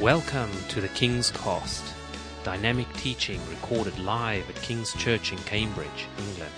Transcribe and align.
Welcome 0.00 0.50
to 0.70 0.80
the 0.80 0.88
King's 0.88 1.30
Cost, 1.30 1.84
dynamic 2.44 2.90
teaching 2.94 3.38
recorded 3.50 3.96
live 3.98 4.48
at 4.48 4.56
King's 4.56 4.94
Church 4.94 5.32
in 5.32 5.38
Cambridge, 5.40 6.06
England. 6.18 6.52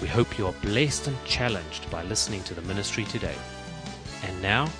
We 0.00 0.08
hope 0.08 0.38
you 0.38 0.46
are 0.46 0.54
blessed 0.62 1.06
and 1.06 1.24
challenged 1.26 1.88
by 1.90 2.02
listening 2.04 2.42
to 2.44 2.54
the 2.54 2.62
ministry 2.62 3.04
today. 3.04 3.34
And 4.24 4.40
now, 4.40 4.70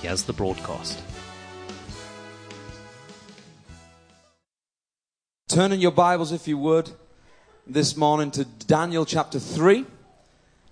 here's 0.00 0.22
the 0.22 0.32
broadcast. 0.32 1.02
Turn 5.48 5.72
in 5.72 5.80
your 5.80 5.90
Bibles, 5.90 6.30
if 6.30 6.46
you 6.46 6.56
would, 6.58 6.90
this 7.66 7.96
morning 7.96 8.30
to 8.30 8.44
Daniel 8.44 9.04
chapter 9.04 9.40
3. 9.40 9.84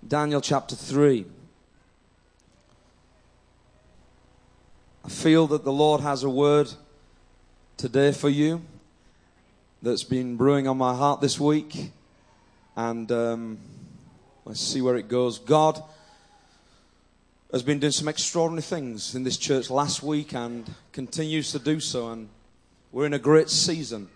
Daniel 0.06 0.40
chapter 0.40 0.76
3. 0.76 1.26
I 4.99 4.99
feel 5.10 5.48
that 5.48 5.64
the 5.64 5.72
Lord 5.72 6.00
has 6.00 6.22
a 6.22 6.30
word 6.30 6.72
today 7.76 8.12
for 8.12 8.28
you 8.28 8.62
that's 9.82 10.04
been 10.04 10.36
brewing 10.36 10.68
on 10.68 10.78
my 10.78 10.94
heart 10.94 11.20
this 11.20 11.38
week. 11.38 11.90
And 12.76 13.10
um, 13.10 13.58
let's 14.44 14.60
see 14.60 14.80
where 14.80 14.96
it 14.96 15.08
goes. 15.08 15.38
God 15.40 15.82
has 17.50 17.62
been 17.62 17.80
doing 17.80 17.90
some 17.90 18.06
extraordinary 18.06 18.62
things 18.62 19.14
in 19.16 19.24
this 19.24 19.36
church 19.36 19.68
last 19.68 20.02
week 20.02 20.32
and 20.32 20.72
continues 20.92 21.50
to 21.52 21.58
do 21.58 21.80
so. 21.80 22.10
And 22.10 22.28
we're 22.92 23.06
in 23.06 23.12
a 23.12 23.18
great 23.18 23.50
season 23.50 24.08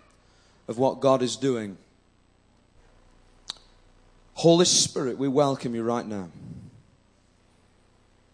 of 0.69 0.79
what 0.79 1.01
God 1.01 1.23
is 1.23 1.37
doing. 1.37 1.77
Holy 4.35 4.65
Spirit, 4.65 5.19
we 5.19 5.27
welcome 5.27 5.75
you 5.75 5.83
right 5.83 6.07
now. 6.07 6.29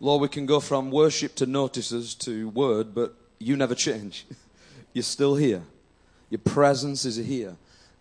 Lord, 0.02 0.22
we 0.22 0.28
can 0.28 0.46
go 0.46 0.60
from 0.60 0.90
worship 0.90 1.34
to 1.36 1.46
notices 1.46 2.14
to 2.16 2.48
word, 2.48 2.94
but 2.94 3.14
you 3.38 3.54
never 3.54 3.74
change. 3.74 4.26
You're 4.94 5.02
still 5.02 5.36
here. 5.36 5.62
Your 6.30 6.38
presence 6.38 7.04
is 7.04 7.16
here. 7.16 7.56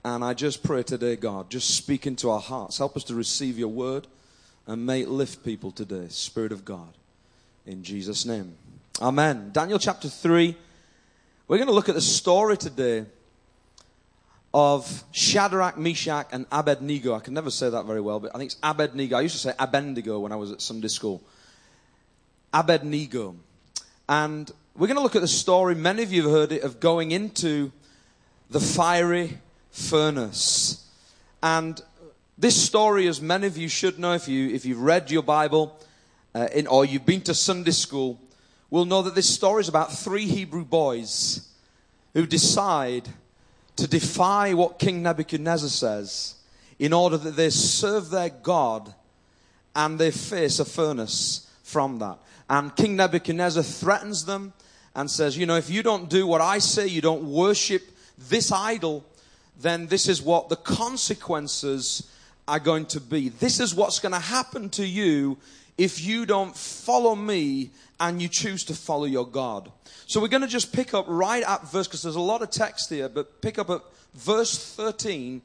And 0.05 0.23
I 0.23 0.33
just 0.33 0.63
pray 0.63 0.81
today, 0.83 1.17
God, 1.17 1.49
just 1.49 1.75
speak 1.75 2.07
into 2.07 2.29
our 2.29 2.39
hearts. 2.39 2.77
Help 2.77 2.95
us 2.95 3.03
to 3.05 3.15
receive 3.15 3.59
your 3.59 3.67
word 3.67 4.07
and 4.65 4.85
may 4.85 5.01
it 5.01 5.09
lift 5.09 5.43
people 5.43 5.71
today. 5.71 6.07
Spirit 6.09 6.53
of 6.53 6.63
God. 6.63 6.93
In 7.65 7.83
Jesus' 7.83 8.25
name. 8.25 8.55
Amen. 9.01 9.49
Daniel 9.51 9.77
chapter 9.77 10.07
3. 10.07 10.55
We're 11.47 11.57
going 11.57 11.67
to 11.67 11.73
look 11.73 11.89
at 11.89 11.95
the 11.95 12.01
story 12.01 12.55
today 12.55 13.07
of 14.53 15.03
Shadrach, 15.11 15.77
Meshach, 15.77 16.27
and 16.31 16.45
Abednego. 16.51 17.13
I 17.13 17.19
can 17.19 17.33
never 17.33 17.51
say 17.51 17.69
that 17.69 17.85
very 17.85 17.99
well, 17.99 18.19
but 18.19 18.33
I 18.33 18.37
think 18.37 18.51
it's 18.51 18.59
Abednego. 18.63 19.17
I 19.17 19.21
used 19.21 19.35
to 19.35 19.41
say 19.41 19.53
Abednego 19.59 20.19
when 20.19 20.31
I 20.31 20.37
was 20.37 20.51
at 20.51 20.61
Sunday 20.61 20.87
school. 20.87 21.21
Abednego. 22.53 23.35
And 24.07 24.51
we're 24.75 24.87
going 24.87 24.97
to 24.97 25.03
look 25.03 25.15
at 25.15 25.21
the 25.21 25.27
story, 25.27 25.75
many 25.75 26.03
of 26.03 26.11
you 26.11 26.23
have 26.23 26.31
heard 26.31 26.51
it, 26.51 26.63
of 26.63 26.79
going 26.79 27.11
into 27.11 27.71
the 28.49 28.59
fiery 28.59 29.37
furnace. 29.71 30.87
And 31.43 31.81
this 32.37 32.55
story, 32.61 33.07
as 33.07 33.21
many 33.21 33.47
of 33.47 33.57
you 33.57 33.67
should 33.67 33.99
know 33.99 34.13
if, 34.13 34.27
you, 34.27 34.49
if 34.49 34.65
you've 34.65 34.81
read 34.81 35.11
your 35.11 35.23
Bible 35.23 35.77
uh, 36.33 36.47
in, 36.53 36.67
or 36.67 36.85
you've 36.85 37.05
been 37.05 37.21
to 37.21 37.33
Sunday 37.33 37.71
school, 37.71 38.19
will 38.69 38.85
know 38.85 39.01
that 39.01 39.15
this 39.15 39.29
story 39.29 39.61
is 39.61 39.69
about 39.69 39.91
three 39.91 40.25
Hebrew 40.25 40.63
boys 40.63 41.47
who 42.13 42.25
decide 42.25 43.09
to 43.75 43.87
defy 43.87 44.53
what 44.53 44.79
King 44.79 45.03
Nebuchadnezzar 45.03 45.69
says 45.69 46.35
in 46.77 46.93
order 46.93 47.17
that 47.17 47.35
they 47.35 47.49
serve 47.49 48.09
their 48.09 48.29
God 48.29 48.93
and 49.75 49.99
they 49.99 50.11
face 50.11 50.59
a 50.59 50.65
furnace 50.65 51.48
from 51.69 51.99
that. 51.99 52.17
And 52.49 52.75
King 52.75 52.95
Nebuchadnezzar 52.95 53.63
threatens 53.63 54.25
them 54.25 54.53
and 54.95 55.09
says, 55.09 55.37
You 55.37 55.45
know, 55.45 55.55
if 55.55 55.69
you 55.69 55.83
don't 55.83 56.09
do 56.09 56.25
what 56.25 56.41
I 56.41 56.59
say, 56.59 56.87
you 56.87 57.01
don't 57.01 57.23
worship 57.23 57.83
this 58.17 58.51
idol, 58.51 59.05
then 59.61 59.87
this 59.87 60.07
is 60.07 60.21
what 60.21 60.49
the 60.49 60.55
consequences 60.55 62.11
are 62.47 62.59
going 62.59 62.85
to 62.87 62.99
be. 62.99 63.29
This 63.29 63.59
is 63.59 63.75
what's 63.75 63.99
going 63.99 64.13
to 64.13 64.19
happen 64.19 64.69
to 64.71 64.85
you 64.85 65.37
if 65.77 66.03
you 66.03 66.25
don't 66.25 66.55
follow 66.55 67.15
me 67.15 67.69
and 67.99 68.21
you 68.21 68.27
choose 68.27 68.63
to 68.65 68.73
follow 68.73 69.05
your 69.05 69.27
God. 69.27 69.71
So 70.07 70.19
we're 70.19 70.27
going 70.29 70.41
to 70.41 70.47
just 70.47 70.73
pick 70.73 70.93
up 70.93 71.05
right 71.07 71.43
at 71.43 71.69
verse, 71.69 71.87
because 71.87 72.01
there's 72.01 72.15
a 72.15 72.21
lot 72.21 72.41
of 72.41 72.49
text 72.49 72.89
here, 72.89 73.09
but 73.09 73.41
pick 73.41 73.59
up 73.59 73.69
at 73.69 73.81
verse 74.15 74.57
13 74.75 75.41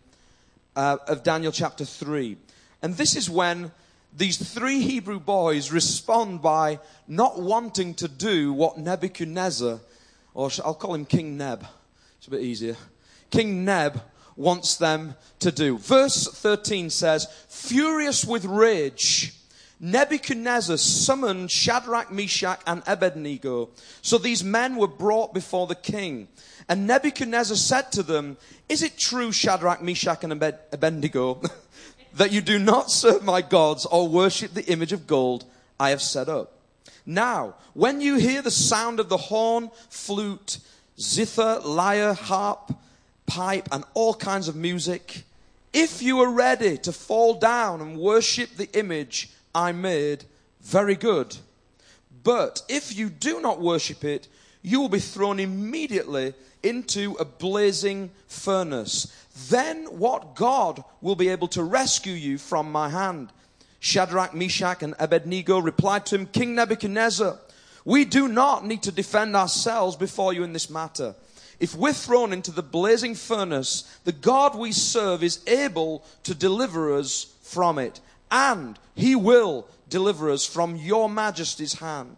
uh, 0.77 0.97
of 1.07 1.23
Daniel 1.23 1.53
chapter 1.53 1.85
3. 1.85 2.37
And 2.83 2.95
this 2.97 3.17
is 3.17 3.29
when 3.29 3.73
these 4.17 4.37
three 4.37 4.81
Hebrew 4.81 5.19
boys 5.19 5.73
respond 5.73 6.41
by 6.41 6.79
not 7.09 7.41
wanting 7.41 7.95
to 7.95 8.09
do 8.09 8.53
what 8.53 8.79
Nebuchadnezzar, 8.79 9.81
or 10.35 10.51
I'll 10.65 10.75
call 10.75 10.95
him 10.95 11.05
King 11.05 11.37
Neb, 11.37 11.67
it's 12.19 12.29
a 12.29 12.31
bit 12.31 12.43
easier. 12.43 12.77
King 13.31 13.65
Neb 13.65 14.01
wants 14.37 14.77
them 14.77 15.17
to 15.41 15.51
do. 15.51 15.79
Verse 15.79 16.29
13 16.29 16.91
says, 16.91 17.27
Furious 17.49 18.25
with 18.25 18.45
rage, 18.45 19.35
Nebuchadnezzar 19.81 20.77
summoned 20.77 21.51
Shadrach, 21.51 22.13
Meshach, 22.13 22.61
and 22.67 22.83
Abednego. 22.87 23.71
So 24.01 24.19
these 24.19 24.45
men 24.45 24.77
were 24.77 24.89
brought 24.89 25.35
before 25.35 25.67
the 25.67 25.75
king. 25.75 26.29
And 26.69 26.87
Nebuchadnezzar 26.87 27.57
said 27.57 27.93
to 27.93 28.03
them, 28.03 28.37
Is 28.69 28.83
it 28.83 28.97
true, 28.97 29.33
Shadrach, 29.33 29.83
Meshach, 29.83 30.23
and 30.25 30.33
Abednego? 30.33 31.43
That 32.15 32.33
you 32.33 32.41
do 32.41 32.59
not 32.59 32.91
serve 32.91 33.25
my 33.25 33.43
gods 33.43 33.87
or 33.87 34.09
worship 34.09 34.55
the 34.55 34.65
image 34.67 34.93
of 34.93 35.07
gold 35.07 35.45
I 35.79 35.91
have 35.91 36.03
set 36.03 36.29
up. 36.29 36.53
Now, 37.05 37.55
when 37.75 38.01
you 38.01 38.17
hear 38.17 38.41
the 38.41 38.51
sound 38.51 39.01
of 39.01 39.09
the 39.09 39.17
horn, 39.17 39.71
flute, 39.91 40.59
zither, 40.99 41.61
lyre, 41.61 42.15
harp, 42.15 42.73
pipe, 43.27 43.69
and 43.73 43.85
all 43.95 44.15
kinds 44.15 44.49
of 44.49 44.57
music, 44.57 45.25
if 45.73 46.03
you 46.03 46.21
are 46.21 46.31
ready 46.31 46.79
to 46.79 46.93
fall 46.93 47.35
down 47.35 47.81
and 47.81 47.99
worship 47.99 48.51
the 48.57 48.71
image 48.79 49.31
I 49.55 49.73
made, 49.73 50.25
very 50.63 50.95
good. 50.95 51.37
But 52.23 52.63
if 52.69 52.97
you 52.97 53.11
do 53.11 53.41
not 53.41 53.61
worship 53.61 54.05
it, 54.05 54.29
you 54.63 54.81
will 54.81 54.89
be 54.89 55.01
thrown 55.01 55.41
immediately 55.41 56.33
into 56.65 57.15
a 57.21 57.25
blazing 57.25 58.11
furnace. 58.27 59.15
Then 59.51 59.85
what 59.87 60.35
God 60.35 60.83
will 61.01 61.17
be 61.17 61.29
able 61.29 61.49
to 61.49 61.63
rescue 61.63 62.15
you 62.15 62.39
from 62.39 62.73
my 62.73 62.89
hand? 62.89 63.31
Shadrach, 63.81 64.35
Meshach, 64.35 64.83
and 64.83 64.95
Abednego 64.99 65.59
replied 65.59 66.07
to 66.07 66.17
him, 66.17 66.27
King 66.27 66.55
Nebuchadnezzar, 66.55 67.39
we 67.85 68.05
do 68.05 68.29
not 68.29 68.65
need 68.65 68.83
to 68.85 68.93
defend 68.93 69.37
ourselves 69.37 69.95
before 69.97 70.33
you 70.33 70.43
in 70.43 70.55
this 70.55 70.71
matter. 70.71 71.15
If 71.61 71.75
we're 71.75 71.93
thrown 71.93 72.33
into 72.33 72.51
the 72.51 72.63
blazing 72.63 73.15
furnace, 73.15 73.83
the 74.05 74.13
God 74.13 74.57
we 74.57 74.73
serve 74.73 75.23
is 75.23 75.41
able 75.47 76.05
to 76.23 76.35
deliver 76.35 76.97
us 76.97 77.35
from 77.43 77.79
it, 77.79 78.01
and 78.31 78.79
he 78.95 79.15
will 79.15 79.69
deliver 79.89 80.31
us 80.31 80.47
from 80.47 80.77
your 80.77 81.11
majesty's 81.11 81.75
hand. 81.75 82.17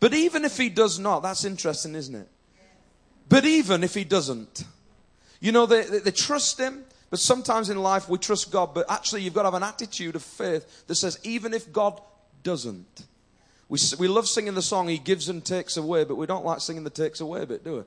But 0.00 0.14
even 0.14 0.44
if 0.44 0.56
he 0.56 0.68
does 0.68 0.98
not, 0.98 1.20
that's 1.20 1.44
interesting, 1.44 1.94
isn't 1.94 2.14
it? 2.14 2.28
But 3.28 3.44
even 3.44 3.84
if 3.84 3.94
he 3.94 4.04
doesn't, 4.04 4.64
you 5.40 5.52
know, 5.52 5.66
they, 5.66 5.84
they, 5.84 5.98
they, 6.00 6.10
trust 6.10 6.58
him, 6.58 6.84
but 7.10 7.18
sometimes 7.18 7.70
in 7.70 7.78
life 7.78 8.08
we 8.08 8.18
trust 8.18 8.50
God, 8.50 8.74
but 8.74 8.90
actually 8.90 9.22
you've 9.22 9.34
got 9.34 9.42
to 9.42 9.48
have 9.48 9.54
an 9.54 9.62
attitude 9.62 10.16
of 10.16 10.22
faith 10.22 10.86
that 10.86 10.94
says, 10.94 11.18
even 11.24 11.54
if 11.54 11.72
God 11.72 12.00
doesn't. 12.42 13.06
We, 13.68 13.78
we 13.98 14.08
love 14.08 14.28
singing 14.28 14.54
the 14.54 14.62
song, 14.62 14.88
He 14.88 14.98
gives 14.98 15.28
and 15.28 15.44
takes 15.44 15.76
away, 15.76 16.04
but 16.04 16.16
we 16.16 16.26
don't 16.26 16.44
like 16.44 16.60
singing 16.60 16.84
the 16.84 16.90
takes 16.90 17.20
away 17.20 17.44
bit, 17.44 17.64
do 17.64 17.76
we? 17.76 17.82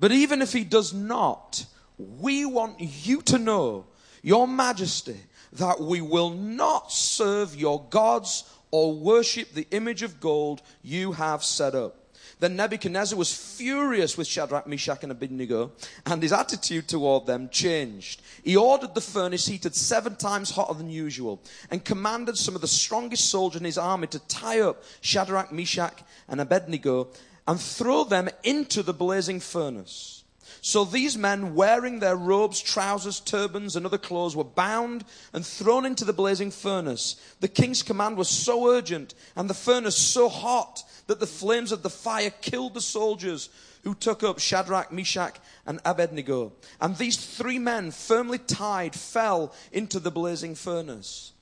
But 0.00 0.12
even 0.12 0.42
if 0.42 0.52
He 0.52 0.64
does 0.64 0.92
not, 0.92 1.64
we 1.96 2.44
want 2.44 2.80
you 2.80 3.22
to 3.22 3.38
know, 3.38 3.86
Your 4.22 4.48
Majesty, 4.48 5.16
that 5.52 5.80
we 5.80 6.00
will 6.00 6.30
not 6.30 6.92
serve 6.92 7.56
your 7.56 7.84
gods 7.88 8.44
or 8.70 8.92
worship 8.94 9.52
the 9.52 9.66
image 9.70 10.02
of 10.02 10.20
gold 10.20 10.62
you 10.82 11.12
have 11.12 11.42
set 11.42 11.74
up. 11.74 11.97
Then 12.40 12.56
Nebuchadnezzar 12.56 13.18
was 13.18 13.34
furious 13.34 14.16
with 14.16 14.26
Shadrach, 14.26 14.66
Meshach, 14.66 15.02
and 15.02 15.10
Abednego, 15.10 15.72
and 16.06 16.22
his 16.22 16.32
attitude 16.32 16.88
toward 16.88 17.26
them 17.26 17.48
changed. 17.48 18.22
He 18.44 18.56
ordered 18.56 18.94
the 18.94 19.00
furnace 19.00 19.46
heated 19.46 19.74
seven 19.74 20.16
times 20.16 20.52
hotter 20.52 20.74
than 20.74 20.90
usual, 20.90 21.42
and 21.70 21.84
commanded 21.84 22.38
some 22.38 22.54
of 22.54 22.60
the 22.60 22.68
strongest 22.68 23.28
soldiers 23.28 23.60
in 23.60 23.64
his 23.64 23.78
army 23.78 24.06
to 24.08 24.20
tie 24.28 24.60
up 24.60 24.84
Shadrach, 25.00 25.52
Meshach, 25.52 26.04
and 26.28 26.40
Abednego 26.40 27.08
and 27.46 27.58
throw 27.58 28.04
them 28.04 28.28
into 28.44 28.82
the 28.82 28.92
blazing 28.92 29.40
furnace. 29.40 30.22
So 30.60 30.84
these 30.84 31.16
men, 31.16 31.54
wearing 31.54 32.00
their 32.00 32.16
robes, 32.16 32.60
trousers, 32.60 33.20
turbans, 33.20 33.76
and 33.76 33.86
other 33.86 33.98
clothes, 33.98 34.36
were 34.36 34.44
bound 34.44 35.04
and 35.32 35.46
thrown 35.46 35.86
into 35.86 36.04
the 36.04 36.12
blazing 36.12 36.50
furnace. 36.50 37.16
The 37.40 37.48
king's 37.48 37.82
command 37.82 38.16
was 38.16 38.28
so 38.28 38.68
urgent 38.68 39.14
and 39.36 39.48
the 39.48 39.54
furnace 39.54 39.96
so 39.96 40.28
hot 40.28 40.82
that 41.08 41.20
the 41.20 41.26
flames 41.26 41.72
of 41.72 41.82
the 41.82 41.90
fire 41.90 42.30
killed 42.30 42.74
the 42.74 42.80
soldiers 42.80 43.48
who 43.82 43.94
took 43.94 44.22
up 44.22 44.38
Shadrach, 44.38 44.92
Meshach, 44.92 45.36
and 45.66 45.80
Abednego. 45.84 46.52
And 46.80 46.96
these 46.96 47.16
three 47.16 47.58
men, 47.58 47.90
firmly 47.90 48.38
tied, 48.38 48.94
fell 48.94 49.52
into 49.72 49.98
the 49.98 50.10
blazing 50.10 50.54
furnace. 50.54 51.32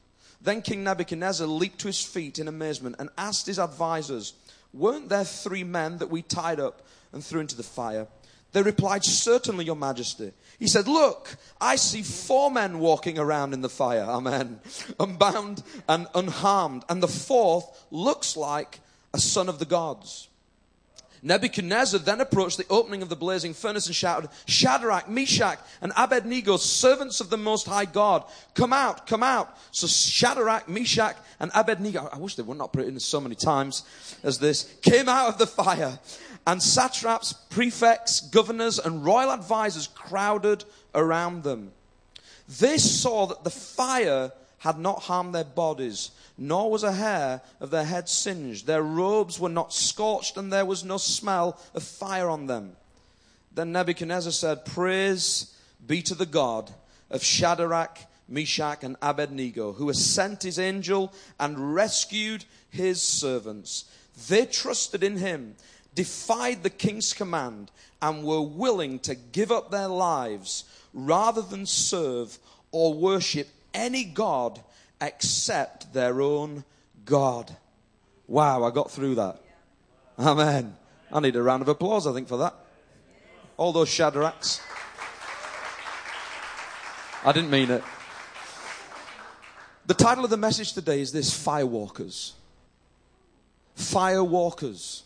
Then 0.41 0.63
King 0.63 0.85
Nebuchadnezzar 0.85 1.47
leaped 1.47 1.81
to 1.81 1.89
his 1.89 2.03
feet 2.03 2.39
in 2.39 2.47
amazement 2.47 2.97
and 2.99 3.11
asked 3.19 3.47
his 3.47 3.59
advisers, 3.59 4.35
Weren't 4.73 5.09
there 5.09 5.25
three 5.25 5.65
men 5.65 5.99
that 5.99 6.11
we 6.11 6.23
tied 6.23 6.61
up 6.61 6.87
and 7.13 7.25
threw 7.25 7.41
into 7.41 7.57
the 7.57 7.63
fire? 7.65 8.07
They 8.53 8.63
replied, 8.63 9.05
Certainly, 9.05 9.65
Your 9.65 9.75
Majesty. 9.75 10.33
He 10.61 10.69
said, 10.69 10.87
Look, 10.87 11.37
I 11.61 11.75
see 11.75 12.03
four 12.03 12.53
men 12.53 12.79
walking 12.79 13.19
around 13.19 13.53
in 13.53 13.63
the 13.63 13.69
fire. 13.69 14.05
Amen. 14.05 14.61
Unbound 15.01 15.65
and 15.89 16.07
unharmed. 16.15 16.85
And 16.89 17.03
the 17.03 17.09
fourth 17.09 17.87
looks 17.91 18.37
like 18.37 18.81
a 19.13 19.19
son 19.19 19.49
of 19.49 19.59
the 19.59 19.65
gods. 19.65 20.29
Nebuchadnezzar 21.23 21.99
then 21.99 22.21
approached 22.21 22.57
the 22.57 22.67
opening 22.71 23.03
of 23.03 23.09
the 23.09 23.17
blazing 23.17 23.55
furnace 23.55 23.87
and 23.87 23.97
shouted, 23.97 24.31
Shadrach, 24.47 25.09
Meshach, 25.09 25.59
and 25.81 25.93
Abednego, 25.97 26.57
servants 26.57 27.21
of 27.21 27.31
the 27.31 27.37
Most 27.37 27.67
High 27.67 27.87
God, 27.87 28.25
come 28.55 28.73
out, 28.73 29.07
come 29.07 29.23
out. 29.23 29.57
So 29.73 29.87
Shadrach, 29.87 30.69
Meshach, 30.69 31.17
and 31.41 31.51
Abednego, 31.55 32.09
I 32.13 32.19
wish 32.19 32.37
they 32.37 32.43
would 32.43 32.59
not 32.59 32.73
put 32.73 32.83
it 32.83 32.89
in 32.89 33.01
so 33.01 33.21
many 33.21 33.35
times 33.35 33.83
as 34.23 34.39
this, 34.39 34.73
came 34.83 35.09
out 35.09 35.29
of 35.29 35.39
the 35.39 35.47
fire. 35.47 35.99
And 36.47 36.63
satraps, 36.63 37.33
prefects, 37.33 38.21
governors, 38.21 38.79
and 38.79 39.05
royal 39.05 39.33
advisers 39.33 39.89
crowded 39.89 40.65
around 40.95 41.43
them. 41.43 41.73
They 42.61 42.79
saw 42.79 43.27
that 43.27 43.43
the 43.43 43.51
fire 43.51 44.31
had 44.67 44.79
not 44.79 45.03
harmed 45.05 45.35
their 45.35 45.45
bodies 45.45 46.11
nor 46.39 46.71
was 46.71 46.83
a 46.83 46.93
hair 46.93 47.41
of 47.61 47.71
their 47.71 47.85
head 47.85 48.09
singed. 48.09 48.67
Their 48.67 48.83
robes 48.83 49.41
were 49.41 49.49
not 49.49 49.73
scorched, 49.73 50.37
and 50.37 50.53
there 50.53 50.67
was 50.67 50.85
no 50.85 50.99
smell 50.99 51.59
of 51.75 51.83
fire 51.83 52.29
on 52.29 52.47
them. 52.47 52.77
Then 53.55 53.73
Nebuchadnezzar 53.73 54.33
said, 54.33 54.67
Praise 54.67 55.55
be 55.87 56.03
to 56.03 56.15
the 56.15 56.27
God 56.27 56.71
of 57.11 57.23
Shadrach, 57.23 57.99
Meshach, 58.29 58.85
and 58.85 58.97
Abednego, 59.01 59.73
who 59.73 59.89
has 59.89 60.05
sent 60.05 60.43
his 60.43 60.59
angel 60.59 61.13
and 61.41 61.75
rescued 61.75 62.45
his 62.69 63.01
servants. 63.01 63.87
They 64.29 64.45
trusted 64.45 65.03
in 65.03 65.17
him, 65.17 65.55
defied 65.95 66.63
the 66.63 66.71
king's 66.71 67.15
command, 67.15 67.71
and 68.03 68.25
were 68.25 68.43
willing 68.43 68.99
to 69.01 69.15
give 69.15 69.51
up 69.51 69.71
their 69.71 69.89
lives 69.89 70.65
rather 70.93 71.41
than 71.41 71.65
serve 71.65 72.39
or 72.73 72.93
worship 72.93 73.49
any 73.77 74.03
God 74.05 74.61
except 75.01 75.93
their 75.93 76.21
own 76.21 76.65
God. 77.05 77.55
Wow, 78.27 78.65
I 78.65 78.71
got 78.71 78.91
through 78.91 79.15
that. 79.17 79.39
Amen. 80.19 80.77
I 81.13 81.21
need 81.21 81.37
a 81.37 81.43
round 81.43 81.63
of 81.63 81.69
applause, 81.69 82.07
I 82.07 82.13
think, 82.13 82.27
for 82.27 82.39
that. 82.39 82.55
All 83.57 83.73
those 83.73 83.89
Shadrachs. 83.89 84.61
I 87.25 87.33
didn't 87.33 87.51
mean 87.51 87.71
it. 87.71 87.85
The 89.87 89.95
title 89.95 90.25
of 90.25 90.31
the 90.31 90.37
message 90.37 90.73
today 90.73 91.01
is 91.01 91.13
this 91.13 91.31
Firewalkers. 91.33 92.33
Firewalkers. 93.77 95.03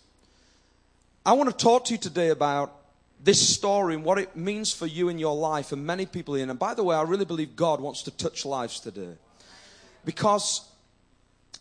I 1.26 1.34
want 1.34 1.50
to 1.50 1.56
talk 1.56 1.84
to 1.86 1.92
you 1.92 1.98
today 1.98 2.28
about 2.28 2.79
this 3.22 3.54
story 3.54 3.94
and 3.94 4.04
what 4.04 4.18
it 4.18 4.34
means 4.34 4.72
for 4.72 4.86
you 4.86 5.08
in 5.08 5.18
your 5.18 5.36
life 5.36 5.72
and 5.72 5.84
many 5.84 6.06
people 6.06 6.34
in. 6.34 6.48
And 6.50 6.58
by 6.58 6.74
the 6.74 6.82
way, 6.82 6.96
I 6.96 7.02
really 7.02 7.24
believe 7.24 7.54
God 7.54 7.80
wants 7.80 8.02
to 8.04 8.10
touch 8.10 8.46
lives 8.46 8.80
today. 8.80 9.14
Because 10.04 10.66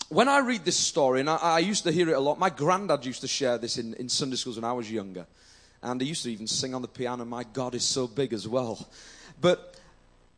when 0.08 0.30
I 0.30 0.40
read 0.40 0.64
this 0.64 0.78
story, 0.78 1.20
and 1.20 1.30
I, 1.30 1.36
I, 1.36 1.60
used 1.60 1.84
to 1.84 1.92
hear 1.92 2.10
it 2.10 2.14
a 2.14 2.20
lot, 2.20 2.40
my 2.40 2.50
granddad 2.50 3.06
used 3.06 3.22
to 3.22 3.28
share 3.28 3.58
this 3.58 3.78
in, 3.78 3.94
in 3.96 4.08
Sunday 4.08 4.38
schools 4.38 4.56
when 4.56 4.64
I 4.64 4.72
was 4.72 4.90
younger. 4.90 5.28
And 5.84 6.00
he 6.02 6.08
used 6.08 6.24
to 6.24 6.32
even 6.32 6.48
sing 6.48 6.74
on 6.74 6.82
the 6.82 6.88
piano, 6.88 7.26
My 7.26 7.44
God 7.44 7.76
is 7.76 7.84
so 7.84 8.08
big 8.08 8.34
as 8.34 8.48
well. 8.48 8.90
But 9.40 9.76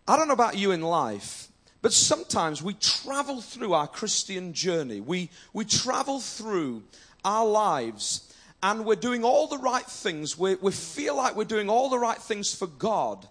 I 0.07 0.17
don't 0.17 0.27
know 0.27 0.33
about 0.33 0.57
you 0.57 0.71
in 0.71 0.81
life, 0.81 1.47
but 1.81 1.93
sometimes 1.93 2.61
we 2.61 2.73
travel 2.75 3.41
through 3.41 3.73
our 3.73 3.87
Christian 3.87 4.53
journey. 4.53 4.99
We, 4.99 5.29
we 5.53 5.65
travel 5.65 6.19
through 6.19 6.83
our 7.23 7.45
lives 7.45 8.30
and 8.63 8.85
we're 8.85 8.95
doing 8.95 9.23
all 9.23 9.47
the 9.47 9.57
right 9.57 9.85
things. 9.85 10.37
We, 10.37 10.55
we 10.55 10.71
feel 10.71 11.15
like 11.15 11.35
we're 11.35 11.45
doing 11.45 11.69
all 11.69 11.89
the 11.89 11.99
right 11.99 12.17
things 12.17 12.53
for 12.53 12.67
God. 12.67 13.27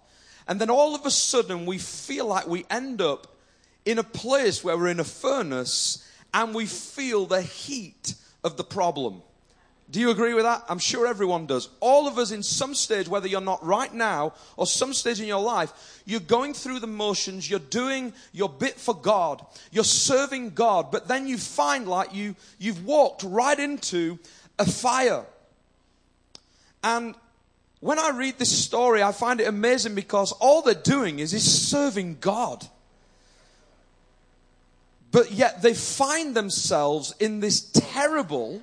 And 0.49 0.61
then 0.61 0.71
all 0.71 0.95
of 0.95 1.07
a 1.07 1.11
sudden 1.11 1.67
we 1.67 1.79
feel 1.79 2.27
like 2.27 2.47
we 2.47 2.67
end 2.71 3.01
up 3.01 3.37
in 3.85 3.99
a 3.99 4.05
place 4.05 4.65
where 4.65 4.77
we're 4.77 4.89
in 4.89 5.01
a 5.01 5.05
furnace 5.05 6.05
and 6.35 6.55
we 6.55 6.67
feel 6.67 7.27
the 7.27 7.43
heat 7.43 8.15
of 8.43 8.57
the 8.57 8.65
problem. 8.65 9.23
Do 9.91 9.99
you 9.99 10.11
agree 10.11 10.35
with 10.35 10.45
that? 10.45 10.63
I'm 10.69 10.79
sure 10.79 11.09
everyone 11.09 11.47
does. 11.47 11.69
All 11.81 12.07
of 12.07 12.17
us 12.17 12.31
in 12.31 12.45
some 12.45 12.77
stage, 12.77 13.09
whether 13.09 13.27
you're 13.27 13.41
not 13.41 13.65
right 13.65 13.93
now 13.93 14.35
or 14.57 14.65
some 14.65 14.93
stage 14.93 15.21
in 15.21 15.27
your 15.27 15.43
life, 15.43 15.73
you're 16.05 16.21
going 16.21 16.55
through 16.55 16.79
the 16.79 16.87
motions, 16.87 17.51
you're 17.51 17.59
doing 17.59 18.13
your 18.33 18.49
bit 18.49 18.75
for 18.75 18.95
God, 18.95 19.45
you're 19.73 19.83
serving 19.83 20.51
God, 20.51 20.93
but 20.93 21.09
then 21.09 21.27
you 21.27 21.37
find 21.37 21.89
like 21.89 22.15
you, 22.15 22.37
you've 22.59 22.85
walked 22.85 23.25
right 23.25 23.59
into 23.59 24.21
a 24.61 24.67
fire. 24.67 25.25
And 26.85 27.15
when 27.81 27.99
I 27.99 28.11
read 28.11 28.39
this 28.39 28.57
story, 28.57 29.03
I 29.03 29.11
find 29.11 29.41
it 29.41 29.49
amazing 29.49 29.95
because 29.95 30.33
all 30.33 30.63
they're 30.63 30.75
doing 30.75 31.19
is, 31.19 31.33
is 31.33 31.69
serving 31.69 32.19
God. 32.21 32.67
But 35.11 35.33
yet 35.33 35.63
they 35.63 35.75
find 35.75 36.37
themselves 36.37 37.15
in 37.19 37.41
this 37.41 37.63
terrible, 37.73 38.63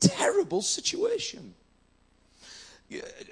terrible 0.00 0.62
situation. 0.62 1.54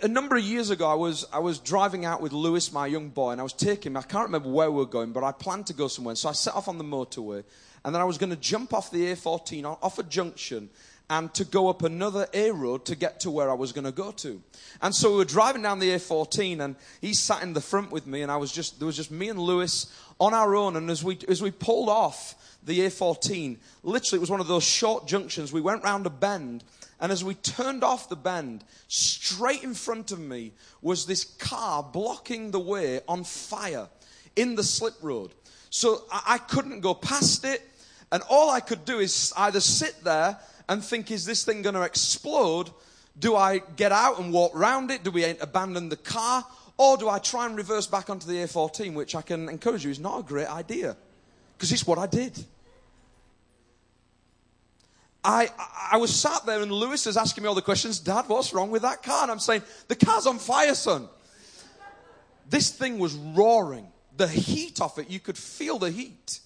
A 0.02 0.08
number 0.08 0.36
of 0.36 0.42
years 0.42 0.70
ago, 0.70 0.88
I 0.88 0.94
was, 0.94 1.24
I 1.32 1.38
was 1.38 1.60
driving 1.60 2.04
out 2.04 2.20
with 2.20 2.32
Lewis, 2.32 2.72
my 2.72 2.88
young 2.88 3.08
boy, 3.08 3.30
and 3.30 3.40
I 3.40 3.44
was 3.44 3.52
taking 3.52 3.92
him. 3.92 3.96
I 3.96 4.02
can't 4.02 4.26
remember 4.26 4.50
where 4.50 4.70
we 4.70 4.78
were 4.78 4.84
going, 4.84 5.12
but 5.12 5.22
I 5.22 5.30
planned 5.30 5.68
to 5.68 5.72
go 5.72 5.86
somewhere. 5.86 6.16
So 6.16 6.28
I 6.28 6.32
set 6.32 6.54
off 6.54 6.66
on 6.66 6.76
the 6.76 6.84
motorway, 6.84 7.44
and 7.84 7.94
then 7.94 8.02
I 8.02 8.04
was 8.04 8.18
going 8.18 8.30
to 8.30 8.36
jump 8.36 8.74
off 8.74 8.90
the 8.90 9.12
A14 9.12 9.78
off 9.80 9.98
a 10.00 10.02
junction 10.02 10.70
and 11.10 11.32
to 11.34 11.44
go 11.44 11.68
up 11.68 11.82
another 11.82 12.26
A 12.32 12.50
road 12.50 12.86
to 12.86 12.96
get 12.96 13.20
to 13.20 13.30
where 13.30 13.50
I 13.50 13.54
was 13.54 13.72
going 13.72 13.84
to 13.84 13.92
go 13.92 14.10
to. 14.12 14.42
And 14.80 14.94
so 14.94 15.10
we 15.10 15.16
were 15.18 15.24
driving 15.24 15.62
down 15.62 15.78
the 15.78 15.90
A14, 15.90 16.60
and 16.60 16.76
he 17.00 17.12
sat 17.12 17.42
in 17.42 17.52
the 17.52 17.60
front 17.60 17.90
with 17.90 18.06
me, 18.06 18.22
and 18.22 18.32
I 18.32 18.36
was 18.36 18.50
just 18.50 18.78
there 18.78 18.86
was 18.86 18.96
just 18.96 19.10
me 19.10 19.28
and 19.28 19.38
Lewis 19.38 19.92
on 20.18 20.32
our 20.32 20.54
own. 20.56 20.76
And 20.76 20.90
as 20.90 21.04
we, 21.04 21.18
as 21.28 21.42
we 21.42 21.50
pulled 21.50 21.88
off 21.88 22.34
the 22.62 22.80
A14, 22.80 23.58
literally 23.82 24.18
it 24.18 24.20
was 24.20 24.30
one 24.30 24.40
of 24.40 24.48
those 24.48 24.64
short 24.64 25.06
junctions. 25.06 25.52
We 25.52 25.60
went 25.60 25.84
round 25.84 26.06
a 26.06 26.10
bend. 26.10 26.64
And 27.00 27.12
as 27.12 27.22
we 27.22 27.34
turned 27.34 27.84
off 27.84 28.08
the 28.08 28.16
bend, 28.16 28.64
straight 28.88 29.62
in 29.62 29.74
front 29.74 30.10
of 30.10 30.18
me 30.18 30.52
was 30.80 31.04
this 31.04 31.24
car 31.24 31.82
blocking 31.82 32.50
the 32.50 32.60
way 32.60 33.00
on 33.06 33.24
fire 33.24 33.88
in 34.36 34.54
the 34.54 34.62
slip 34.62 34.94
road. 35.02 35.32
So 35.70 36.04
I, 36.10 36.22
I 36.26 36.38
couldn't 36.38 36.80
go 36.80 36.94
past 36.94 37.44
it. 37.44 37.62
And 38.12 38.22
all 38.30 38.48
I 38.48 38.60
could 38.60 38.84
do 38.84 39.00
is 39.00 39.32
either 39.36 39.60
sit 39.60 40.04
there 40.04 40.38
and 40.68 40.82
think, 40.84 41.10
is 41.10 41.24
this 41.24 41.44
thing 41.44 41.62
going 41.62 41.74
to 41.74 41.82
explode? 41.82 42.70
Do 43.18 43.36
I 43.36 43.58
get 43.76 43.92
out 43.92 44.18
and 44.18 44.32
walk 44.32 44.52
round 44.54 44.90
it? 44.90 45.04
Do 45.04 45.10
we 45.10 45.24
abandon 45.24 45.88
the 45.88 45.96
car? 45.96 46.44
Or 46.76 46.96
do 46.96 47.08
I 47.08 47.18
try 47.18 47.46
and 47.46 47.56
reverse 47.56 47.86
back 47.86 48.10
onto 48.10 48.26
the 48.26 48.38
A14, 48.38 48.94
which 48.94 49.14
I 49.14 49.22
can 49.22 49.48
encourage 49.48 49.84
you 49.84 49.90
is 49.90 50.00
not 50.00 50.20
a 50.20 50.22
great 50.22 50.48
idea 50.48 50.96
because 51.56 51.72
it's 51.72 51.86
what 51.86 51.98
I 51.98 52.06
did. 52.06 52.44
I, 55.24 55.48
I 55.92 55.96
was 55.96 56.14
sat 56.14 56.44
there 56.44 56.60
and 56.60 56.70
Lewis 56.70 57.06
is 57.06 57.16
asking 57.16 57.44
me 57.44 57.48
all 57.48 57.54
the 57.54 57.62
questions. 57.62 57.98
Dad, 57.98 58.24
what's 58.26 58.52
wrong 58.52 58.70
with 58.70 58.82
that 58.82 59.02
car? 59.02 59.22
And 59.22 59.30
I'm 59.30 59.38
saying, 59.38 59.62
the 59.88 59.96
car's 59.96 60.26
on 60.26 60.38
fire, 60.38 60.74
son. 60.74 61.08
This 62.50 62.70
thing 62.70 62.98
was 62.98 63.14
roaring. 63.14 63.86
The 64.16 64.28
heat 64.28 64.80
of 64.80 64.98
it, 64.98 65.08
you 65.08 65.20
could 65.20 65.38
feel 65.38 65.78
the 65.78 65.90
heat. 65.90 66.40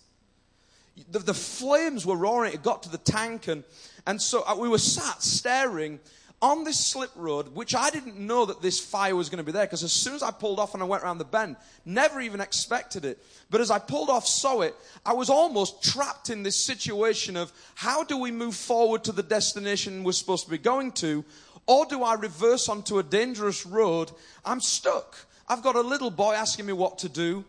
The, 1.11 1.19
the 1.19 1.35
flames 1.35 2.07
were 2.07 2.17
roaring. 2.17 2.53
It 2.55 2.63
got 2.63 2.85
to 2.85 2.89
the 2.89 2.99
tank. 2.99 3.49
And, 3.49 3.65
and 4.09 4.21
so 4.21 4.43
uh, 4.47 4.57
we 4.59 4.71
were 4.71 4.79
sat 4.79 5.23
staring 5.23 6.01
on 6.41 6.65
this 6.65 6.83
slip 6.83 7.11
road, 7.15 7.55
which 7.55 7.75
I 7.75 7.91
didn't 7.91 8.19
know 8.19 8.47
that 8.47 8.63
this 8.63 8.81
fire 8.81 9.15
was 9.15 9.29
going 9.29 9.37
to 9.37 9.45
be 9.45 9.53
there 9.53 9.67
because 9.67 9.85
as 9.85 9.93
soon 9.93 10.15
as 10.15 10.23
I 10.23 10.31
pulled 10.31 10.59
off 10.59 10.73
and 10.73 10.83
I 10.83 10.87
went 10.87 11.03
around 11.03 11.19
the 11.19 11.27
bend, 11.27 11.57
never 11.85 12.19
even 12.19 12.41
expected 12.41 13.05
it. 13.05 13.23
But 13.51 13.61
as 13.61 13.71
I 13.71 13.79
pulled 13.79 14.09
off, 14.09 14.27
saw 14.27 14.63
it, 14.63 14.75
I 15.05 15.13
was 15.13 15.29
almost 15.29 15.83
trapped 15.83 16.31
in 16.31 16.43
this 16.43 16.57
situation 16.57 17.37
of 17.37 17.53
how 17.75 18.03
do 18.03 18.17
we 18.17 18.31
move 18.31 18.55
forward 18.55 19.05
to 19.05 19.13
the 19.13 19.23
destination 19.23 20.05
we're 20.05 20.13
supposed 20.13 20.47
to 20.47 20.51
be 20.51 20.57
going 20.57 20.93
to? 20.93 21.23
Or 21.67 21.85
do 21.85 22.03
I 22.03 22.15
reverse 22.15 22.71
onto 22.71 22.99
a 22.99 23.03
dangerous 23.03 23.67
road? 23.67 24.11
I'm 24.43 24.63
stuck. 24.63 25.19
I've 25.49 25.63
got 25.63 25.77
a 25.77 25.83
little 25.83 26.11
boy 26.11 26.33
asking 26.33 26.65
me 26.65 26.73
what 26.73 26.99
to 27.01 27.11
do 27.11 27.45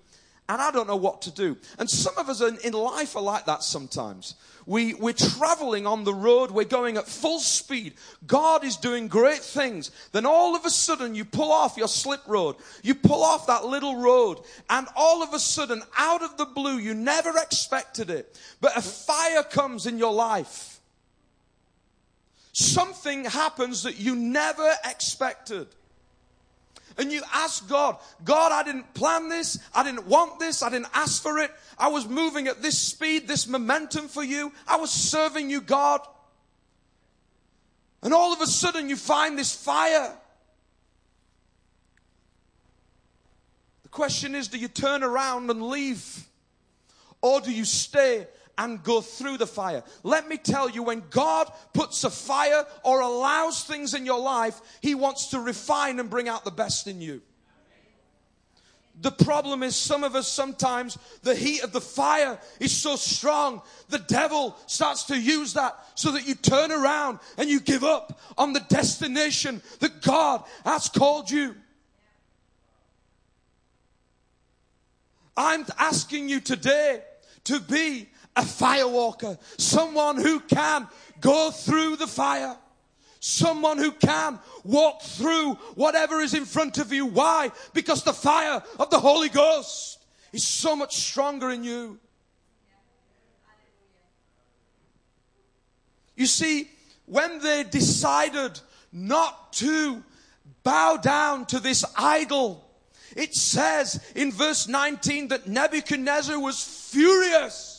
and 0.50 0.60
I 0.60 0.72
don't 0.72 0.88
know 0.88 0.96
what 0.96 1.22
to 1.22 1.32
do. 1.32 1.56
And 1.78 1.88
some 1.90 2.18
of 2.18 2.28
us 2.28 2.42
in, 2.42 2.58
in 2.64 2.74
life 2.74 3.16
are 3.16 3.22
like 3.22 3.46
that 3.46 3.64
sometimes. 3.64 4.34
We, 4.70 4.94
we're 4.94 5.14
traveling 5.14 5.88
on 5.88 6.04
the 6.04 6.14
road, 6.14 6.52
we're 6.52 6.64
going 6.64 6.98
at 6.98 7.08
full 7.08 7.40
speed. 7.40 7.96
God 8.28 8.64
is 8.64 8.78
doing 8.78 9.08
great 9.08 9.40
things. 9.40 9.90
Then 10.12 10.28
all 10.28 10.56
of 10.56 10.64
a 10.64 10.70
sudden, 10.70 11.16
you 11.16 11.26
pull 11.26 11.52
off 11.52 11.76
your 11.76 11.88
slip 11.88 12.22
road, 12.28 12.56
you 12.84 12.94
pull 12.94 13.24
off 13.24 13.48
that 13.48 13.66
little 13.66 13.96
road, 13.96 14.38
and 14.70 14.88
all 14.96 15.24
of 15.24 15.34
a 15.34 15.40
sudden, 15.40 15.82
out 15.98 16.22
of 16.22 16.38
the 16.38 16.46
blue, 16.46 16.78
you 16.78 16.94
never 16.94 17.32
expected 17.36 18.12
it, 18.12 18.40
but 18.62 18.78
a 18.78 18.82
fire 18.84 19.42
comes 19.42 19.88
in 19.88 19.98
your 19.98 20.14
life. 20.14 20.80
Something 22.54 23.26
happens 23.26 23.82
that 23.82 24.00
you 24.00 24.16
never 24.16 24.72
expected 24.86 25.66
and 27.00 27.12
you 27.14 27.24
ask 27.34 27.68
God, 27.70 27.96
God, 28.26 28.52
I 28.52 28.62
didn't 28.62 28.94
plan 28.94 29.30
this. 29.30 29.58
I 29.74 29.84
didn't 29.84 30.06
want 30.06 30.38
this. 30.38 30.62
I 30.62 30.70
didn't 30.70 30.90
ask 30.94 31.24
for 31.24 31.40
it. 31.40 31.50
I 31.78 31.88
was 31.88 32.06
moving 32.08 32.48
at 32.48 32.62
this 32.62 32.78
speed, 32.78 33.26
this 33.26 33.48
momentum 33.48 34.10
for 34.10 34.22
you. 34.22 34.52
I 34.68 34.76
was 34.76 34.92
serving 34.92 35.50
you, 35.50 35.62
God. 35.62 36.02
And 38.04 38.14
all 38.14 38.34
of 38.34 38.42
a 38.42 38.48
sudden 38.48 38.90
you 38.90 38.98
find 38.98 39.38
this 39.38 39.56
fire. 39.56 40.14
The 43.84 43.90
question 43.90 44.36
is 44.36 44.50
do 44.50 44.58
you 44.58 44.68
turn 44.68 45.02
around 45.02 45.50
and 45.50 45.70
leave? 45.70 46.26
Or 47.22 47.40
do 47.40 47.52
you 47.52 47.66
stay 47.66 48.28
and 48.60 48.84
go 48.84 49.02
through 49.02 49.38
the 49.38 49.48
fire? 49.48 49.84
Let 50.04 50.28
me 50.28 50.38
tell 50.38 50.70
you, 50.70 50.84
when 50.84 51.02
God 51.10 51.52
puts 51.74 52.04
a 52.04 52.12
fire 52.12 52.66
or 52.84 53.00
allows 53.00 53.64
things 53.64 53.96
in 53.96 54.06
your 54.06 54.20
life, 54.20 54.62
He 54.82 54.94
wants 54.94 55.30
to 55.30 55.40
refine 55.40 56.00
and 56.00 56.10
bring 56.10 56.28
out 56.28 56.44
the 56.44 56.52
best 56.52 56.86
in 56.86 57.02
you. 57.02 57.22
The 59.02 59.12
problem 59.12 59.64
is 59.64 59.78
some 59.78 60.04
of 60.04 60.14
us 60.14 60.28
sometimes 60.28 60.98
the 61.24 61.34
heat 61.34 61.64
of 61.64 61.72
the 61.72 61.80
fire 61.80 62.38
is 62.60 62.76
so 62.76 62.98
strong, 62.98 63.62
the 63.88 64.00
devil 64.00 64.58
starts 64.66 65.04
to 65.06 65.18
use 65.18 65.54
that 65.54 65.80
so 65.96 66.12
that 66.12 66.28
you 66.28 66.36
turn 66.36 66.70
around 66.70 67.20
and 67.38 67.50
you 67.50 67.62
give 67.62 67.86
up 67.86 68.20
on 68.38 68.52
the 68.52 68.60
destination 68.60 69.62
that 69.80 70.02
God 70.02 70.44
has 70.66 70.90
called 70.90 71.32
you. 71.32 71.56
I'm 75.38 75.66
asking 75.78 76.28
you 76.28 76.42
today 76.42 77.02
to 77.46 77.62
be 77.62 78.10
a 78.40 78.42
firewalker, 78.42 79.38
someone 79.58 80.18
who 80.18 80.40
can 80.40 80.88
go 81.20 81.52
through 81.52 81.98
the 81.98 82.08
fire. 82.08 82.56
Someone 83.22 83.78
who 83.78 83.92
can 83.92 84.40
walk 84.64 85.02
through 85.02 85.56
whatever 85.76 86.22
is 86.22 86.34
in 86.34 86.46
front 86.46 86.78
of 86.78 86.94
you. 86.94 87.06
Why? 87.06 87.52
Because 87.74 88.04
the 88.04 88.14
fire 88.14 88.64
of 88.80 88.90
the 88.90 89.00
Holy 89.00 89.28
Ghost 89.28 90.00
is 90.32 90.48
so 90.48 90.74
much 90.74 90.96
stronger 90.96 91.50
in 91.50 91.66
you. 91.66 92.00
You 96.16 96.28
see, 96.28 96.70
when 97.08 97.40
they 97.40 97.66
decided 97.66 98.62
not 98.94 99.52
to 99.54 100.02
bow 100.64 100.96
down 100.96 101.46
to 101.48 101.60
this 101.60 101.84
idol, 101.98 102.66
it 103.18 103.36
says 103.36 104.02
in 104.16 104.32
verse 104.32 104.70
19 104.70 105.28
that 105.30 105.46
Nebuchadnezzar 105.46 106.40
was 106.40 106.64
furious. 106.64 107.79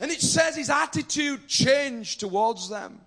And 0.00 0.10
it 0.10 0.20
says 0.20 0.56
his 0.56 0.70
attitude 0.70 1.46
changed 1.46 2.20
towards 2.20 2.68
them. 2.68 3.00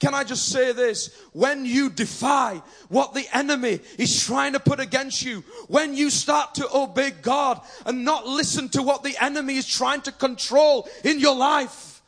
Can 0.00 0.14
I 0.14 0.22
just 0.22 0.50
say 0.50 0.72
this? 0.72 1.10
When 1.32 1.64
you 1.66 1.90
defy 1.90 2.62
what 2.88 3.14
the 3.14 3.26
enemy 3.32 3.80
is 3.98 4.24
trying 4.24 4.52
to 4.52 4.60
put 4.60 4.78
against 4.78 5.24
you, 5.24 5.42
when 5.66 5.94
you 5.94 6.08
start 6.08 6.54
to 6.54 6.68
obey 6.72 7.10
God 7.10 7.60
and 7.84 8.04
not 8.04 8.26
listen 8.26 8.68
to 8.70 8.82
what 8.82 9.02
the 9.02 9.16
enemy 9.20 9.56
is 9.56 9.66
trying 9.66 10.02
to 10.02 10.12
control 10.12 10.88
in 11.02 11.18
your 11.18 11.34
life, 11.34 12.00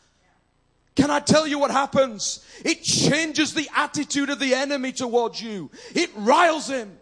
can 0.95 1.11
I 1.11 1.19
tell 1.19 1.47
you 1.47 1.59
what 1.59 1.73
happens? 1.73 2.45
It 2.65 2.83
changes 2.83 3.55
the 3.55 3.69
attitude 3.75 4.31
of 4.31 4.39
the 4.39 4.55
enemy 4.55 4.93
towards 4.93 5.43
you. 5.43 5.71
It 5.95 6.11
riles 6.15 6.69
him. 6.69 6.97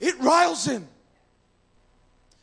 It 0.00 0.18
riles 0.18 0.64
him. 0.64 0.88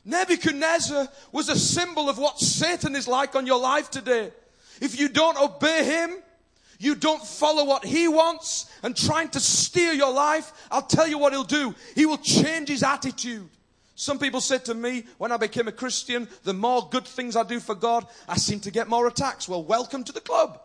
Nebuchadnezzar 0.05 1.07
was 1.31 1.49
a 1.49 1.57
symbol 1.57 2.09
of 2.09 2.17
what 2.17 2.39
Satan 2.39 2.95
is 2.95 3.07
like 3.07 3.35
on 3.35 3.47
your 3.47 3.59
life 3.59 3.89
today. 3.89 4.31
If 4.81 4.99
you 4.99 5.07
don't 5.07 5.39
obey 5.39 5.85
him, 5.85 6.15
you 6.79 6.95
don't 6.95 7.25
follow 7.25 7.63
what 7.63 7.85
he 7.85 8.07
wants 8.07 8.69
and 8.83 8.95
trying 8.95 9.29
to 9.29 9.39
steer 9.39 9.93
your 9.93 10.11
life, 10.11 10.51
I'll 10.69 10.81
tell 10.81 11.07
you 11.07 11.17
what 11.17 11.31
he'll 11.31 11.43
do. 11.43 11.73
He 11.95 12.05
will 12.05 12.17
change 12.17 12.67
his 12.67 12.83
attitude. 12.83 13.49
Some 13.95 14.19
people 14.19 14.41
said 14.41 14.65
to 14.65 14.73
me 14.73 15.05
when 15.17 15.31
I 15.31 15.37
became 15.37 15.67
a 15.67 15.71
Christian, 15.71 16.27
the 16.43 16.53
more 16.53 16.87
good 16.89 17.05
things 17.05 17.35
I 17.35 17.43
do 17.43 17.59
for 17.59 17.75
God, 17.75 18.05
I 18.27 18.35
seem 18.37 18.59
to 18.61 18.71
get 18.71 18.89
more 18.89 19.07
attacks. 19.07 19.47
Well, 19.47 19.63
welcome 19.63 20.03
to 20.03 20.11
the 20.11 20.19
club. 20.19 20.59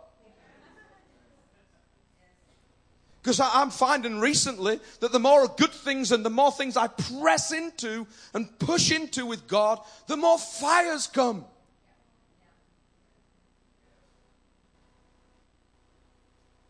Because 3.22 3.40
I'm 3.40 3.70
finding 3.70 4.20
recently 4.20 4.80
that 5.00 5.12
the 5.12 5.18
more 5.18 5.48
good 5.48 5.72
things 5.72 6.12
and 6.12 6.24
the 6.24 6.30
more 6.30 6.52
things 6.52 6.76
I 6.76 6.86
press 6.86 7.52
into 7.52 8.06
and 8.32 8.58
push 8.58 8.92
into 8.92 9.26
with 9.26 9.46
God, 9.48 9.80
the 10.06 10.16
more 10.16 10.38
fires 10.38 11.06
come. 11.06 11.44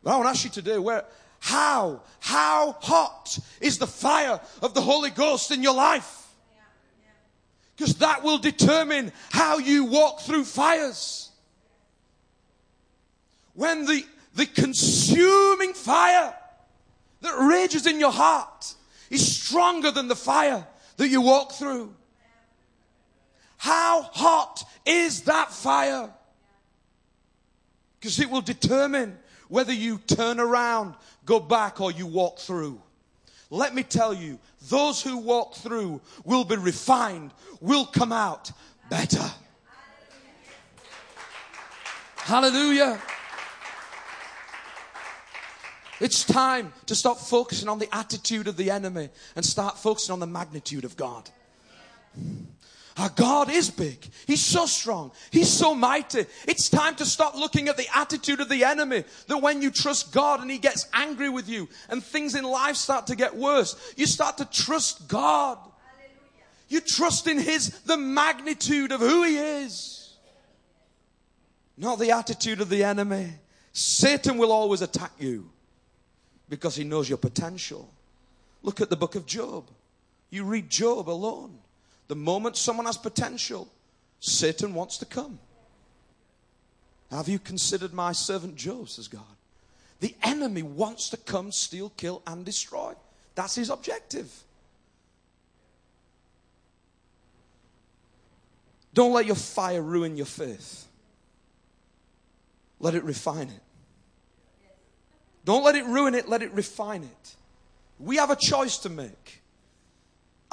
But 0.02 0.12
I 0.12 0.16
want 0.16 0.26
to 0.26 0.30
ask 0.30 0.44
you 0.44 0.50
today, 0.50 0.78
where, 0.78 1.04
how, 1.40 2.02
how 2.20 2.72
hot 2.80 3.38
is 3.60 3.78
the 3.78 3.86
fire 3.86 4.40
of 4.62 4.74
the 4.74 4.80
Holy 4.80 5.10
Ghost 5.10 5.50
in 5.50 5.62
your 5.62 5.74
life? 5.74 6.28
Because 7.76 7.94
that 7.96 8.24
will 8.24 8.38
determine 8.38 9.12
how 9.30 9.58
you 9.58 9.84
walk 9.84 10.20
through 10.20 10.44
fires. 10.44 11.30
When 13.54 13.84
the 13.84 14.04
the 14.34 14.46
consuming 14.46 15.74
fire 15.74 16.34
that 17.20 17.48
rages 17.48 17.86
in 17.86 17.98
your 17.98 18.12
heart 18.12 18.74
is 19.10 19.36
stronger 19.36 19.90
than 19.90 20.08
the 20.08 20.16
fire 20.16 20.66
that 20.96 21.08
you 21.08 21.20
walk 21.20 21.52
through. 21.52 21.94
How 23.56 24.02
hot 24.02 24.62
is 24.86 25.22
that 25.22 25.52
fire? 25.52 26.10
Because 27.98 28.20
it 28.20 28.30
will 28.30 28.40
determine 28.40 29.18
whether 29.48 29.72
you 29.72 29.98
turn 29.98 30.38
around, 30.38 30.94
go 31.24 31.40
back, 31.40 31.80
or 31.80 31.90
you 31.90 32.06
walk 32.06 32.38
through. 32.38 32.80
Let 33.50 33.74
me 33.74 33.82
tell 33.82 34.12
you, 34.14 34.38
those 34.68 35.02
who 35.02 35.18
walk 35.18 35.54
through 35.54 36.00
will 36.24 36.44
be 36.44 36.56
refined, 36.56 37.32
will 37.60 37.86
come 37.86 38.12
out 38.12 38.52
better. 38.90 39.24
Hallelujah. 42.16 43.00
It's 46.00 46.24
time 46.24 46.72
to 46.86 46.94
stop 46.94 47.18
focusing 47.18 47.68
on 47.68 47.78
the 47.78 47.94
attitude 47.94 48.46
of 48.46 48.56
the 48.56 48.70
enemy 48.70 49.08
and 49.34 49.44
start 49.44 49.78
focusing 49.78 50.12
on 50.12 50.20
the 50.20 50.26
magnitude 50.26 50.84
of 50.84 50.96
God. 50.96 51.28
Our 52.96 53.10
God 53.10 53.50
is 53.50 53.70
big. 53.70 54.04
He's 54.26 54.44
so 54.44 54.66
strong. 54.66 55.12
He's 55.30 55.50
so 55.50 55.72
mighty. 55.74 56.26
It's 56.48 56.68
time 56.68 56.96
to 56.96 57.04
stop 57.04 57.36
looking 57.36 57.68
at 57.68 57.76
the 57.76 57.86
attitude 57.94 58.40
of 58.40 58.48
the 58.48 58.64
enemy. 58.64 59.04
That 59.28 59.38
when 59.38 59.62
you 59.62 59.70
trust 59.70 60.12
God 60.12 60.40
and 60.40 60.50
He 60.50 60.58
gets 60.58 60.88
angry 60.92 61.28
with 61.28 61.48
you 61.48 61.68
and 61.88 62.02
things 62.02 62.34
in 62.34 62.44
life 62.44 62.74
start 62.76 63.06
to 63.08 63.16
get 63.16 63.36
worse, 63.36 63.94
you 63.96 64.06
start 64.06 64.38
to 64.38 64.44
trust 64.46 65.06
God. 65.06 65.58
You 66.68 66.80
trust 66.80 67.28
in 67.28 67.38
His, 67.38 67.70
the 67.82 67.96
magnitude 67.96 68.90
of 68.90 69.00
who 69.00 69.22
He 69.22 69.36
is. 69.36 70.16
Not 71.76 72.00
the 72.00 72.10
attitude 72.10 72.60
of 72.60 72.68
the 72.68 72.82
enemy. 72.82 73.32
Satan 73.72 74.38
will 74.38 74.50
always 74.50 74.82
attack 74.82 75.12
you 75.18 75.50
because 76.48 76.76
he 76.76 76.84
knows 76.84 77.08
your 77.08 77.18
potential. 77.18 77.90
Look 78.62 78.80
at 78.80 78.90
the 78.90 78.96
book 78.96 79.14
of 79.14 79.26
Job. 79.26 79.68
You 80.30 80.44
read 80.44 80.68
Job 80.70 81.08
alone. 81.08 81.58
The 82.08 82.16
moment 82.16 82.56
someone 82.56 82.86
has 82.86 82.96
potential, 82.96 83.68
Satan 84.20 84.74
wants 84.74 84.98
to 84.98 85.04
come. 85.04 85.38
Have 87.10 87.28
you 87.28 87.38
considered 87.38 87.92
my 87.92 88.12
servant 88.12 88.56
Job, 88.56 88.88
says 88.88 89.08
God? 89.08 89.22
The 90.00 90.14
enemy 90.22 90.62
wants 90.62 91.10
to 91.10 91.16
come, 91.16 91.50
steal, 91.52 91.90
kill, 91.96 92.22
and 92.26 92.44
destroy. 92.44 92.94
That's 93.34 93.54
his 93.54 93.70
objective. 93.70 94.32
Don't 98.94 99.12
let 99.12 99.26
your 99.26 99.36
fire 99.36 99.82
ruin 99.82 100.16
your 100.16 100.26
faith. 100.26 100.86
Let 102.80 102.94
it 102.94 103.04
refine 103.04 103.48
it. 103.48 103.62
Don't 105.48 105.64
let 105.64 105.76
it 105.76 105.86
ruin 105.86 106.14
it, 106.14 106.28
let 106.28 106.42
it 106.42 106.52
refine 106.52 107.04
it. 107.04 107.36
We 107.98 108.16
have 108.16 108.28
a 108.28 108.36
choice 108.36 108.76
to 108.80 108.90
make. 108.90 109.40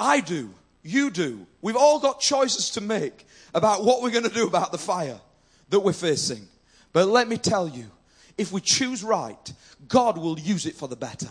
I 0.00 0.20
do. 0.20 0.54
You 0.82 1.10
do. 1.10 1.46
We've 1.60 1.76
all 1.76 2.00
got 2.00 2.18
choices 2.18 2.70
to 2.70 2.80
make 2.80 3.26
about 3.52 3.84
what 3.84 4.00
we're 4.00 4.10
going 4.10 4.24
to 4.24 4.30
do 4.30 4.46
about 4.46 4.72
the 4.72 4.78
fire 4.78 5.20
that 5.68 5.80
we're 5.80 5.92
facing. 5.92 6.48
But 6.94 7.08
let 7.08 7.28
me 7.28 7.36
tell 7.36 7.68
you, 7.68 7.90
if 8.38 8.52
we 8.52 8.62
choose 8.62 9.04
right, 9.04 9.52
God 9.86 10.16
will 10.16 10.40
use 10.40 10.64
it 10.64 10.76
for 10.76 10.88
the 10.88 10.96
better. 10.96 11.28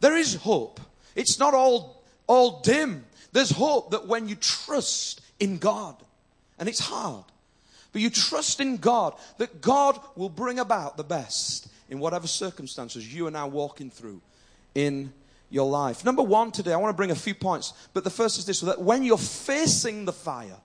There 0.00 0.16
is 0.16 0.36
hope. 0.36 0.80
It's 1.14 1.38
not 1.38 1.52
all, 1.52 2.02
all 2.26 2.62
dim. 2.62 3.04
There's 3.32 3.50
hope 3.50 3.90
that 3.90 4.08
when 4.08 4.26
you 4.26 4.36
trust 4.36 5.20
in 5.38 5.58
God, 5.58 5.96
and 6.58 6.66
it's 6.66 6.80
hard, 6.80 7.24
but 7.92 8.00
you 8.00 8.08
trust 8.08 8.58
in 8.58 8.78
God, 8.78 9.16
that 9.36 9.60
God 9.60 10.00
will 10.16 10.30
bring 10.30 10.58
about 10.58 10.96
the 10.96 11.04
best 11.04 11.66
in 11.90 11.98
whatever 11.98 12.26
circumstances 12.26 13.12
you 13.12 13.26
are 13.26 13.30
now 13.30 13.46
walking 13.46 13.90
through 13.90 14.22
in 14.74 15.12
your 15.50 15.68
life. 15.68 16.04
Number 16.04 16.22
one 16.22 16.50
today, 16.50 16.72
I 16.72 16.76
want 16.76 16.92
to 16.92 16.96
bring 16.96 17.10
a 17.10 17.16
few 17.16 17.34
points, 17.34 17.72
but 17.92 18.04
the 18.04 18.10
first 18.10 18.38
is 18.38 18.46
this 18.46 18.60
that 18.60 18.80
when 18.80 19.02
you're 19.02 19.18
facing 19.18 20.04
the 20.04 20.12
fire, 20.12 20.56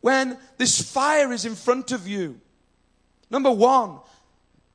when 0.00 0.38
this 0.56 0.80
fire 0.80 1.30
is 1.32 1.44
in 1.44 1.54
front 1.54 1.92
of 1.92 2.08
you, 2.08 2.40
number 3.30 3.50
one, 3.50 3.98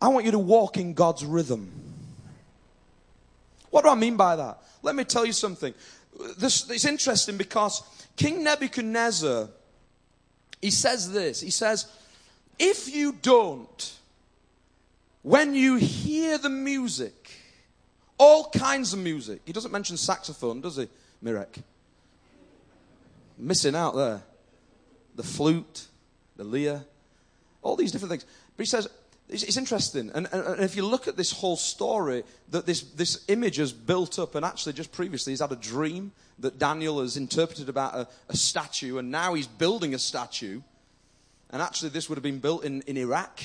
I 0.02 0.08
want 0.10 0.26
you 0.26 0.32
to 0.32 0.40
walk 0.40 0.78
in 0.78 0.94
God's 0.94 1.26
rhythm. 1.26 1.72
What 3.72 3.84
do 3.84 3.90
I 3.90 3.96
mean 3.96 4.16
by 4.16 4.36
that? 4.36 4.62
Let 4.84 4.96
me 4.96 5.04
tell 5.04 5.26
you 5.26 5.34
something. 5.34 5.74
This, 6.38 6.70
it's 6.70 6.86
interesting 6.86 7.36
because 7.36 7.82
King 8.16 8.44
Nebuchadnezzar 8.44 9.50
he 10.66 10.72
says 10.72 11.12
this. 11.12 11.42
He 11.42 11.52
says, 11.52 11.86
if 12.58 12.94
you 12.94 13.14
don't, 13.22 13.94
when 15.26 15.56
you 15.56 15.78
hear 15.78 16.38
the 16.38 16.52
music, 16.52 17.32
all 18.20 18.48
kinds 18.52 18.94
of 18.94 19.00
music, 19.00 19.42
he 19.44 19.54
doesn't 19.54 19.72
mention 19.72 19.98
saxophone, 19.98 20.62
does 20.62 20.78
he, 20.78 20.88
Mirek? 21.24 21.64
Missing 23.36 23.76
out 23.76 23.96
there. 23.96 24.22
The 25.16 25.24
flute, 25.24 25.88
the 26.36 26.44
lyre, 26.44 26.86
all 27.64 27.76
these 27.76 27.92
different 27.92 28.12
things. 28.12 28.26
But 28.56 28.66
he 28.66 28.70
says, 28.70 28.88
it's, 29.28 29.58
interesting. 29.58 30.12
And, 30.14 30.28
and, 30.32 30.46
and, 30.46 30.60
if 30.62 30.76
you 30.76 30.86
look 30.86 31.08
at 31.08 31.18
this 31.18 31.32
whole 31.32 31.58
story, 31.58 32.24
that 32.52 32.68
this, 32.68 32.82
this 32.82 33.26
image 33.28 33.56
has 33.56 33.74
built 33.74 34.20
up, 34.20 34.36
and 34.36 34.46
actually 34.46 34.74
just 34.74 34.92
previously 34.92 35.34
he's 35.34 35.42
had 35.42 35.52
a 35.52 35.56
dream 35.56 36.12
that 36.38 36.60
Daniel 36.60 37.02
has 37.02 37.18
interpreted 37.18 37.68
about 37.68 37.96
a, 37.96 38.08
a 38.30 38.38
statue, 38.38 39.00
and 39.00 39.10
now 39.10 39.34
he's 39.34 39.48
building 39.48 39.96
a 39.96 40.00
statue. 40.00 40.62
And 41.50 41.64
actually, 41.64 41.90
this 41.90 42.10
would 42.10 42.18
have 42.18 42.24
been 42.24 42.38
built 42.38 42.64
in, 42.64 42.84
in 42.84 42.96
Iraq. 42.96 43.42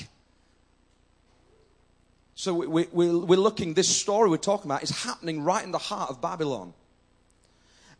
So 2.35 2.53
we, 2.53 2.87
we, 2.91 3.09
we're 3.09 3.39
looking, 3.39 3.73
this 3.73 3.89
story 3.89 4.29
we're 4.29 4.37
talking 4.37 4.69
about 4.69 4.83
is 4.83 5.03
happening 5.03 5.43
right 5.43 5.63
in 5.63 5.71
the 5.71 5.77
heart 5.77 6.09
of 6.09 6.21
Babylon. 6.21 6.73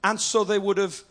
And 0.03 0.19
so 0.19 0.43
they 0.43 0.57
would 0.57 0.77
have 0.77 1.03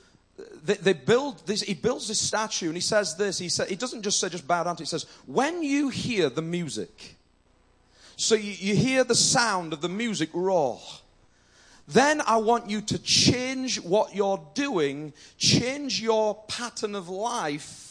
they, 0.65 0.75
they, 0.75 0.93
build 0.93 1.47
this, 1.47 1.63
he 1.63 1.75
builds 1.75 2.09
this 2.09 2.19
statue 2.19 2.67
and 2.67 2.75
he 2.75 2.81
says 2.81 3.17
this, 3.17 3.39
he, 3.39 3.49
said, 3.49 3.69
he 3.69 3.77
doesn't 3.77 4.03
just 4.03 4.21
say 4.21 4.29
just 4.29 4.47
bow 4.47 4.65
down 4.65 4.77
to 4.77 4.83
it, 4.83 4.87
he 4.87 4.89
says, 4.89 5.07
when 5.27 5.63
you 5.63 5.89
hear 5.89 6.31
the 6.31 6.43
music, 6.43 7.17
so 8.17 8.35
you, 8.35 8.53
you 8.53 8.75
hear 8.75 9.05
the 9.05 9.15
sound 9.15 9.73
of 9.73 9.81
the 9.81 9.89
music 9.89 10.31
roar, 10.33 10.81
then 11.89 12.21
I 12.27 12.37
want 12.37 12.71
you 12.71 12.81
to 12.83 12.99
change 12.99 13.81
what 13.81 14.15
you're 14.15 14.43
doing, 14.55 15.13
change 15.39 16.01
your 16.01 16.37
pattern 16.47 16.95
of 16.95 17.09
life 17.09 17.90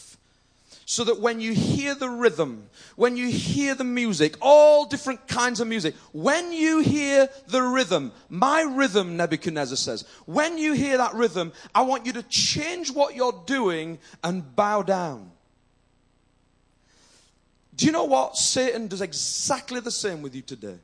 so 0.90 1.04
that 1.04 1.20
when 1.20 1.40
you 1.40 1.52
hear 1.52 1.94
the 1.94 2.10
rhythm, 2.10 2.68
when 2.96 3.16
you 3.16 3.28
hear 3.28 3.76
the 3.76 3.84
music, 3.84 4.34
all 4.40 4.86
different 4.86 5.28
kinds 5.28 5.60
of 5.60 5.68
music, 5.68 5.94
when 6.10 6.52
you 6.52 6.80
hear 6.80 7.28
the 7.46 7.62
rhythm, 7.62 8.10
my 8.28 8.62
rhythm, 8.62 9.16
Nebuchadnezzar 9.16 9.76
says, 9.76 10.04
when 10.26 10.58
you 10.58 10.72
hear 10.72 10.96
that 10.96 11.14
rhythm, 11.14 11.52
I 11.76 11.82
want 11.82 12.06
you 12.06 12.12
to 12.14 12.24
change 12.24 12.90
what 12.90 13.14
you're 13.14 13.40
doing 13.46 14.00
and 14.24 14.56
bow 14.56 14.82
down. 14.82 15.30
Do 17.76 17.86
you 17.86 17.92
know 17.92 18.06
what? 18.06 18.36
Satan 18.36 18.88
does 18.88 19.00
exactly 19.00 19.78
the 19.78 19.92
same 19.92 20.22
with 20.22 20.34
you 20.34 20.42
today. 20.42 20.78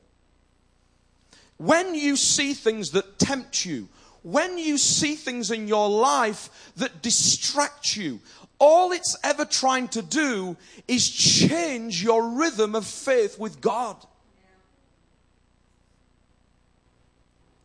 When 1.56 1.96
you 1.96 2.14
see 2.14 2.54
things 2.54 2.92
that 2.92 3.18
tempt 3.18 3.66
you, 3.66 3.88
when 4.26 4.58
you 4.58 4.76
see 4.76 5.14
things 5.14 5.52
in 5.52 5.68
your 5.68 5.88
life 5.88 6.72
that 6.78 7.00
distract 7.00 7.96
you, 7.96 8.18
all 8.58 8.92
it's 8.92 9.16
ever 9.22 9.44
trying 9.44 9.88
to 9.88 10.02
do 10.02 10.56
is 10.88 11.08
change 11.08 12.02
your 12.02 12.30
rhythm 12.30 12.74
of 12.74 12.86
faith 12.86 13.38
with 13.38 13.60
God. 13.60 13.96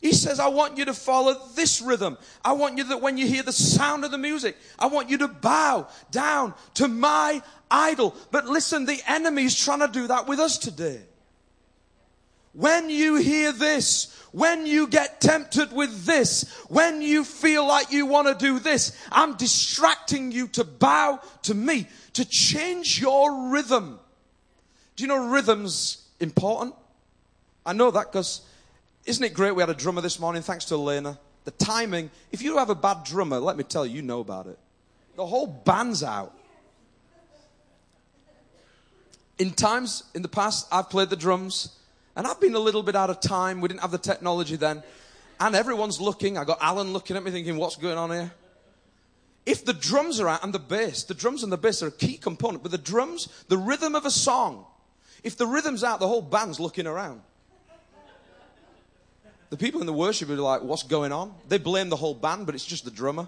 He 0.02 0.14
says, 0.14 0.40
I 0.40 0.48
want 0.48 0.78
you 0.78 0.86
to 0.86 0.96
follow 0.96 1.36
this 1.54 1.80
rhythm. 1.80 2.18
I 2.44 2.54
want 2.54 2.78
you 2.80 2.84
that 2.86 3.02
when 3.02 3.20
you 3.20 3.28
hear 3.28 3.44
the 3.44 3.54
sound 3.54 4.04
of 4.04 4.10
the 4.10 4.18
music, 4.18 4.58
I 4.80 4.88
want 4.88 5.12
you 5.12 5.20
to 5.20 5.28
bow 5.28 5.88
down 6.10 6.56
to 6.76 6.88
my 6.88 7.44
idol. 7.70 8.16
But 8.32 8.48
listen, 8.48 8.86
the 8.86 9.00
enemy 9.08 9.44
is 9.44 9.58
trying 9.58 9.80
to 9.80 9.88
do 9.88 10.08
that 10.08 10.28
with 10.28 10.40
us 10.40 10.58
today. 10.58 11.02
When 12.54 12.90
you 12.90 13.16
hear 13.16 13.52
this, 13.52 14.18
when 14.32 14.66
you 14.66 14.88
get 14.88 15.22
tempted 15.22 15.72
with 15.72 16.06
this, 16.06 16.50
when 16.68 17.02
you 17.02 17.24
feel 17.24 17.66
like 17.66 17.92
you 17.92 18.06
want 18.06 18.28
to 18.28 18.46
do 18.46 18.60
this, 18.60 18.98
I'm 19.12 19.36
distracting 19.36 20.32
you 20.32 20.48
to 20.50 20.64
bow 20.64 21.22
to 21.44 21.54
me, 21.54 21.88
to 22.14 22.26
change 22.26 23.00
your 23.00 23.50
rhythm. 23.50 24.00
Do 24.96 25.04
you 25.04 25.08
know 25.08 25.30
rhythm's 25.30 26.06
important? 26.20 26.76
I 27.66 27.74
know 27.74 27.92
that 27.92 28.12
because 28.12 28.42
isn't 29.06 29.24
it 29.24 29.34
great 29.34 29.56
we 29.56 29.62
had 29.62 29.70
a 29.70 29.76
drummer 29.76 30.02
this 30.02 30.20
morning, 30.20 30.42
thanks 30.42 30.66
to 30.66 30.76
Elena? 30.76 31.18
The 31.46 31.52
timing, 31.52 32.12
if 32.32 32.42
you 32.42 32.58
have 32.58 32.70
a 32.70 32.76
bad 32.76 33.04
drummer, 33.04 33.40
let 33.40 33.58
me 33.58 33.64
tell 33.64 33.86
you, 33.86 33.96
you 33.96 34.02
know 34.02 34.20
about 34.20 34.48
it. 34.48 34.60
The 35.16 35.26
whole 35.26 35.48
band's 35.48 36.04
out. 36.04 36.38
In 39.40 39.52
times 39.52 40.04
in 40.14 40.22
the 40.22 40.28
past, 40.28 40.68
I've 40.72 40.90
played 40.90 41.10
the 41.10 41.16
drums 41.16 41.78
and 42.16 42.28
I've 42.28 42.40
been 42.40 42.56
a 42.56 42.60
little 42.60 42.84
bit 42.84 42.96
out 42.96 43.10
of 43.10 43.20
time. 43.20 43.62
We 43.62 43.68
didn't 43.68 43.82
have 43.82 43.92
the 43.92 43.98
technology 43.98 44.56
then. 44.56 44.84
And 45.40 45.56
everyone's 45.56 46.00
looking. 46.00 46.38
I 46.38 46.44
got 46.44 46.60
Alan 46.62 46.94
looking 46.94 47.18
at 47.18 47.24
me 47.24 47.32
thinking, 47.32 47.58
what's 47.58 47.76
going 47.76 47.98
on 47.98 48.12
here? 48.12 48.32
If 49.46 49.66
the 49.66 49.74
drums 49.74 50.20
are 50.20 50.28
out 50.28 50.44
and 50.44 50.54
the 50.54 50.60
bass, 50.60 51.04
the 51.04 51.16
drums 51.16 51.42
and 51.42 51.52
the 51.52 51.58
bass 51.58 51.82
are 51.82 51.88
a 51.88 51.92
key 51.92 52.18
component, 52.18 52.62
but 52.62 52.72
the 52.72 52.78
drums, 52.78 53.28
the 53.48 53.58
rhythm 53.58 53.96
of 53.96 54.06
a 54.06 54.12
song, 54.12 54.66
if 55.24 55.36
the 55.36 55.48
rhythm's 55.48 55.84
out, 55.84 56.00
the 56.00 56.08
whole 56.08 56.22
band's 56.22 56.60
looking 56.60 56.86
around. 56.86 57.22
The 59.50 59.58
people 59.58 59.82
in 59.82 59.88
the 59.88 59.94
worship 59.94 60.30
are 60.30 60.36
like, 60.36 60.62
what's 60.62 60.84
going 60.84 61.12
on? 61.12 61.34
They 61.48 61.58
blame 61.58 61.90
the 61.90 61.96
whole 61.96 62.14
band, 62.14 62.46
but 62.46 62.56
it's 62.56 62.66
just 62.66 62.86
the 62.86 62.92
drummer. 62.92 63.28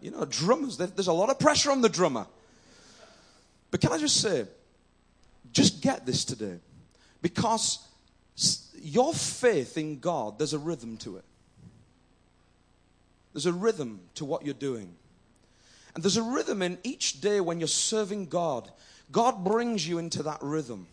You 0.00 0.10
know, 0.10 0.24
drummers, 0.24 0.76
there's 0.76 1.08
a 1.08 1.12
lot 1.12 1.30
of 1.30 1.38
pressure 1.38 1.70
on 1.70 1.80
the 1.80 1.88
drummer. 1.88 2.26
But 3.70 3.80
can 3.80 3.92
I 3.92 3.98
just 3.98 4.20
say, 4.20 4.46
just 5.52 5.82
get 5.82 6.06
this 6.06 6.24
today. 6.24 6.58
Because 7.22 7.86
your 8.80 9.12
faith 9.12 9.76
in 9.76 9.98
God, 9.98 10.38
there's 10.38 10.54
a 10.54 10.58
rhythm 10.58 10.96
to 10.98 11.16
it. 11.16 11.24
There's 13.32 13.46
a 13.46 13.52
rhythm 13.52 14.00
to 14.14 14.24
what 14.24 14.44
you're 14.44 14.54
doing. 14.54 14.94
And 15.94 16.02
there's 16.02 16.16
a 16.16 16.22
rhythm 16.22 16.62
in 16.62 16.78
each 16.82 17.20
day 17.20 17.40
when 17.40 17.60
you're 17.60 17.68
serving 17.68 18.26
God. 18.26 18.70
God 19.12 19.44
brings 19.44 19.86
you 19.86 19.98
into 19.98 20.22
that 20.24 20.38
rhythm. 20.40 20.86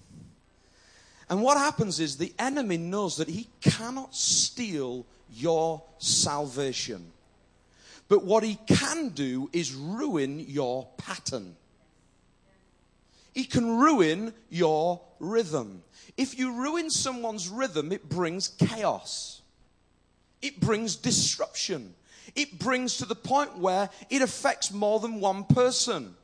And 1.30 1.42
what 1.42 1.58
happens 1.58 2.00
is 2.00 2.18
the 2.18 2.34
enemy 2.40 2.78
knows 2.78 3.18
that 3.18 3.28
he 3.28 3.48
cannot 3.62 4.16
steal 4.16 5.06
your 5.32 5.84
salvation. 5.98 7.12
But 8.08 8.24
what 8.24 8.44
he 8.44 8.58
can 8.68 9.10
do 9.10 9.50
is 9.52 9.74
ruin 9.74 10.40
your 10.40 10.88
pattern. 10.98 11.56
He 13.34 13.44
can 13.44 13.78
ruin 13.78 14.34
your 14.50 15.02
rhythm. 15.20 15.84
If 16.18 16.38
you 16.38 16.52
ruin 16.52 16.90
someone's 16.90 17.48
rhythm, 17.48 17.92
it 17.92 18.10
brings 18.10 18.48
chaos. 18.48 19.42
It 20.42 20.60
brings 20.60 20.96
disruption. 20.96 21.94
It 22.36 22.60
brings 22.60 22.98
to 22.98 23.06
the 23.06 23.16
point 23.16 23.58
where 23.58 23.90
it 24.10 24.22
affects 24.22 24.72
more 24.72 25.00
than 25.00 25.20
one 25.20 25.44
person. 25.44 26.16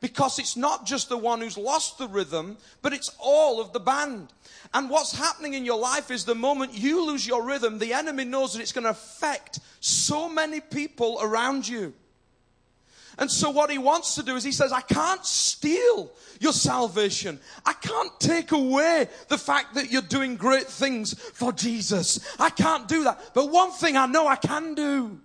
Because 0.00 0.38
it's 0.38 0.56
not 0.56 0.84
just 0.84 1.08
the 1.08 1.16
one 1.16 1.40
who's 1.40 1.56
lost 1.56 1.96
the 1.96 2.08
rhythm, 2.08 2.56
but 2.82 2.92
it's 2.92 3.10
all 3.18 3.60
of 3.60 3.72
the 3.72 3.80
band. 3.80 4.32
And 4.74 4.90
what's 4.90 5.16
happening 5.16 5.54
in 5.54 5.64
your 5.64 5.78
life 5.78 6.10
is 6.10 6.24
the 6.24 6.34
moment 6.34 6.74
you 6.74 7.06
lose 7.06 7.26
your 7.26 7.44
rhythm, 7.44 7.78
the 7.78 7.94
enemy 7.94 8.24
knows 8.24 8.52
that 8.52 8.60
it's 8.60 8.72
going 8.72 8.84
to 8.84 8.90
affect 8.90 9.60
so 9.80 10.28
many 10.28 10.60
people 10.60 11.18
around 11.22 11.68
you. 11.68 11.94
And 13.18 13.30
so 13.30 13.50
what 13.50 13.70
he 13.70 13.78
wants 13.78 14.14
to 14.14 14.22
do 14.22 14.36
is 14.36 14.44
he 14.44 14.52
says, 14.52 14.72
I 14.72 14.80
can't 14.80 15.24
steal 15.24 16.10
your 16.40 16.52
salvation. 16.52 17.38
I 17.64 17.74
can't 17.74 18.18
take 18.18 18.52
away 18.52 19.08
the 19.28 19.38
fact 19.38 19.74
that 19.74 19.90
you're 19.90 20.02
doing 20.02 20.36
great 20.36 20.66
things 20.66 21.14
for 21.14 21.52
Jesus. 21.52 22.18
I 22.38 22.50
can't 22.50 22.88
do 22.88 23.04
that. 23.04 23.32
But 23.34 23.50
one 23.50 23.70
thing 23.72 23.96
I 23.96 24.06
know 24.06 24.26
I 24.26 24.36
can 24.36 24.74
do. 24.74 25.20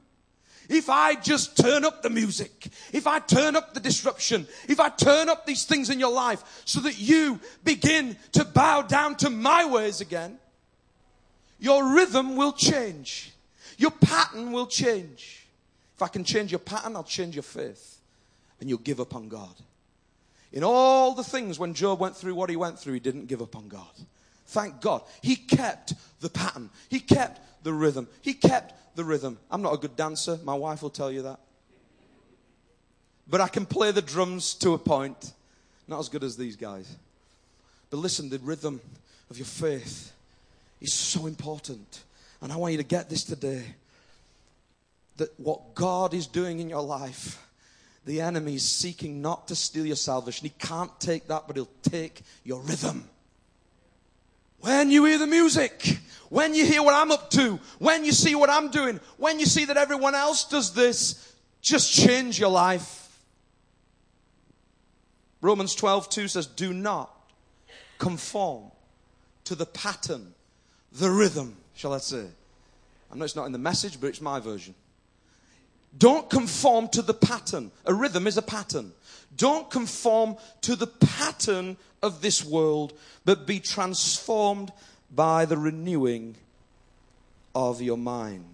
If 0.69 0.89
I 0.89 1.15
just 1.15 1.55
turn 1.55 1.85
up 1.85 2.01
the 2.01 2.09
music, 2.09 2.67
if 2.91 3.07
I 3.07 3.19
turn 3.19 3.55
up 3.55 3.73
the 3.73 3.79
disruption, 3.79 4.47
if 4.67 4.81
I 4.81 4.89
turn 4.89 5.29
up 5.29 5.45
these 5.45 5.63
things 5.63 5.89
in 5.89 5.97
your 5.97 6.11
life 6.11 6.63
so 6.65 6.81
that 6.81 6.99
you 6.99 7.39
begin 7.63 8.17
to 8.33 8.43
bow 8.43 8.81
down 8.81 9.15
to 9.17 9.29
my 9.29 9.63
ways 9.63 10.01
again, 10.01 10.39
your 11.59 11.93
rhythm 11.93 12.35
will 12.35 12.51
change. 12.51 13.31
Your 13.77 13.91
pattern 13.91 14.51
will 14.51 14.67
change. 14.67 15.36
If 15.97 16.03
I 16.03 16.07
can 16.09 16.23
change 16.23 16.51
your 16.51 16.59
pattern, 16.59 16.95
I'll 16.95 17.03
change 17.03 17.35
your 17.35 17.41
faith. 17.41 17.97
And 18.59 18.69
you'll 18.69 18.77
give 18.77 18.99
up 18.99 19.15
on 19.15 19.29
God. 19.29 19.55
In 20.53 20.63
all 20.63 21.15
the 21.15 21.23
things 21.23 21.57
when 21.57 21.73
Job 21.73 21.99
went 21.99 22.15
through 22.15 22.35
what 22.35 22.51
he 22.51 22.55
went 22.55 22.77
through, 22.77 22.93
he 22.93 22.99
didn't 22.99 23.25
give 23.25 23.41
up 23.41 23.55
on 23.55 23.67
God. 23.67 23.89
Thank 24.45 24.79
God. 24.79 25.01
He 25.23 25.35
kept 25.35 25.95
the 26.19 26.29
pattern. 26.29 26.69
He 26.87 26.99
kept 26.99 27.41
the 27.63 27.73
rhythm. 27.73 28.07
He 28.21 28.35
kept 28.35 28.95
the 28.95 29.03
rhythm. 29.03 29.39
I'm 29.49 29.63
not 29.63 29.73
a 29.73 29.77
good 29.77 29.95
dancer. 29.95 30.37
My 30.43 30.53
wife 30.53 30.83
will 30.83 30.91
tell 30.91 31.11
you 31.11 31.23
that. 31.23 31.39
But 33.27 33.41
I 33.41 33.47
can 33.47 33.65
play 33.65 33.91
the 33.91 34.03
drums 34.03 34.53
to 34.55 34.73
a 34.73 34.77
point. 34.77 35.33
Not 35.87 35.99
as 35.99 36.09
good 36.09 36.23
as 36.23 36.37
these 36.37 36.55
guys. 36.55 36.95
But 37.89 37.97
listen, 37.97 38.29
the 38.29 38.37
rhythm 38.37 38.81
of 39.31 39.37
your 39.39 39.47
faith 39.47 40.11
is 40.79 40.93
so 40.93 41.25
important. 41.25 42.03
And 42.39 42.53
I 42.53 42.55
want 42.55 42.73
you 42.73 42.77
to 42.77 42.83
get 42.83 43.09
this 43.09 43.23
today 43.23 43.63
that 45.17 45.37
what 45.39 45.75
God 45.75 46.13
is 46.13 46.27
doing 46.27 46.59
in 46.59 46.69
your 46.69 46.81
life, 46.81 47.43
the 48.05 48.21
enemy 48.21 48.55
is 48.55 48.67
seeking 48.67 49.21
not 49.21 49.47
to 49.49 49.55
steal 49.55 49.85
your 49.85 49.95
salvation. 49.95 50.45
He 50.45 50.53
can't 50.57 50.97
take 50.99 51.27
that, 51.27 51.43
but 51.45 51.55
he'll 51.55 51.67
take 51.81 52.21
your 52.43 52.61
rhythm. 52.61 53.09
When 54.59 54.89
you 54.89 55.05
hear 55.05 55.17
the 55.17 55.27
music, 55.27 55.99
when 56.29 56.53
you 56.53 56.65
hear 56.65 56.81
what 56.81 56.93
I'm 56.93 57.11
up 57.11 57.29
to, 57.31 57.59
when 57.79 58.05
you 58.05 58.11
see 58.11 58.33
what 58.35 58.49
I'm 58.49 58.69
doing, 58.69 58.99
when 59.17 59.39
you 59.39 59.45
see 59.45 59.65
that 59.65 59.77
everyone 59.77 60.15
else 60.15 60.45
does 60.45 60.73
this, 60.73 61.35
just 61.61 61.93
change 61.93 62.39
your 62.39 62.49
life. 62.49 63.03
Romans 65.41 65.75
12, 65.75 66.09
2 66.09 66.27
says, 66.27 66.47
Do 66.47 66.73
not 66.73 67.13
conform 67.97 68.71
to 69.43 69.55
the 69.55 69.65
pattern, 69.65 70.33
the 70.91 71.09
rhythm, 71.09 71.57
shall 71.75 71.93
I 71.93 71.99
say. 71.99 72.25
I 73.11 73.15
know 73.15 73.25
it's 73.25 73.35
not 73.35 73.45
in 73.45 73.51
the 73.51 73.59
message, 73.59 73.99
but 74.01 74.07
it's 74.07 74.21
my 74.21 74.39
version. 74.39 74.73
Don't 75.95 76.29
conform 76.29 76.87
to 76.89 77.01
the 77.01 77.13
pattern. 77.13 77.71
A 77.85 77.93
rhythm 77.93 78.27
is 78.27 78.37
a 78.37 78.41
pattern. 78.41 78.93
Don't 79.35 79.69
conform 79.69 80.37
to 80.61 80.75
the 80.75 80.87
pattern 80.87 81.77
of 82.01 82.21
this 82.21 82.43
world, 82.43 82.93
but 83.25 83.45
be 83.45 83.59
transformed 83.59 84.71
by 85.13 85.45
the 85.45 85.57
renewing 85.57 86.35
of 87.53 87.81
your 87.81 87.97
mind. 87.97 88.45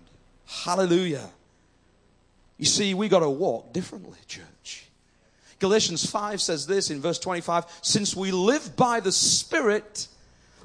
Hallelujah. 0.45 1.29
You 2.57 2.65
see, 2.65 2.93
we 2.93 3.09
got 3.09 3.19
to 3.19 3.29
walk 3.29 3.73
differently, 3.73 4.17
church. 4.27 4.85
Galatians 5.59 6.09
5 6.09 6.41
says 6.41 6.67
this 6.67 6.89
in 6.89 7.01
verse 7.01 7.19
25 7.19 7.65
Since 7.81 8.15
we 8.15 8.31
live 8.31 8.75
by 8.75 8.99
the 8.99 9.11
Spirit, 9.11 10.07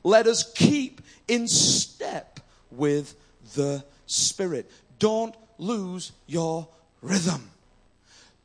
let 0.02 0.26
us 0.26 0.52
keep 0.52 1.00
in 1.26 1.48
step 1.48 2.40
with 2.70 3.14
the 3.54 3.84
Spirit. 4.06 4.70
Don't 4.98 5.34
lose 5.58 6.12
your 6.26 6.68
rhythm. 7.02 7.50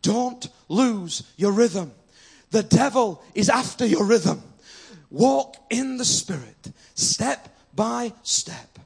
Don't 0.02 0.47
lose 0.67 1.23
your 1.38 1.54
rhythm. 1.54 1.93
The 2.52 2.63
devil 2.63 3.23
is 3.34 3.49
after 3.49 3.86
your 3.86 4.06
rhythm. 4.06 4.43
Walk 5.10 5.56
in 5.69 5.97
the 5.97 6.06
Spirit, 6.06 6.71
step 6.95 7.56
by 7.76 8.13
step. 8.23 8.80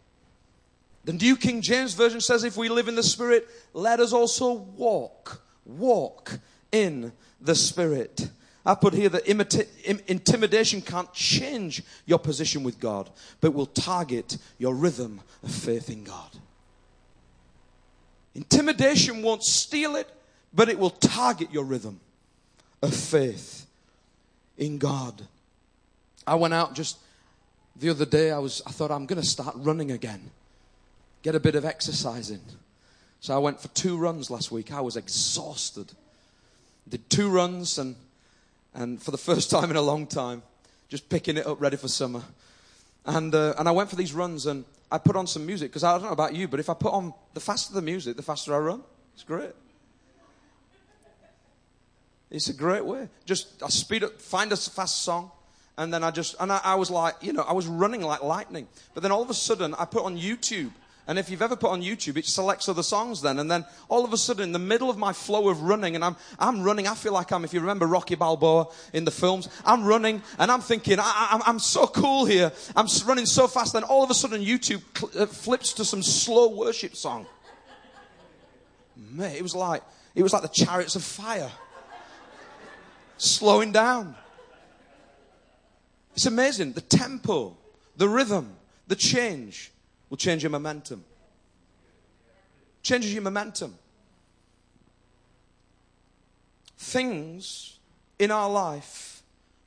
The 1.05 1.13
New 1.13 1.37
King 1.37 1.61
James 1.61 1.93
Version 1.93 2.19
says, 2.19 2.43
if 2.43 2.57
we 2.57 2.67
live 2.67 2.89
in 2.89 2.95
the 2.95 3.03
Spirit, 3.03 3.47
let 3.73 4.01
us 4.01 4.11
also 4.11 4.53
walk, 4.53 5.41
walk 5.65 6.39
in 6.71 7.13
the 7.39 7.55
Spirit. 7.55 8.29
I 8.65 8.75
put 8.75 8.93
here 8.93 9.07
that 9.09 9.25
imita- 9.25 9.67
intimidation 10.07 10.81
can't 10.81 11.11
change 11.13 11.81
your 12.05 12.19
position 12.19 12.63
with 12.63 12.79
God, 12.81 13.09
but 13.39 13.53
will 13.53 13.65
target 13.65 14.37
your 14.57 14.75
rhythm 14.75 15.21
of 15.41 15.51
faith 15.51 15.89
in 15.89 16.03
God. 16.03 16.37
Intimidation 18.37 19.23
won't 19.23 19.43
steal 19.43 19.95
it, 19.95 20.07
but 20.53 20.69
it 20.69 20.77
will 20.77 20.91
target 20.91 21.51
your 21.51 21.63
rhythm 21.63 21.99
of 22.83 22.95
faith 22.95 23.65
in 24.59 24.77
God. 24.77 25.23
I 26.27 26.35
went 26.35 26.53
out 26.53 26.75
just 26.75 26.99
the 27.75 27.89
other 27.89 28.05
day. 28.05 28.29
I 28.29 28.37
was 28.37 28.61
I 28.67 28.69
thought 28.69 28.91
I'm 28.91 29.07
going 29.07 29.19
to 29.19 29.27
start 29.27 29.55
running 29.57 29.89
again. 29.89 30.29
Get 31.23 31.33
a 31.33 31.39
bit 31.39 31.55
of 31.55 31.65
exercise 31.65 32.29
in. 32.29 32.41
So 33.21 33.33
I 33.33 33.39
went 33.39 33.59
for 33.59 33.69
two 33.69 33.97
runs 33.97 34.29
last 34.29 34.51
week. 34.51 34.71
I 34.71 34.81
was 34.81 34.97
exhausted. 34.97 35.91
Did 36.87 37.09
two 37.09 37.29
runs 37.29 37.79
and 37.79 37.95
and 38.75 39.01
for 39.01 39.09
the 39.09 39.17
first 39.17 39.49
time 39.55 39.71
in 39.71 39.77
a 39.77 39.81
long 39.81 40.05
time, 40.05 40.43
just 40.89 41.09
picking 41.09 41.37
it 41.37 41.47
up 41.47 41.59
ready 41.59 41.75
for 41.75 41.87
summer. 41.87 42.21
And 43.03 43.33
uh, 43.33 43.55
and 43.57 43.67
I 43.67 43.71
went 43.71 43.89
for 43.89 43.95
these 43.95 44.13
runs 44.13 44.45
and 44.45 44.63
I 44.91 44.97
put 44.97 45.15
on 45.15 45.27
some 45.27 45.45
music 45.45 45.71
because 45.71 45.83
I 45.83 45.93
don't 45.93 46.03
know 46.03 46.11
about 46.11 46.33
you, 46.33 46.47
but 46.47 46.59
if 46.59 46.69
I 46.69 46.73
put 46.73 46.93
on 46.93 47.13
the 47.33 47.39
faster 47.39 47.73
the 47.73 47.81
music, 47.81 48.15
the 48.15 48.23
faster 48.23 48.53
I 48.53 48.59
run. 48.59 48.83
It's 49.13 49.23
great. 49.23 49.51
It's 52.29 52.49
a 52.49 52.53
great 52.53 52.85
way. 52.85 53.09
Just 53.25 53.63
I 53.63 53.69
speed 53.69 54.03
up, 54.03 54.21
find 54.21 54.51
a 54.51 54.57
fast 54.57 55.03
song, 55.03 55.31
and 55.77 55.93
then 55.93 56.03
I 56.03 56.11
just 56.11 56.35
and 56.39 56.51
I, 56.51 56.59
I 56.63 56.75
was 56.75 56.89
like, 56.89 57.15
you 57.21 57.33
know, 57.33 57.43
I 57.43 57.53
was 57.53 57.67
running 57.67 58.01
like 58.01 58.21
lightning. 58.23 58.67
But 58.93 59.03
then 59.03 59.11
all 59.11 59.21
of 59.21 59.29
a 59.29 59.33
sudden, 59.33 59.73
I 59.75 59.85
put 59.85 60.03
on 60.03 60.17
YouTube 60.17 60.71
and 61.07 61.17
if 61.17 61.29
you've 61.29 61.41
ever 61.41 61.55
put 61.55 61.71
on 61.71 61.81
YouTube, 61.81 62.17
it 62.17 62.25
selects 62.25 62.67
other 62.67 62.83
songs 62.83 63.21
then. 63.21 63.39
And 63.39 63.49
then 63.49 63.65
all 63.87 64.03
of 64.03 64.11
a 64.11 64.17
sudden, 64.17 64.43
in 64.43 64.51
the 64.51 64.59
middle 64.59 64.89
of 64.89 64.97
my 64.97 65.13
flow 65.13 65.47
of 65.47 65.61
running, 65.61 65.95
and 65.95 66.03
I'm, 66.03 66.17
I'm 66.37 66.61
running, 66.63 66.85
I 66.85 66.95
feel 66.95 67.13
like 67.13 67.31
I'm, 67.31 67.45
if 67.45 67.53
you 67.53 67.61
remember 67.61 67.87
Rocky 67.87 68.15
Balboa 68.15 68.67
in 68.91 69.05
the 69.05 69.11
films, 69.11 69.47
I'm 69.65 69.85
running 69.85 70.21
and 70.37 70.51
I'm 70.51 70.59
thinking, 70.59 70.97
I, 70.99 71.41
am 71.45 71.59
so 71.59 71.87
cool 71.87 72.25
here. 72.25 72.51
I'm 72.75 72.87
running 73.05 73.25
so 73.25 73.47
fast. 73.47 73.71
Then 73.71 73.83
all 73.83 74.03
of 74.03 74.09
a 74.09 74.13
sudden, 74.13 74.41
YouTube 74.41 74.81
cl- 74.97 75.23
uh, 75.23 75.25
flips 75.27 75.71
to 75.73 75.85
some 75.85 76.03
slow 76.03 76.49
worship 76.49 76.93
song. 76.93 77.25
Mate, 78.97 79.37
it 79.37 79.43
was 79.43 79.55
like, 79.55 79.83
it 80.13 80.23
was 80.23 80.33
like 80.33 80.41
the 80.41 80.49
chariots 80.49 80.97
of 80.97 81.03
fire. 81.03 81.51
Slowing 83.17 83.71
down. 83.71 84.13
It's 86.15 86.25
amazing. 86.25 86.73
The 86.73 86.81
tempo, 86.81 87.55
the 87.95 88.09
rhythm, 88.09 88.57
the 88.87 88.95
change 88.95 89.71
will 90.09 90.17
change 90.17 90.43
your 90.43 90.49
momentum. 90.49 91.03
Changes 92.83 93.13
your 93.13 93.23
momentum. 93.23 93.75
Things 96.77 97.79
in 98.19 98.31
our 98.31 98.49
life 98.49 99.21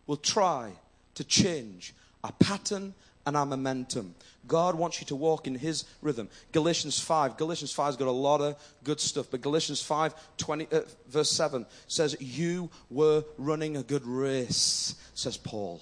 will 0.06 0.16
try 0.16 0.70
to 1.14 1.24
change 1.24 1.94
our 2.24 2.32
pattern 2.32 2.94
and 3.26 3.36
our 3.36 3.46
momentum. 3.46 4.14
God 4.48 4.74
wants 4.74 5.00
you 5.00 5.06
to 5.08 5.16
walk 5.16 5.46
in 5.46 5.54
His 5.54 5.84
rhythm. 6.02 6.28
Galatians 6.52 6.98
5. 6.98 7.36
Galatians 7.36 7.74
5's 7.74 7.96
got 7.96 8.08
a 8.08 8.10
lot 8.10 8.40
of 8.40 8.56
good 8.82 8.98
stuff, 8.98 9.26
but 9.30 9.40
Galatians 9.40 9.82
5, 9.82 10.14
20, 10.38 10.66
uh, 10.72 10.80
verse 11.08 11.30
7 11.30 11.66
says, 11.86 12.16
You 12.20 12.70
were 12.90 13.22
running 13.38 13.76
a 13.76 13.82
good 13.82 14.04
race, 14.06 14.94
says 15.14 15.36
Paul. 15.36 15.80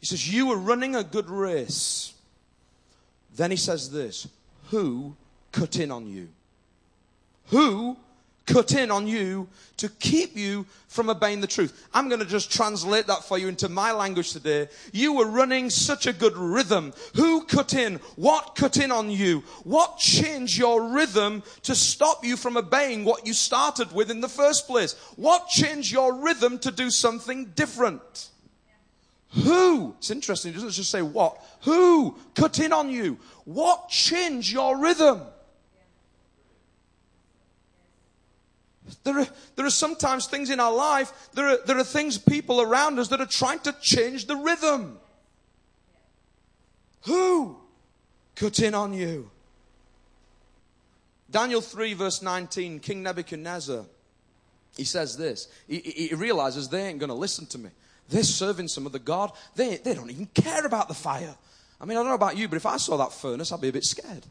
He 0.00 0.06
says, 0.06 0.32
You 0.32 0.48
were 0.48 0.58
running 0.58 0.96
a 0.96 1.04
good 1.04 1.30
race. 1.30 2.12
Then 3.36 3.50
he 3.50 3.56
says 3.56 3.90
this 3.90 4.28
Who 4.70 5.16
cut 5.52 5.76
in 5.76 5.90
on 5.90 6.06
you? 6.06 6.28
Who 7.46 7.96
cut 8.48 8.72
in 8.72 8.90
on 8.90 9.06
you 9.06 9.46
to 9.76 9.88
keep 9.88 10.36
you 10.36 10.66
from 10.88 11.10
obeying 11.10 11.40
the 11.40 11.46
truth. 11.46 11.86
I'm 11.92 12.08
going 12.08 12.20
to 12.20 12.26
just 12.26 12.50
translate 12.50 13.06
that 13.06 13.24
for 13.24 13.38
you 13.38 13.46
into 13.46 13.68
my 13.68 13.92
language 13.92 14.32
today. 14.32 14.68
You 14.92 15.12
were 15.12 15.26
running 15.26 15.70
such 15.70 16.06
a 16.06 16.12
good 16.12 16.36
rhythm. 16.36 16.94
Who 17.14 17.44
cut 17.44 17.74
in? 17.74 17.96
What 18.16 18.54
cut 18.56 18.78
in 18.78 18.90
on 18.90 19.10
you? 19.10 19.44
What 19.64 19.98
changed 19.98 20.58
your 20.58 20.90
rhythm 20.90 21.42
to 21.62 21.74
stop 21.74 22.24
you 22.24 22.36
from 22.36 22.56
obeying 22.56 23.04
what 23.04 23.26
you 23.26 23.34
started 23.34 23.92
with 23.92 24.10
in 24.10 24.20
the 24.20 24.28
first 24.28 24.66
place? 24.66 24.94
What 25.16 25.48
changed 25.48 25.92
your 25.92 26.14
rhythm 26.14 26.58
to 26.60 26.70
do 26.70 26.90
something 26.90 27.52
different? 27.54 28.30
Who? 29.30 29.94
It's 29.98 30.10
interesting. 30.10 30.52
It 30.52 30.54
doesn't 30.54 30.70
just 30.70 30.90
say 30.90 31.02
what. 31.02 31.38
Who 31.62 32.16
cut 32.34 32.58
in 32.60 32.72
on 32.72 32.88
you? 32.88 33.18
What 33.44 33.88
changed 33.88 34.50
your 34.50 34.78
rhythm? 34.78 35.22
There 39.04 39.18
are, 39.20 39.26
there 39.56 39.66
are 39.66 39.70
sometimes 39.70 40.26
things 40.26 40.50
in 40.50 40.60
our 40.60 40.72
life, 40.72 41.30
there 41.34 41.48
are, 41.48 41.58
there 41.66 41.78
are 41.78 41.84
things, 41.84 42.16
people 42.16 42.62
around 42.62 42.98
us 42.98 43.08
that 43.08 43.20
are 43.20 43.26
trying 43.26 43.58
to 43.60 43.72
change 43.80 44.26
the 44.26 44.36
rhythm. 44.36 44.98
Who 47.02 47.58
cut 48.34 48.60
in 48.60 48.74
on 48.74 48.94
you? 48.94 49.30
Daniel 51.30 51.60
3, 51.60 51.92
verse 51.94 52.22
19, 52.22 52.80
King 52.80 53.02
Nebuchadnezzar, 53.02 53.84
he 54.76 54.84
says 54.84 55.16
this. 55.16 55.48
He, 55.66 56.08
he 56.08 56.14
realizes 56.14 56.68
they 56.68 56.86
ain't 56.86 56.98
going 56.98 57.08
to 57.08 57.14
listen 57.14 57.44
to 57.46 57.58
me. 57.58 57.70
They're 58.08 58.22
serving 58.22 58.68
some 58.68 58.86
other 58.86 58.98
God. 58.98 59.32
They, 59.54 59.76
they 59.76 59.94
don't 59.94 60.10
even 60.10 60.26
care 60.26 60.64
about 60.64 60.88
the 60.88 60.94
fire. 60.94 61.34
I 61.80 61.84
mean, 61.84 61.96
I 61.96 62.00
don't 62.00 62.08
know 62.08 62.14
about 62.14 62.36
you, 62.36 62.48
but 62.48 62.56
if 62.56 62.66
I 62.66 62.76
saw 62.76 62.96
that 62.96 63.12
furnace, 63.12 63.52
I'd 63.52 63.60
be 63.60 63.68
a 63.68 63.72
bit 63.72 63.84
scared. 63.84 64.24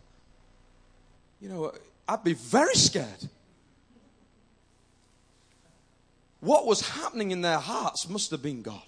You 1.40 1.50
know, 1.50 1.74
I'd 2.08 2.24
be 2.24 2.34
very 2.34 2.76
scared. 2.76 3.30
What 6.40 6.66
was 6.66 6.82
happening 6.82 7.32
in 7.32 7.42
their 7.42 7.60
hearts 7.60 8.10
must 8.10 8.32
have 8.32 8.42
been 8.42 8.62
God. 8.62 8.82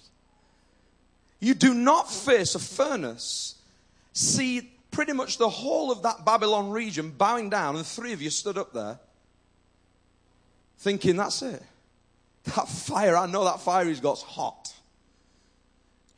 You 1.40 1.54
do 1.54 1.72
not 1.72 2.10
face 2.10 2.54
a 2.54 2.58
furnace, 2.58 3.54
see 4.12 4.70
pretty 4.90 5.12
much 5.12 5.38
the 5.38 5.48
whole 5.48 5.90
of 5.90 6.02
that 6.02 6.24
Babylon 6.24 6.70
region 6.70 7.10
bowing 7.10 7.48
down, 7.48 7.76
and 7.76 7.86
three 7.86 8.12
of 8.12 8.20
you 8.20 8.30
stood 8.30 8.58
up 8.58 8.72
there 8.72 8.98
thinking, 10.80 11.16
that's 11.16 11.42
it. 11.42 11.62
That 12.44 12.68
fire, 12.68 13.16
I 13.16 13.26
know 13.26 13.44
that 13.44 13.60
fire 13.60 13.84
he's 13.84 14.00
got's 14.00 14.22
hot. 14.22 14.74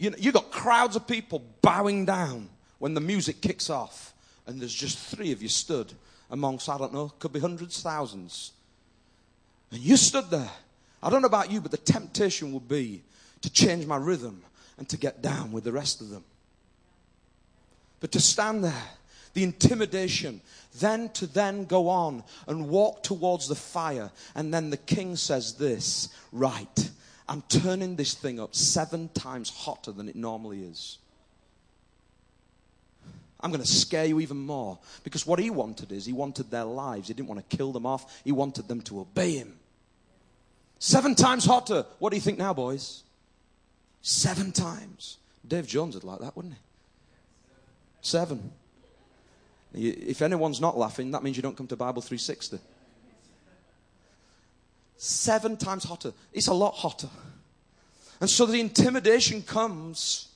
You 0.03 0.11
know, 0.11 0.17
you 0.19 0.33
got 0.33 0.51
crowds 0.51 0.97
of 0.97 1.07
people 1.07 1.45
bowing 1.61 2.05
down 2.05 2.49
when 2.81 2.93
the 2.93 3.01
music 3.01 3.41
kicks 3.41 3.71
off, 3.71 4.13
and 4.49 4.61
there's 4.61 4.75
just 4.75 4.99
three 4.99 5.31
of 5.31 5.41
you 5.41 5.49
stood 5.49 5.93
amongst, 6.29 6.69
I 6.69 6.77
don't 6.77 6.93
know, 6.93 7.13
could 7.21 7.33
be 7.33 7.39
hundreds, 7.39 7.81
thousands. 7.81 8.51
And 9.71 9.81
you 9.81 9.97
stood 9.97 10.29
there. 10.29 10.51
I 11.05 11.09
don't 11.09 11.23
know 11.23 11.29
about 11.29 11.53
you, 11.53 11.61
but 11.61 11.71
the 11.71 11.77
temptation 11.77 12.53
would 12.53 12.67
be 12.67 13.05
to 13.43 13.53
change 13.53 13.87
my 13.87 13.97
rhythm 13.97 14.43
and 14.77 14.89
to 14.89 14.97
get 14.97 15.23
down 15.23 15.53
with 15.53 15.63
the 15.63 15.71
rest 15.71 16.01
of 16.01 16.09
them. 16.09 16.25
But 18.01 18.11
to 18.11 18.21
stand 18.21 18.65
there, 18.65 18.83
the 19.35 19.45
intimidation, 19.45 20.41
then 20.81 21.11
to 21.11 21.29
then 21.29 21.65
go 21.65 21.89
on 21.89 22.25
and 22.49 22.69
walk 22.69 23.05
towards 23.05 23.47
the 23.47 23.55
fire. 23.55 24.11
And 24.35 24.53
then 24.53 24.71
the 24.71 24.79
king 24.79 25.15
says 25.15 25.55
this, 25.55 26.09
right, 26.33 26.91
I'm 27.33 27.43
turning 27.49 27.97
this 27.97 28.13
thing 28.13 28.39
up 28.39 28.55
seven 28.55 29.09
times 29.09 29.49
hotter 29.49 29.91
than 29.91 30.07
it 30.07 30.15
normally 30.15 30.65
is. 30.65 30.99
I'm 33.41 33.51
going 33.51 33.63
to 33.63 33.67
scare 33.67 34.05
you 34.05 34.21
even 34.21 34.37
more. 34.37 34.79
Because 35.03 35.27
what 35.27 35.39
he 35.39 35.49
wanted 35.49 35.93
is 35.93 36.05
he 36.05 36.13
wanted 36.13 36.51
their 36.51 36.65
lives. 36.65 37.09
He 37.09 37.15
didn't 37.15 37.31
want 37.31 37.49
to 37.49 37.57
kill 37.57 37.73
them 37.73 37.87
off, 37.87 38.21
he 38.23 38.33
wanted 38.33 38.69
them 38.69 38.83
to 38.83 39.01
obey 39.01 39.33
him. 39.33 39.55
Seven 40.79 41.15
times 41.15 41.47
hotter. 41.47 41.87
What 42.01 42.11
do 42.11 42.17
you 42.17 42.21
think 42.21 42.37
now, 42.37 42.53
boys? 42.53 43.03
Seven 44.03 44.53
times. 44.53 45.17
Dave 45.49 45.67
Jones 45.67 45.95
would 45.95 46.05
like 46.05 46.21
that, 46.21 46.37
wouldn't 46.37 46.53
he? 46.53 46.61
Seven. 48.03 48.53
If 49.73 50.21
anyone's 50.21 50.61
not 50.61 50.77
laughing, 50.77 51.13
that 51.13 51.23
means 51.23 51.39
you 51.39 51.43
don't 51.43 51.57
come 51.57 51.69
to 51.69 51.77
Bible 51.77 52.03
360. 52.03 52.59
Seven 55.05 55.57
times 55.57 55.83
hotter. 55.83 56.13
It's 56.33 56.47
a 56.47 56.55
lot 56.55 56.75
hotter. 56.75 57.09
And 58.21 58.31
so 58.31 58.47
the 58.47 58.61
intimidation 58.61 59.43
comes. 59.43 60.29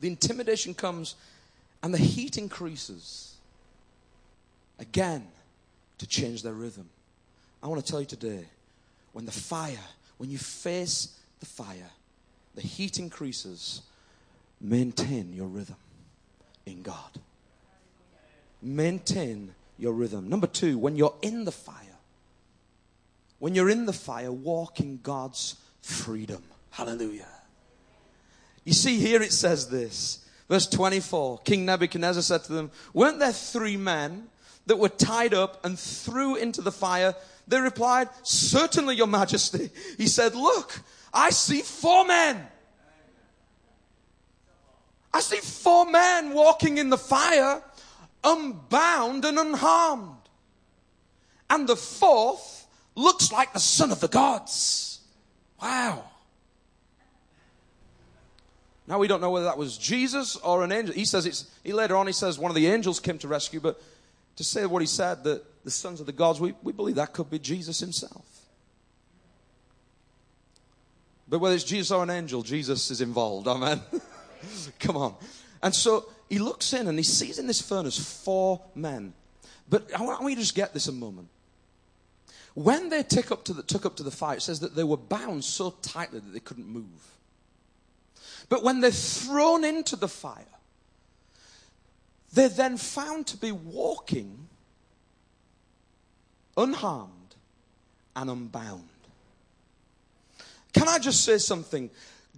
The 0.00 0.08
intimidation 0.08 0.74
comes 0.74 1.14
and 1.82 1.94
the 1.94 1.98
heat 1.98 2.36
increases 2.36 3.36
again 4.78 5.26
to 5.96 6.06
change 6.06 6.42
their 6.42 6.52
rhythm. 6.52 6.86
I 7.62 7.68
want 7.68 7.82
to 7.82 7.90
tell 7.90 7.98
you 7.98 8.06
today 8.06 8.44
when 9.14 9.24
the 9.24 9.32
fire, 9.32 9.78
when 10.18 10.28
you 10.28 10.36
face 10.36 11.18
the 11.40 11.46
fire, 11.46 11.88
the 12.56 12.60
heat 12.60 12.98
increases, 12.98 13.80
maintain 14.60 15.32
your 15.32 15.46
rhythm 15.46 15.76
in 16.66 16.82
God. 16.82 17.18
Maintain 18.60 19.54
your 19.78 19.94
rhythm. 19.94 20.28
Number 20.28 20.46
two, 20.46 20.76
when 20.76 20.94
you're 20.94 21.14
in 21.22 21.46
the 21.46 21.52
fire, 21.52 21.91
when 23.42 23.56
you're 23.56 23.70
in 23.70 23.86
the 23.86 23.92
fire, 23.92 24.30
walk 24.30 24.78
in 24.78 25.00
God's 25.02 25.56
freedom. 25.80 26.44
Hallelujah. 26.70 27.26
You 28.62 28.72
see, 28.72 29.00
here 29.00 29.20
it 29.20 29.32
says 29.32 29.68
this. 29.68 30.24
Verse 30.48 30.68
24 30.68 31.38
King 31.38 31.66
Nebuchadnezzar 31.66 32.22
said 32.22 32.44
to 32.44 32.52
them, 32.52 32.70
Weren't 32.94 33.18
there 33.18 33.32
three 33.32 33.76
men 33.76 34.28
that 34.66 34.76
were 34.76 34.88
tied 34.88 35.34
up 35.34 35.66
and 35.66 35.76
threw 35.76 36.36
into 36.36 36.62
the 36.62 36.70
fire? 36.70 37.16
They 37.48 37.60
replied, 37.60 38.10
Certainly, 38.22 38.94
Your 38.94 39.08
Majesty. 39.08 39.70
He 39.98 40.06
said, 40.06 40.36
Look, 40.36 40.80
I 41.12 41.30
see 41.30 41.62
four 41.62 42.06
men. 42.06 42.46
I 45.12 45.18
see 45.18 45.38
four 45.38 45.90
men 45.90 46.32
walking 46.32 46.78
in 46.78 46.90
the 46.90 46.96
fire, 46.96 47.60
unbound 48.22 49.24
and 49.24 49.36
unharmed. 49.36 50.28
And 51.50 51.68
the 51.68 51.74
fourth 51.74 52.61
looks 52.94 53.32
like 53.32 53.52
the 53.52 53.60
son 53.60 53.90
of 53.90 54.00
the 54.00 54.08
gods. 54.08 55.00
Wow. 55.60 56.04
Now 58.86 58.98
we 58.98 59.08
don't 59.08 59.20
know 59.20 59.30
whether 59.30 59.46
that 59.46 59.58
was 59.58 59.78
Jesus 59.78 60.36
or 60.36 60.64
an 60.64 60.72
angel. 60.72 60.94
He 60.94 61.04
says 61.04 61.24
it's, 61.24 61.50
he 61.62 61.72
later 61.72 61.96
on 61.96 62.06
he 62.06 62.12
says 62.12 62.38
one 62.38 62.50
of 62.50 62.56
the 62.56 62.66
angels 62.66 63.00
came 63.00 63.18
to 63.18 63.28
rescue, 63.28 63.60
but 63.60 63.80
to 64.36 64.44
say 64.44 64.66
what 64.66 64.82
he 64.82 64.86
said, 64.86 65.24
that 65.24 65.44
the 65.64 65.70
sons 65.70 66.00
of 66.00 66.06
the 66.06 66.12
gods, 66.12 66.40
we, 66.40 66.54
we 66.62 66.72
believe 66.72 66.96
that 66.96 67.12
could 67.12 67.30
be 67.30 67.38
Jesus 67.38 67.78
himself. 67.80 68.24
But 71.28 71.38
whether 71.38 71.54
it's 71.54 71.64
Jesus 71.64 71.90
or 71.90 72.02
an 72.02 72.10
angel, 72.10 72.42
Jesus 72.42 72.90
is 72.90 73.00
involved. 73.00 73.46
Amen. 73.46 73.80
Come 74.80 74.96
on. 74.96 75.14
And 75.62 75.74
so 75.74 76.10
he 76.28 76.38
looks 76.38 76.72
in 76.72 76.88
and 76.88 76.98
he 76.98 77.04
sees 77.04 77.38
in 77.38 77.46
this 77.46 77.62
furnace 77.62 77.98
four 78.24 78.60
men. 78.74 79.14
But 79.68 79.94
I 79.98 80.02
want, 80.02 80.22
you 80.22 80.34
to 80.34 80.42
just 80.42 80.54
get 80.54 80.74
this 80.74 80.88
a 80.88 80.92
moment. 80.92 81.28
When 82.54 82.90
they 82.90 83.02
took 83.02 83.30
up, 83.30 83.44
to 83.44 83.54
the, 83.54 83.62
took 83.62 83.86
up 83.86 83.96
to 83.96 84.02
the 84.02 84.10
fire, 84.10 84.36
it 84.36 84.42
says 84.42 84.60
that 84.60 84.74
they 84.74 84.84
were 84.84 84.96
bound 84.96 85.44
so 85.44 85.70
tightly 85.82 86.20
that 86.20 86.32
they 86.32 86.40
couldn't 86.40 86.66
move. 86.66 87.16
But 88.48 88.62
when 88.62 88.80
they're 88.80 88.90
thrown 88.90 89.64
into 89.64 89.96
the 89.96 90.08
fire, 90.08 90.44
they're 92.32 92.48
then 92.48 92.76
found 92.76 93.26
to 93.28 93.36
be 93.36 93.52
walking 93.52 94.48
unharmed 96.56 97.36
and 98.14 98.30
unbound. 98.30 98.88
Can 100.74 100.88
I 100.88 100.98
just 100.98 101.24
say 101.24 101.38
something? 101.38 101.90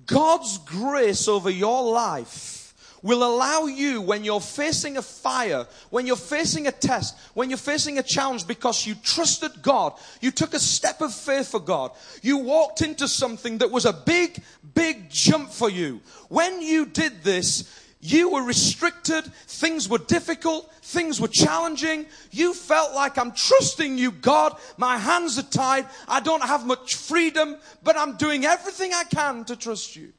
God's 0.07 0.59
grace 0.59 1.29
over 1.29 1.51
your 1.51 1.83
life 1.93 2.64
will 3.05 3.23
allow 3.23 3.67
you 3.67 4.01
when 4.01 4.25
you're 4.25 4.41
facing 4.41 4.97
a 4.97 5.03
fire, 5.03 5.67
when 5.91 6.07
you're 6.07 6.17
facing 6.17 6.67
a 6.67 6.73
test, 6.73 7.17
when 7.35 7.51
you're 7.51 7.59
facing 7.59 7.99
a 7.99 8.03
challenge 8.03 8.47
because 8.47 8.87
you 8.87 8.95
trusted 8.95 9.61
God, 9.61 9.93
you 10.23 10.31
took 10.31 10.55
a 10.55 10.59
step 10.59 11.03
of 11.03 11.13
faith 11.15 11.49
for 11.49 11.61
God, 11.61 11.93
you 12.23 12.39
walked 12.39 12.81
into 12.81 13.07
something 13.07 13.59
that 13.59 13.71
was 13.71 13.85
a 13.85 13.93
big, 13.93 14.43
big 14.75 15.11
jump 15.11 15.51
for 15.51 15.69
you. 15.69 16.01
When 16.31 16.63
you 16.63 16.87
did 16.87 17.23
this, 17.23 17.83
you 18.01 18.31
were 18.31 18.43
restricted, 18.43 19.27
things 19.49 19.87
were 19.87 19.99
difficult, 19.99 20.73
things 20.81 21.21
were 21.21 21.29
challenging. 21.29 22.07
You 22.31 22.55
felt 22.55 22.95
like 22.95 23.19
I'm 23.19 23.33
trusting 23.33 23.99
you, 23.99 24.13
God. 24.13 24.57
My 24.79 24.97
hands 24.97 25.39
are 25.39 25.43
tied. 25.43 25.87
I 26.09 26.21
don't 26.21 26.43
have 26.43 26.65
much 26.65 26.95
freedom, 26.95 27.57
but 27.83 27.99
I'm 27.99 28.17
doing 28.17 28.47
everything 28.47 28.93
I 28.95 29.05
can 29.05 29.45
to 29.45 29.57
trust 29.57 29.95
you 29.95 30.14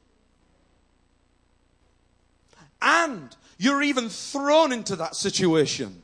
and 2.86 3.36
you're 3.58 3.82
even 3.82 4.08
thrown 4.08 4.72
into 4.72 4.96
that 4.98 5.16
situation. 5.16 6.04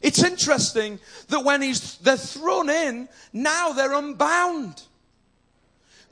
It's 0.00 0.22
interesting 0.22 0.98
that 1.28 1.44
when 1.44 1.60
he's, 1.60 1.98
they're 1.98 2.16
thrown 2.16 2.70
in, 2.70 3.08
now 3.32 3.72
they're 3.72 3.92
unbound. 3.92 4.82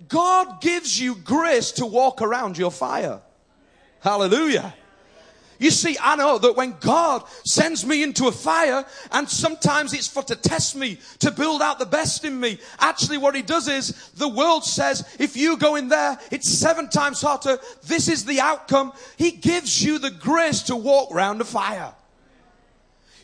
God 0.09 0.61
gives 0.61 1.01
you 1.01 1.14
grace 1.14 1.73
to 1.73 1.87
walk 1.87 2.21
around 2.21 2.59
your 2.59 2.71
fire. 2.71 3.21
Hallelujah. 4.01 4.75
You 5.59 5.71
see, 5.71 5.97
I 6.01 6.16
know 6.16 6.38
that 6.38 6.57
when 6.57 6.77
God 6.81 7.25
sends 7.45 7.87
me 7.87 8.03
into 8.03 8.29
a 8.29 8.33
fire, 8.33 8.85
and 9.11 9.29
sometimes 9.29 9.95
it's 9.95 10.09
for 10.09 10.23
to 10.25 10.37
test 10.37 10.77
me, 10.77 10.99
to 11.21 11.31
build 11.31 11.62
out 11.62 11.79
the 11.79 11.87
best 11.87 12.25
in 12.25 12.38
me. 12.38 12.59
Actually, 12.79 13.19
what 13.19 13.35
He 13.35 13.42
does 13.42 13.69
is, 13.69 14.11
the 14.16 14.29
world 14.29 14.64
says, 14.64 15.16
if 15.19 15.37
you 15.37 15.57
go 15.57 15.77
in 15.77 15.88
there, 15.88 16.19
it's 16.31 16.49
seven 16.49 16.88
times 16.88 17.23
hotter. 17.23 17.59
This 17.85 18.09
is 18.09 18.25
the 18.25 18.40
outcome. 18.40 18.92
He 19.16 19.31
gives 19.31 19.83
you 19.83 19.99
the 19.99 20.11
grace 20.11 20.62
to 20.64 20.77
walk 20.77 21.12
around 21.12 21.38
the 21.38 21.45
fire. 21.45 21.92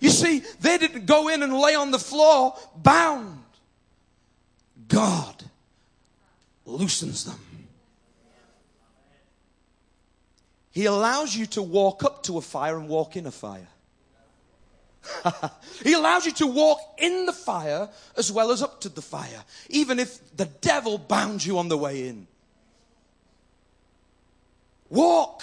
You 0.00 0.10
see, 0.10 0.40
they 0.60 0.78
didn't 0.78 1.06
go 1.06 1.28
in 1.28 1.42
and 1.42 1.52
lay 1.56 1.74
on 1.74 1.90
the 1.90 1.98
floor 1.98 2.56
bound. 2.76 3.40
God 4.88 5.44
loosens 6.66 7.24
them. 7.24 7.38
He 10.72 10.86
allows 10.86 11.36
you 11.36 11.46
to 11.46 11.62
walk 11.62 12.02
up 12.02 12.22
to 12.24 12.38
a 12.38 12.40
fire 12.40 12.76
and 12.76 12.88
walk 12.88 13.16
in 13.16 13.26
a 13.26 13.30
fire. 13.30 13.68
he 15.84 15.92
allows 15.92 16.24
you 16.24 16.32
to 16.32 16.46
walk 16.46 16.78
in 16.98 17.26
the 17.26 17.32
fire 17.32 17.88
as 18.16 18.30
well 18.30 18.50
as 18.50 18.62
up 18.62 18.80
to 18.80 18.88
the 18.88 19.02
fire, 19.02 19.44
even 19.68 19.98
if 19.98 20.36
the 20.36 20.46
devil 20.46 20.96
bound 20.96 21.44
you 21.44 21.58
on 21.58 21.68
the 21.68 21.76
way 21.76 22.08
in. 22.08 22.26
Walk 24.88 25.42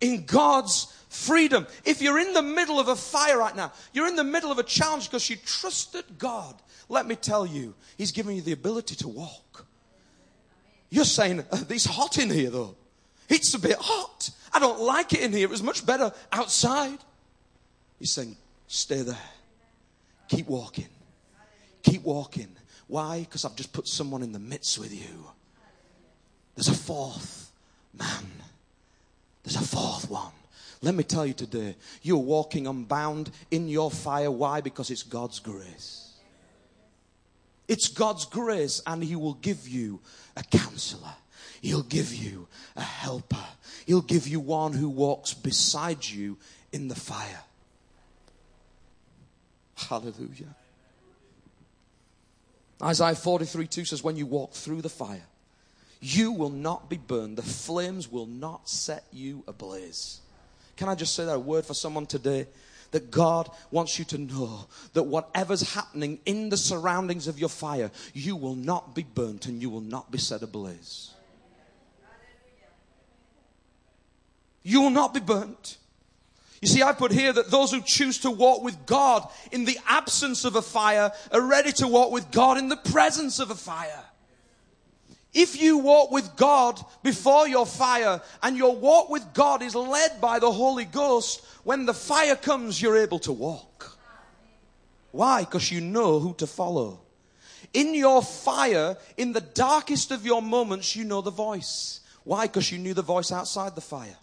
in 0.00 0.24
God's 0.24 0.94
freedom. 1.08 1.66
If 1.84 2.00
you're 2.00 2.18
in 2.18 2.32
the 2.32 2.42
middle 2.42 2.78
of 2.78 2.88
a 2.88 2.96
fire 2.96 3.38
right 3.38 3.54
now, 3.54 3.72
you're 3.92 4.06
in 4.06 4.16
the 4.16 4.24
middle 4.24 4.52
of 4.52 4.58
a 4.58 4.62
challenge 4.62 5.08
because 5.08 5.28
you 5.28 5.36
trusted 5.36 6.04
God, 6.18 6.54
let 6.88 7.06
me 7.06 7.16
tell 7.16 7.46
you, 7.46 7.74
He's 7.98 8.12
giving 8.12 8.36
you 8.36 8.42
the 8.42 8.52
ability 8.52 8.94
to 8.96 9.08
walk. 9.08 9.66
You're 10.88 11.04
saying, 11.04 11.40
uh, 11.50 11.64
it's 11.68 11.84
hot 11.84 12.18
in 12.18 12.30
here 12.30 12.50
though. 12.50 12.76
It's 13.28 13.54
a 13.54 13.58
bit 13.58 13.76
hot. 13.78 14.30
I 14.52 14.58
don't 14.58 14.80
like 14.80 15.12
it 15.12 15.20
in 15.20 15.32
here. 15.32 15.44
It 15.44 15.50
was 15.50 15.62
much 15.62 15.84
better 15.86 16.12
outside. 16.32 16.98
He's 17.98 18.12
saying, 18.12 18.36
stay 18.66 19.02
there. 19.02 19.16
Keep 20.28 20.48
walking. 20.48 20.88
Keep 21.82 22.02
walking. 22.02 22.48
Why? 22.86 23.20
Because 23.20 23.44
I've 23.44 23.56
just 23.56 23.72
put 23.72 23.86
someone 23.86 24.22
in 24.22 24.32
the 24.32 24.38
midst 24.38 24.78
with 24.78 24.92
you. 24.92 25.26
There's 26.54 26.68
a 26.68 26.74
fourth 26.74 27.52
man. 27.96 28.30
There's 29.42 29.56
a 29.56 29.60
fourth 29.60 30.10
one. 30.10 30.32
Let 30.82 30.94
me 30.94 31.04
tell 31.04 31.26
you 31.26 31.34
today, 31.34 31.76
you're 32.02 32.16
walking 32.16 32.66
unbound 32.66 33.30
in 33.50 33.68
your 33.68 33.90
fire. 33.90 34.30
Why? 34.30 34.60
Because 34.60 34.90
it's 34.90 35.02
God's 35.02 35.38
grace. 35.38 36.14
It's 37.68 37.88
God's 37.88 38.24
grace, 38.24 38.82
and 38.86 39.04
He 39.04 39.14
will 39.14 39.34
give 39.34 39.68
you 39.68 40.00
a 40.36 40.42
counselor. 40.42 41.14
He'll 41.60 41.82
give 41.82 42.14
you 42.14 42.48
a 42.76 42.82
helper. 42.82 43.44
He'll 43.86 44.00
give 44.00 44.26
you 44.26 44.40
one 44.40 44.72
who 44.72 44.88
walks 44.88 45.34
beside 45.34 46.06
you 46.06 46.38
in 46.72 46.88
the 46.88 46.94
fire. 46.94 47.42
Hallelujah. 49.76 50.54
Isaiah 52.82 53.14
43 53.14 53.66
2 53.66 53.84
says, 53.84 54.02
When 54.02 54.16
you 54.16 54.26
walk 54.26 54.52
through 54.52 54.82
the 54.82 54.88
fire, 54.88 55.26
you 56.00 56.32
will 56.32 56.50
not 56.50 56.88
be 56.88 56.96
burned. 56.96 57.36
The 57.36 57.42
flames 57.42 58.10
will 58.10 58.26
not 58.26 58.68
set 58.68 59.04
you 59.12 59.44
ablaze. 59.46 60.20
Can 60.76 60.88
I 60.88 60.94
just 60.94 61.14
say 61.14 61.26
that 61.26 61.34
a 61.34 61.38
word 61.38 61.66
for 61.66 61.74
someone 61.74 62.06
today? 62.06 62.46
That 62.92 63.10
God 63.12 63.48
wants 63.70 64.00
you 64.00 64.04
to 64.06 64.18
know 64.18 64.66
that 64.94 65.04
whatever's 65.04 65.74
happening 65.74 66.18
in 66.26 66.48
the 66.48 66.56
surroundings 66.56 67.28
of 67.28 67.38
your 67.38 67.48
fire, 67.48 67.90
you 68.14 68.34
will 68.34 68.56
not 68.56 68.96
be 68.96 69.04
burnt 69.04 69.46
and 69.46 69.62
you 69.62 69.70
will 69.70 69.80
not 69.80 70.10
be 70.10 70.18
set 70.18 70.42
ablaze. 70.42 71.12
You 74.62 74.82
will 74.82 74.90
not 74.90 75.14
be 75.14 75.20
burnt. 75.20 75.78
You 76.60 76.68
see, 76.68 76.82
I 76.82 76.92
put 76.92 77.10
here 77.10 77.32
that 77.32 77.50
those 77.50 77.72
who 77.72 77.80
choose 77.80 78.18
to 78.18 78.30
walk 78.30 78.62
with 78.62 78.84
God 78.84 79.26
in 79.50 79.64
the 79.64 79.78
absence 79.88 80.44
of 80.44 80.56
a 80.56 80.62
fire 80.62 81.10
are 81.32 81.40
ready 81.40 81.72
to 81.72 81.88
walk 81.88 82.12
with 82.12 82.30
God 82.30 82.58
in 82.58 82.68
the 82.68 82.76
presence 82.76 83.38
of 83.38 83.50
a 83.50 83.54
fire. 83.54 84.04
If 85.32 85.60
you 85.60 85.78
walk 85.78 86.10
with 86.10 86.36
God 86.36 86.84
before 87.02 87.46
your 87.48 87.64
fire 87.64 88.20
and 88.42 88.58
your 88.58 88.76
walk 88.76 89.08
with 89.08 89.32
God 89.32 89.62
is 89.62 89.74
led 89.74 90.20
by 90.20 90.38
the 90.38 90.50
Holy 90.50 90.84
Ghost, 90.84 91.44
when 91.62 91.86
the 91.86 91.94
fire 91.94 92.36
comes, 92.36 92.82
you're 92.82 92.96
able 92.96 93.20
to 93.20 93.32
walk. 93.32 93.96
Why? 95.12 95.40
Because 95.40 95.70
you 95.70 95.80
know 95.80 96.18
who 96.18 96.34
to 96.34 96.46
follow. 96.46 97.00
In 97.72 97.94
your 97.94 98.22
fire, 98.22 98.96
in 99.16 99.32
the 99.32 99.40
darkest 99.40 100.10
of 100.10 100.26
your 100.26 100.42
moments, 100.42 100.96
you 100.96 101.04
know 101.04 101.20
the 101.20 101.30
voice. 101.30 102.00
Why? 102.24 102.46
Because 102.46 102.70
you 102.70 102.78
knew 102.78 102.94
the 102.94 103.02
voice 103.02 103.32
outside 103.32 103.74
the 103.74 103.80
fire. 103.80 104.16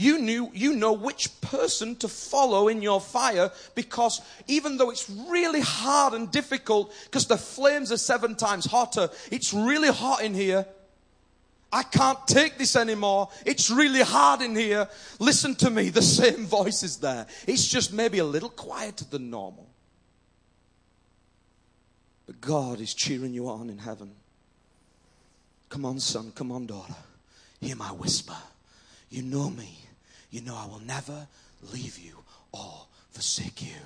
You 0.00 0.18
knew, 0.18 0.50
you 0.54 0.72
know 0.72 0.94
which 0.94 1.38
person 1.42 1.94
to 1.96 2.08
follow 2.08 2.68
in 2.68 2.80
your 2.80 3.02
fire 3.02 3.50
because 3.74 4.22
even 4.48 4.78
though 4.78 4.88
it's 4.88 5.10
really 5.10 5.60
hard 5.60 6.14
and 6.14 6.30
difficult 6.30 6.94
because 7.04 7.26
the 7.26 7.36
flames 7.36 7.92
are 7.92 7.98
seven 7.98 8.34
times 8.34 8.64
hotter, 8.64 9.10
it's 9.30 9.52
really 9.52 9.90
hot 9.90 10.22
in 10.22 10.32
here. 10.32 10.64
I 11.70 11.82
can't 11.82 12.26
take 12.26 12.56
this 12.56 12.76
anymore. 12.76 13.28
It's 13.44 13.68
really 13.68 14.00
hard 14.00 14.40
in 14.40 14.56
here. 14.56 14.88
Listen 15.18 15.54
to 15.56 15.68
me. 15.68 15.90
The 15.90 16.00
same 16.00 16.46
voice 16.60 16.82
is 16.82 16.96
there. 16.96 17.26
It's 17.46 17.68
just 17.68 17.92
maybe 17.92 18.20
a 18.20 18.24
little 18.24 18.48
quieter 18.48 19.04
than 19.04 19.28
normal. 19.28 19.68
But 22.24 22.40
God 22.40 22.80
is 22.80 22.94
cheering 22.94 23.34
you 23.34 23.50
on 23.50 23.68
in 23.68 23.76
heaven. 23.76 24.12
Come 25.68 25.84
on, 25.84 26.00
son. 26.00 26.32
Come 26.34 26.52
on, 26.52 26.64
daughter. 26.64 26.96
Hear 27.60 27.76
my 27.76 27.88
whisper. 27.88 28.38
You 29.10 29.24
know 29.24 29.50
me. 29.50 29.76
You 30.30 30.42
know 30.42 30.56
I 30.56 30.66
will 30.66 30.80
never 30.80 31.26
leave 31.72 31.98
you 31.98 32.16
or 32.52 32.86
forsake 33.10 33.62
you. 33.62 33.76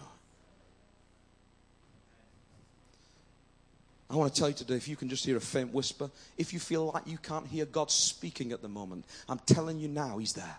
I 4.11 4.16
want 4.16 4.33
to 4.33 4.38
tell 4.38 4.48
you 4.48 4.54
today 4.54 4.74
if 4.74 4.87
you 4.87 4.96
can 4.96 5.09
just 5.09 5.24
hear 5.24 5.37
a 5.37 5.40
faint 5.40 5.72
whisper, 5.72 6.11
if 6.38 6.52
you 6.52 6.61
feel 6.61 6.92
like 6.92 7.07
you 7.07 7.18
can't 7.18 7.46
hear 7.46 7.64
God 7.64 7.90
speaking 7.90 8.52
at 8.52 8.62
the 8.62 8.68
moment, 8.68 9.04
I'm 9.28 9.40
telling 9.40 9.78
you 9.78 9.88
now, 9.88 10.18
He's 10.18 10.35
there. 10.35 10.57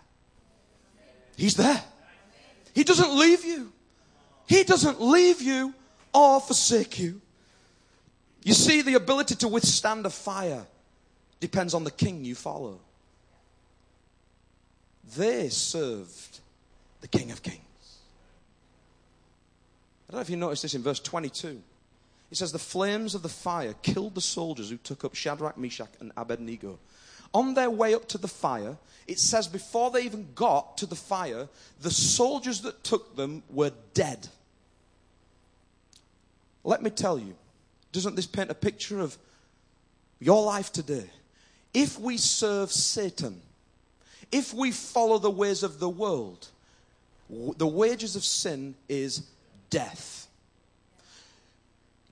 He's 1.36 1.54
there. 1.54 1.82
He 2.74 2.84
doesn't 2.84 3.16
leave 3.16 3.44
you. 3.44 3.72
He 4.46 4.64
doesn't 4.64 5.00
leave 5.00 5.40
you 5.40 5.72
or 6.12 6.40
forsake 6.40 6.98
you. 6.98 7.20
You 8.42 8.54
see, 8.54 8.82
the 8.82 8.94
ability 8.94 9.36
to 9.36 9.48
withstand 9.48 10.06
a 10.06 10.10
fire 10.10 10.66
depends 11.40 11.74
on 11.74 11.84
the 11.84 11.90
king 11.90 12.24
you 12.24 12.34
follow. 12.34 12.80
They 15.14 15.48
served 15.48 16.40
the 17.00 17.08
King 17.08 17.30
of 17.30 17.42
Kings. 17.42 17.60
I 20.08 20.12
don't 20.12 20.18
know 20.18 20.22
if 20.22 20.30
you 20.30 20.36
noticed 20.36 20.62
this 20.62 20.74
in 20.74 20.82
verse 20.82 21.00
22. 21.00 21.62
It 22.30 22.36
says, 22.36 22.52
The 22.52 22.58
flames 22.58 23.14
of 23.14 23.22
the 23.22 23.28
fire 23.28 23.74
killed 23.82 24.14
the 24.14 24.20
soldiers 24.20 24.70
who 24.70 24.76
took 24.76 25.04
up 25.04 25.14
Shadrach, 25.14 25.56
Meshach, 25.56 25.90
and 26.00 26.12
Abednego. 26.16 26.78
On 27.34 27.54
their 27.54 27.70
way 27.70 27.94
up 27.94 28.08
to 28.08 28.18
the 28.18 28.28
fire, 28.28 28.76
it 29.06 29.18
says 29.18 29.46
before 29.46 29.90
they 29.90 30.02
even 30.02 30.28
got 30.34 30.78
to 30.78 30.86
the 30.86 30.96
fire, 30.96 31.48
the 31.80 31.90
soldiers 31.90 32.62
that 32.62 32.82
took 32.82 33.16
them 33.16 33.42
were 33.50 33.72
dead. 33.94 34.28
Let 36.64 36.82
me 36.82 36.90
tell 36.90 37.18
you, 37.18 37.34
doesn't 37.92 38.16
this 38.16 38.26
paint 38.26 38.50
a 38.50 38.54
picture 38.54 39.00
of 39.00 39.16
your 40.18 40.42
life 40.42 40.72
today? 40.72 41.10
If 41.72 41.98
we 42.00 42.16
serve 42.16 42.72
Satan, 42.72 43.40
if 44.32 44.52
we 44.52 44.72
follow 44.72 45.18
the 45.18 45.30
ways 45.30 45.62
of 45.62 45.78
the 45.78 45.88
world, 45.88 46.48
the 47.28 47.66
wages 47.66 48.16
of 48.16 48.24
sin 48.24 48.74
is 48.88 49.22
death. 49.70 50.28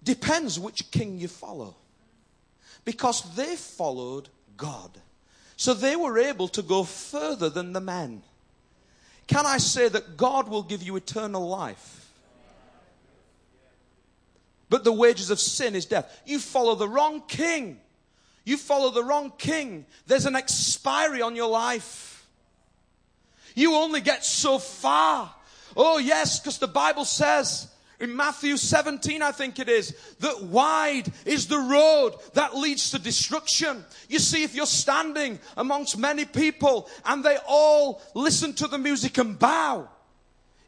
Depends 0.02 0.58
which 0.58 0.90
king 0.90 1.18
you 1.18 1.28
follow. 1.28 1.74
Because 2.84 3.34
they 3.34 3.56
followed 3.56 4.28
God. 4.56 4.90
So 5.56 5.72
they 5.72 5.96
were 5.96 6.18
able 6.18 6.48
to 6.48 6.62
go 6.62 6.84
further 6.84 7.48
than 7.48 7.72
the 7.72 7.80
men. 7.80 8.22
Can 9.26 9.46
I 9.46 9.58
say 9.58 9.88
that 9.88 10.16
God 10.16 10.48
will 10.48 10.62
give 10.62 10.82
you 10.82 10.96
eternal 10.96 11.48
life? 11.48 12.12
But 14.68 14.84
the 14.84 14.92
wages 14.92 15.30
of 15.30 15.40
sin 15.40 15.74
is 15.74 15.86
death. 15.86 16.20
You 16.26 16.38
follow 16.38 16.74
the 16.74 16.88
wrong 16.88 17.22
king. 17.28 17.80
You 18.44 18.56
follow 18.56 18.90
the 18.90 19.04
wrong 19.04 19.32
king. 19.38 19.86
There's 20.06 20.26
an 20.26 20.36
expiry 20.36 21.22
on 21.22 21.34
your 21.34 21.48
life. 21.48 22.26
You 23.54 23.74
only 23.74 24.00
get 24.00 24.24
so 24.24 24.58
far. 24.58 25.34
Oh, 25.76 25.98
yes, 25.98 26.40
because 26.40 26.58
the 26.58 26.68
Bible 26.68 27.04
says 27.04 27.68
in 28.00 28.14
Matthew 28.14 28.56
17, 28.56 29.22
I 29.22 29.32
think 29.32 29.58
it 29.58 29.68
is, 29.68 29.96
that 30.20 30.42
wide 30.42 31.10
is 31.24 31.46
the 31.46 31.58
road 31.58 32.14
that 32.34 32.56
leads 32.56 32.90
to 32.90 32.98
destruction. 32.98 33.84
You 34.08 34.18
see, 34.18 34.42
if 34.42 34.54
you're 34.54 34.66
standing 34.66 35.38
amongst 35.56 35.96
many 35.96 36.24
people 36.24 36.88
and 37.04 37.24
they 37.24 37.38
all 37.46 38.02
listen 38.14 38.52
to 38.54 38.66
the 38.66 38.78
music 38.78 39.16
and 39.18 39.38
bow, 39.38 39.88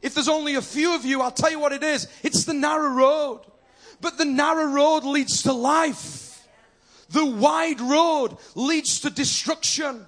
if 0.03 0.15
there's 0.15 0.29
only 0.29 0.55
a 0.55 0.63
few 0.63 0.95
of 0.95 1.05
you, 1.05 1.21
I'll 1.21 1.31
tell 1.31 1.51
you 1.51 1.59
what 1.59 1.73
it 1.73 1.83
is. 1.83 2.09
It's 2.23 2.45
the 2.45 2.55
narrow 2.55 2.91
road. 2.91 3.41
But 4.01 4.19
the 4.19 4.25
narrow 4.25 4.67
road 4.67 5.05
leads 5.05 5.43
to 5.43 5.53
life. 5.53 6.26
The 7.11 7.25
wide 7.25 7.81
road 7.81 8.37
leads 8.55 9.01
to 9.01 9.11
destruction. 9.11 10.07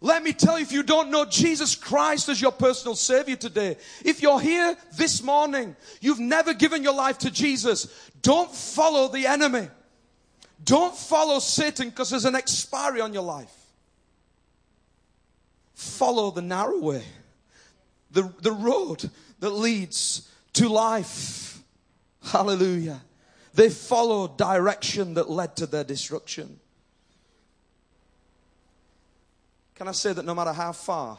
Let 0.00 0.22
me 0.22 0.32
tell 0.32 0.58
you, 0.58 0.62
if 0.62 0.72
you 0.72 0.82
don't 0.82 1.10
know 1.10 1.24
Jesus 1.24 1.74
Christ 1.74 2.28
as 2.28 2.40
your 2.40 2.52
personal 2.52 2.94
Savior 2.94 3.36
today, 3.36 3.76
if 4.04 4.20
you're 4.20 4.40
here 4.40 4.76
this 4.96 5.22
morning, 5.22 5.74
you've 6.00 6.20
never 6.20 6.52
given 6.52 6.82
your 6.82 6.94
life 6.94 7.18
to 7.18 7.30
Jesus, 7.30 8.10
don't 8.20 8.54
follow 8.54 9.08
the 9.08 9.26
enemy. 9.26 9.68
Don't 10.62 10.96
follow 10.96 11.38
Satan 11.38 11.90
because 11.90 12.10
there's 12.10 12.24
an 12.24 12.34
expiry 12.34 13.00
on 13.00 13.14
your 13.14 13.22
life. 13.22 13.54
Follow 15.74 16.30
the 16.30 16.42
narrow 16.42 16.78
way, 16.78 17.04
the, 18.10 18.32
the 18.40 18.52
road 18.52 19.10
that 19.40 19.50
leads 19.50 20.30
to 20.54 20.68
life. 20.68 21.62
Hallelujah. 22.22 23.02
They 23.56 23.70
followed 23.70 24.36
direction 24.36 25.14
that 25.14 25.30
led 25.30 25.56
to 25.56 25.66
their 25.66 25.82
destruction. 25.82 26.60
Can 29.74 29.88
I 29.88 29.92
say 29.92 30.12
that 30.12 30.26
no 30.26 30.34
matter 30.34 30.52
how 30.52 30.72
far, 30.72 31.16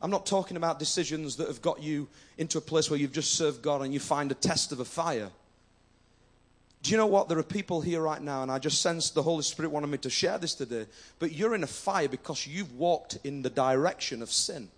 I'm 0.00 0.10
not 0.10 0.24
talking 0.24 0.56
about 0.56 0.78
decisions 0.78 1.36
that 1.36 1.48
have 1.48 1.60
got 1.60 1.82
you 1.82 2.08
into 2.38 2.56
a 2.56 2.62
place 2.62 2.88
where 2.88 2.98
you've 2.98 3.12
just 3.12 3.34
served 3.34 3.60
God 3.60 3.82
and 3.82 3.92
you 3.92 4.00
find 4.00 4.32
a 4.32 4.34
test 4.34 4.72
of 4.72 4.80
a 4.80 4.86
fire. 4.86 5.28
Do 6.82 6.90
you 6.92 6.96
know 6.96 7.06
what? 7.06 7.28
There 7.28 7.38
are 7.38 7.42
people 7.42 7.82
here 7.82 8.00
right 8.00 8.22
now, 8.22 8.42
and 8.42 8.50
I 8.50 8.58
just 8.58 8.80
sense 8.80 9.10
the 9.10 9.22
Holy 9.22 9.42
Spirit 9.42 9.70
wanted 9.70 9.88
me 9.88 9.98
to 9.98 10.10
share 10.10 10.38
this 10.38 10.54
today. 10.54 10.86
But 11.18 11.32
you're 11.32 11.54
in 11.54 11.62
a 11.62 11.66
fire 11.66 12.08
because 12.08 12.46
you've 12.46 12.72
walked 12.78 13.18
in 13.22 13.42
the 13.42 13.50
direction 13.50 14.22
of 14.22 14.30
sin. 14.32 14.68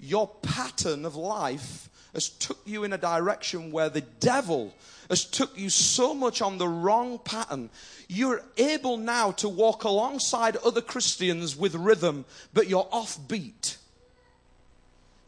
Your 0.00 0.26
pattern 0.42 1.04
of 1.04 1.14
life 1.14 1.89
has 2.12 2.28
took 2.28 2.58
you 2.64 2.84
in 2.84 2.92
a 2.92 2.98
direction 2.98 3.72
where 3.72 3.88
the 3.88 4.00
devil 4.00 4.74
has 5.08 5.24
took 5.24 5.58
you 5.58 5.68
so 5.68 6.14
much 6.14 6.40
on 6.40 6.58
the 6.58 6.68
wrong 6.68 7.18
pattern. 7.18 7.70
You're 8.08 8.42
able 8.56 8.96
now 8.96 9.32
to 9.32 9.48
walk 9.48 9.84
alongside 9.84 10.56
other 10.58 10.80
Christians 10.80 11.56
with 11.56 11.74
rhythm, 11.74 12.24
but 12.54 12.68
you're 12.68 12.88
offbeat. 12.92 13.76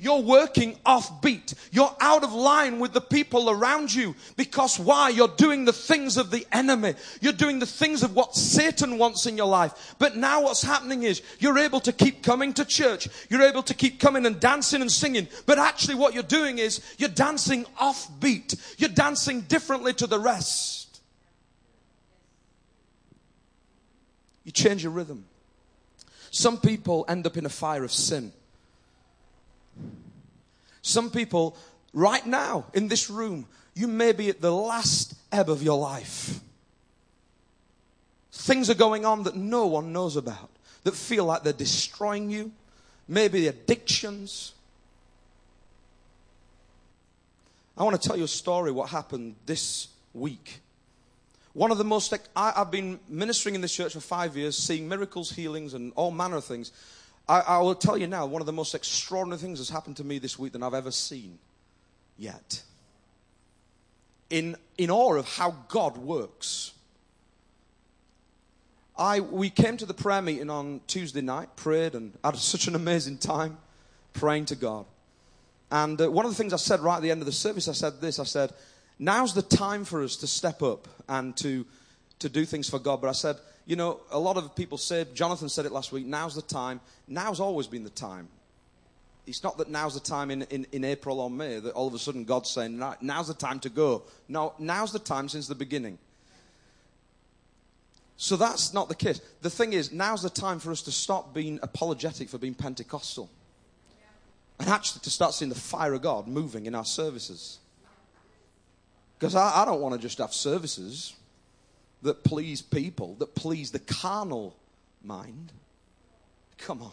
You're 0.03 0.19
working 0.21 0.77
off 0.85 1.23
beat. 1.23 1.55
You're 1.71 1.95
out 2.01 2.25
of 2.25 2.33
line 2.33 2.81
with 2.81 2.93
the 2.93 3.01
people 3.01 3.49
around 3.49 3.95
you 3.95 4.17
because 4.37 4.77
why? 4.77 5.11
You're 5.11 5.29
doing 5.29 5.65
the 5.65 5.73
things 5.73 6.17
of 6.17 6.33
the 6.33 6.45
enemy. 6.51 6.95
You're 7.21 7.33
doing 7.33 7.61
the 7.61 7.67
things 7.67 8.03
of 8.03 8.12
what 8.12 8.35
Satan 8.35 8.99
wants 8.99 9.27
in 9.27 9.37
your 9.37 9.47
life. 9.47 9.95
But 10.01 10.17
now 10.17 10.42
what's 10.42 10.61
happening 10.61 11.05
is 11.05 11.23
you're 11.38 11.57
able 11.57 11.79
to 11.79 11.92
keep 11.92 12.25
coming 12.25 12.53
to 12.55 12.65
church. 12.65 13.09
You're 13.31 13.42
able 13.42 13.63
to 13.63 13.75
keep 13.75 14.00
coming 14.00 14.27
and 14.27 14.40
dancing 14.40 14.81
and 14.81 14.90
singing. 14.90 15.29
But 15.46 15.61
actually 15.61 15.94
what 15.94 16.15
you're 16.15 16.25
doing 16.25 16.59
is 16.59 16.81
you're 16.98 17.09
dancing 17.09 17.65
off 17.79 18.11
beat. 18.19 18.57
You're 18.79 18.90
dancing 18.90 19.42
differently 19.42 19.94
to 19.94 20.09
the 20.09 20.19
rest. 20.19 21.00
You 24.42 24.50
change 24.50 24.83
your 24.83 24.90
rhythm. 24.90 25.27
Some 26.33 26.59
people 26.59 27.05
end 27.07 27.25
up 27.25 27.37
in 27.37 27.46
a 27.46 27.48
fire 27.48 27.85
of 27.85 27.92
sin. 27.92 28.33
Some 30.83 31.11
people, 31.11 31.57
right 31.93 32.27
now, 32.27 32.67
in 32.75 32.89
this 32.89 33.09
room, 33.09 33.47
you 33.75 33.87
may 33.87 34.13
be 34.13 34.29
at 34.29 34.41
the 34.41 34.53
last 34.53 35.15
ebb 35.31 35.49
of 35.49 35.63
your 35.63 35.79
life. 35.79 36.41
Things 38.33 38.69
are 38.69 38.75
going 38.75 39.05
on 39.05 39.23
that 39.23 39.37
no 39.37 39.67
one 39.67 39.93
knows 39.93 40.17
about, 40.17 40.51
that 40.85 40.95
feel 40.95 41.25
like 41.25 41.45
they're 41.45 41.53
destroying 41.53 42.31
you. 42.31 42.53
Maybe 43.09 43.47
addictions. 43.47 44.53
I 47.77 47.85
want 47.85 48.01
to 48.01 48.09
tell 48.09 48.17
you 48.17 48.25
a 48.25 48.29
story 48.29 48.73
what 48.73 48.91
happened 48.91 49.37
this 49.47 49.89
week. 50.13 50.61
One 51.53 51.71
of 51.71 51.79
the 51.79 51.85
most, 51.85 52.15
I, 52.35 52.53
have 52.57 52.71
been 52.71 52.99
ministering 53.09 53.55
in 53.55 53.61
this 53.61 53.75
church 53.75 53.93
for 53.93 54.01
five 54.01 54.37
years, 54.37 54.57
seeing 54.57 54.89
miracles, 54.89 55.31
healings, 55.31 55.75
and 55.75 55.93
all 55.95 56.11
manner 56.11 56.37
of 56.37 56.45
things. 56.45 56.73
I, 57.29 57.40
I 57.40 57.58
will 57.58 57.75
tell 57.75 57.96
you 57.96 58.06
now, 58.06 58.27
one 58.27 58.42
of 58.42 58.46
the 58.46 58.52
most 58.52 58.75
extraordinary 58.75 59.40
things 59.40 59.58
has 59.58 59.68
happened 59.68 59.96
to 59.98 60.04
me 60.04 60.18
this 60.18 60.38
week 60.38 60.52
than 60.52 60.62
I've 60.62 60.75
ever 60.75 60.90
seen 60.90 61.38
yet. 62.18 62.62
In, 64.31 64.56
in 64.79 64.90
awe 64.90 65.14
of 65.14 65.29
how 65.37 65.56
God 65.68 65.98
works. 65.98 66.73
I, 68.96 69.20
we 69.20 69.50
came 69.50 69.77
to 69.79 69.87
the 69.87 69.94
prayer 69.94 70.23
meeting 70.23 70.50
on 70.50 70.81
Tuesday 70.87 71.20
night, 71.20 71.54
prayed, 71.56 71.94
and 71.94 72.12
had 72.25 72.37
such 72.37 72.66
an 72.66 72.75
amazing 72.75 73.18
time 73.18 73.58
praying 74.12 74.46
to 74.46 74.56
God. 74.56 74.87
And 75.70 76.00
uh, 76.00 76.10
one 76.10 76.27
of 76.27 76.31
the 76.31 76.37
things 76.37 76.52
I 76.52 76.56
said 76.56 76.81
right 76.81 76.96
at 76.96 77.02
the 77.02 77.10
end 77.10 77.20
of 77.23 77.27
the 77.27 77.33
service, 77.33 77.68
I 77.68 77.73
said 77.73 78.00
this 78.00 78.18
I 78.18 78.25
said, 78.25 78.52
now's 78.98 79.35
the 79.35 79.42
time 79.42 79.85
for 79.85 80.02
us 80.02 80.16
to 80.16 80.27
step 80.27 80.62
up 80.62 80.87
and 81.08 81.37
to, 81.38 81.66
to 82.18 82.29
do 82.29 82.44
things 82.44 82.68
for 82.68 82.79
God. 82.79 83.00
But 83.00 83.08
I 83.08 83.12
said, 83.12 83.37
you 83.65 83.77
know, 83.77 84.00
a 84.10 84.19
lot 84.19 84.37
of 84.37 84.54
people 84.56 84.79
said, 84.79 85.15
Jonathan 85.15 85.48
said 85.48 85.67
it 85.67 85.73
last 85.73 85.92
week, 85.92 86.04
now's 86.04 86.35
the 86.35 86.42
time. 86.42 86.81
Now's 87.06 87.40
always 87.40 87.67
been 87.67 87.85
the 87.85 87.90
time. 87.90 88.29
It's 89.27 89.44
not 89.44 89.56
that 89.58 89.69
now's 89.69 89.94
the 89.94 90.00
time 90.00 90.33
in, 90.33 90.42
in, 90.42 90.67
in 90.73 90.85
April 90.85 91.21
or 91.21 91.31
May 91.31 91.60
that 91.60 91.73
all 91.75 91.87
of 91.87 91.94
a 91.94 91.98
sudden 91.98 92.25
God's 92.25 92.50
saying, 92.50 92.83
now's 93.00 93.29
the 93.29 93.35
time 93.35 93.60
to 93.60 93.69
go. 93.69 94.02
No, 94.29 94.54
now's 94.58 94.92
the 94.92 94.98
time 94.98 95.29
since 95.29 95.46
the 95.46 95.54
beginning. 95.54 95.98
So 98.17 98.37
that's 98.37 98.75
not 98.75 98.88
the 98.88 98.94
case. 98.96 99.21
The 99.42 99.50
thing 99.50 99.73
is, 99.73 99.92
now's 99.92 100.23
the 100.23 100.31
time 100.31 100.58
for 100.58 100.73
us 100.73 100.83
to 100.83 100.92
stop 100.92 101.33
being 101.33 101.60
apologetic 101.63 102.29
for 102.29 102.38
being 102.38 102.54
Pentecostal. 102.54 103.31
And 104.58 104.69
actually 104.69 105.00
to 105.00 105.10
start 105.10 105.35
seeing 105.35 105.48
the 105.48 105.54
fire 105.54 105.94
of 105.94 106.02
God 106.02 106.27
moving 106.27 106.67
in 106.67 106.75
our 106.75 106.85
services. 106.85 107.58
Because 109.19 109.35
I, 109.37 109.63
I 109.63 109.65
don't 109.65 109.81
want 109.81 109.94
to 109.94 110.00
just 110.00 110.19
have 110.19 110.33
services 110.33 111.15
that 112.03 112.25
please 112.25 112.63
people, 112.63 113.15
that 113.17 113.35
please 113.35 113.71
the 113.71 113.79
carnal 113.79 114.57
mind. 115.03 115.53
Come 116.59 116.83
on. 116.83 116.92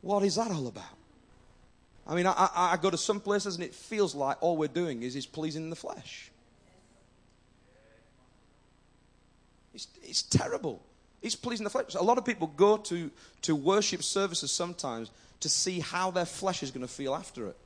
What 0.00 0.22
is 0.22 0.36
that 0.36 0.50
all 0.50 0.66
about? 0.66 0.84
I 2.06 2.14
mean, 2.14 2.26
I, 2.26 2.48
I, 2.54 2.78
go 2.80 2.88
to 2.88 2.96
some 2.96 3.20
places 3.20 3.56
and 3.56 3.64
it 3.64 3.74
feels 3.74 4.14
like 4.14 4.38
all 4.40 4.56
we're 4.56 4.68
doing 4.68 5.02
is, 5.02 5.14
is 5.14 5.26
pleasing 5.26 5.68
the 5.68 5.76
flesh. 5.76 6.30
It's, 9.74 9.88
it's 10.02 10.22
terrible. 10.22 10.80
It's 11.20 11.34
pleasing 11.34 11.64
the 11.64 11.70
flesh. 11.70 11.94
A 11.94 12.02
lot 12.02 12.16
of 12.16 12.24
people 12.24 12.46
go 12.46 12.78
to, 12.78 13.10
to 13.42 13.54
worship 13.54 14.02
services 14.02 14.50
sometimes 14.50 15.10
to 15.40 15.50
see 15.50 15.80
how 15.80 16.10
their 16.10 16.24
flesh 16.24 16.62
is 16.62 16.70
going 16.70 16.86
to 16.86 16.92
feel 16.92 17.14
after 17.14 17.46
it. 17.48 17.56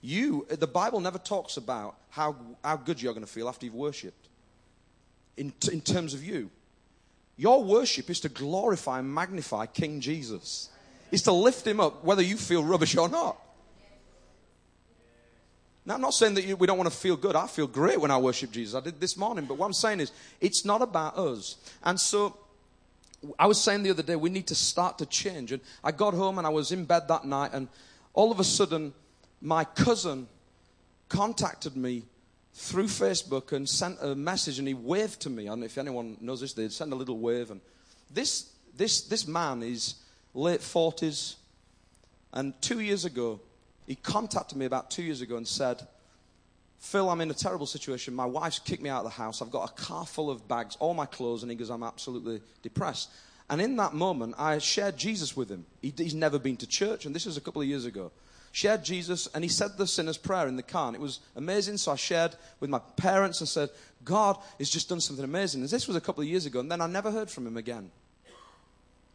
You, 0.00 0.46
the 0.48 0.66
Bible 0.66 1.00
never 1.00 1.18
talks 1.18 1.56
about 1.56 1.96
how, 2.10 2.36
how 2.62 2.76
good 2.76 3.02
you're 3.02 3.14
going 3.14 3.26
to 3.26 3.32
feel 3.32 3.48
after 3.48 3.66
you've 3.66 3.74
worshipped. 3.74 4.28
In, 5.36 5.52
in 5.70 5.80
terms 5.80 6.14
of 6.14 6.22
you, 6.22 6.50
your 7.36 7.64
worship 7.64 8.10
is 8.10 8.20
to 8.20 8.28
glorify 8.28 8.98
and 8.98 9.12
magnify 9.12 9.66
King 9.66 10.00
Jesus. 10.00 10.68
Is 11.10 11.22
to 11.22 11.32
lift 11.32 11.66
him 11.66 11.80
up, 11.80 12.04
whether 12.04 12.22
you 12.22 12.36
feel 12.36 12.64
rubbish 12.64 12.96
or 12.96 13.08
not. 13.08 13.36
Now, 15.84 15.94
I'm 15.94 16.00
not 16.00 16.14
saying 16.14 16.34
that 16.34 16.58
we 16.58 16.66
don't 16.66 16.78
want 16.78 16.90
to 16.90 16.96
feel 16.96 17.16
good. 17.16 17.34
I 17.34 17.46
feel 17.46 17.66
great 17.66 18.00
when 18.00 18.10
I 18.10 18.16
worship 18.16 18.52
Jesus. 18.52 18.74
I 18.74 18.80
did 18.80 19.00
this 19.00 19.16
morning. 19.16 19.46
But 19.46 19.58
what 19.58 19.66
I'm 19.66 19.72
saying 19.72 20.00
is, 20.00 20.12
it's 20.40 20.64
not 20.64 20.80
about 20.80 21.18
us. 21.18 21.56
And 21.82 21.98
so, 21.98 22.36
I 23.38 23.46
was 23.46 23.60
saying 23.60 23.82
the 23.82 23.90
other 23.90 24.02
day, 24.02 24.16
we 24.16 24.30
need 24.30 24.46
to 24.46 24.54
start 24.54 24.98
to 24.98 25.06
change. 25.06 25.52
And 25.52 25.60
I 25.82 25.92
got 25.92 26.14
home 26.14 26.38
and 26.38 26.46
I 26.46 26.50
was 26.50 26.70
in 26.72 26.84
bed 26.84 27.08
that 27.08 27.24
night, 27.24 27.50
and 27.52 27.68
all 28.14 28.30
of 28.30 28.38
a 28.38 28.44
sudden, 28.44 28.92
my 29.40 29.64
cousin 29.64 30.28
contacted 31.08 31.76
me 31.76 32.04
through 32.54 32.84
Facebook 32.84 33.52
and 33.52 33.68
sent 33.68 33.98
a 34.02 34.14
message 34.14 34.58
and 34.58 34.68
he 34.68 34.74
waved 34.74 35.20
to 35.20 35.30
me. 35.30 35.44
Know 35.44 35.62
if 35.62 35.78
anyone 35.78 36.16
knows 36.20 36.40
this, 36.40 36.52
they 36.52 36.68
sent 36.68 36.92
a 36.92 36.96
little 36.96 37.18
wave. 37.18 37.50
And 37.50 37.60
this, 38.12 38.52
this, 38.76 39.02
this 39.02 39.26
man 39.26 39.62
is 39.62 39.96
late 40.34 40.60
40s. 40.60 41.36
And 42.32 42.60
two 42.60 42.80
years 42.80 43.04
ago, 43.04 43.40
he 43.86 43.94
contacted 43.94 44.58
me 44.58 44.66
about 44.66 44.90
two 44.90 45.02
years 45.02 45.20
ago 45.22 45.36
and 45.36 45.48
said, 45.48 45.86
Phil, 46.78 47.08
I'm 47.08 47.20
in 47.20 47.30
a 47.30 47.34
terrible 47.34 47.66
situation. 47.66 48.14
My 48.14 48.26
wife's 48.26 48.58
kicked 48.58 48.82
me 48.82 48.90
out 48.90 48.98
of 48.98 49.04
the 49.04 49.10
house. 49.10 49.40
I've 49.40 49.50
got 49.50 49.70
a 49.70 49.74
car 49.74 50.04
full 50.04 50.30
of 50.30 50.48
bags, 50.48 50.76
all 50.80 50.94
my 50.94 51.06
clothes, 51.06 51.42
and 51.42 51.50
he 51.50 51.56
goes, 51.56 51.70
I'm 51.70 51.82
absolutely 51.82 52.40
depressed. 52.62 53.10
And 53.48 53.60
in 53.60 53.76
that 53.76 53.94
moment, 53.94 54.34
I 54.38 54.58
shared 54.58 54.96
Jesus 54.96 55.36
with 55.36 55.48
him. 55.48 55.64
He, 55.80 55.92
he's 55.96 56.14
never 56.14 56.38
been 56.38 56.56
to 56.58 56.66
church, 56.66 57.06
and 57.06 57.14
this 57.14 57.24
was 57.24 57.36
a 57.36 57.40
couple 57.40 57.62
of 57.62 57.68
years 57.68 57.84
ago 57.84 58.10
shared 58.52 58.84
Jesus, 58.84 59.26
and 59.34 59.42
he 59.42 59.48
said 59.48 59.76
the 59.76 59.86
sinner's 59.86 60.18
prayer 60.18 60.46
in 60.46 60.56
the 60.56 60.62
car, 60.62 60.86
and 60.86 60.94
it 60.94 61.00
was 61.00 61.20
amazing. 61.36 61.78
So 61.78 61.92
I 61.92 61.96
shared 61.96 62.36
with 62.60 62.70
my 62.70 62.78
parents 62.96 63.40
and 63.40 63.48
said, 63.48 63.70
God 64.04 64.36
has 64.58 64.70
just 64.70 64.88
done 64.88 65.00
something 65.00 65.24
amazing. 65.24 65.62
And 65.62 65.70
this 65.70 65.88
was 65.88 65.96
a 65.96 66.00
couple 66.00 66.22
of 66.22 66.28
years 66.28 66.46
ago, 66.46 66.60
and 66.60 66.70
then 66.70 66.80
I 66.80 66.86
never 66.86 67.10
heard 67.10 67.30
from 67.30 67.46
him 67.46 67.56
again. 67.56 67.90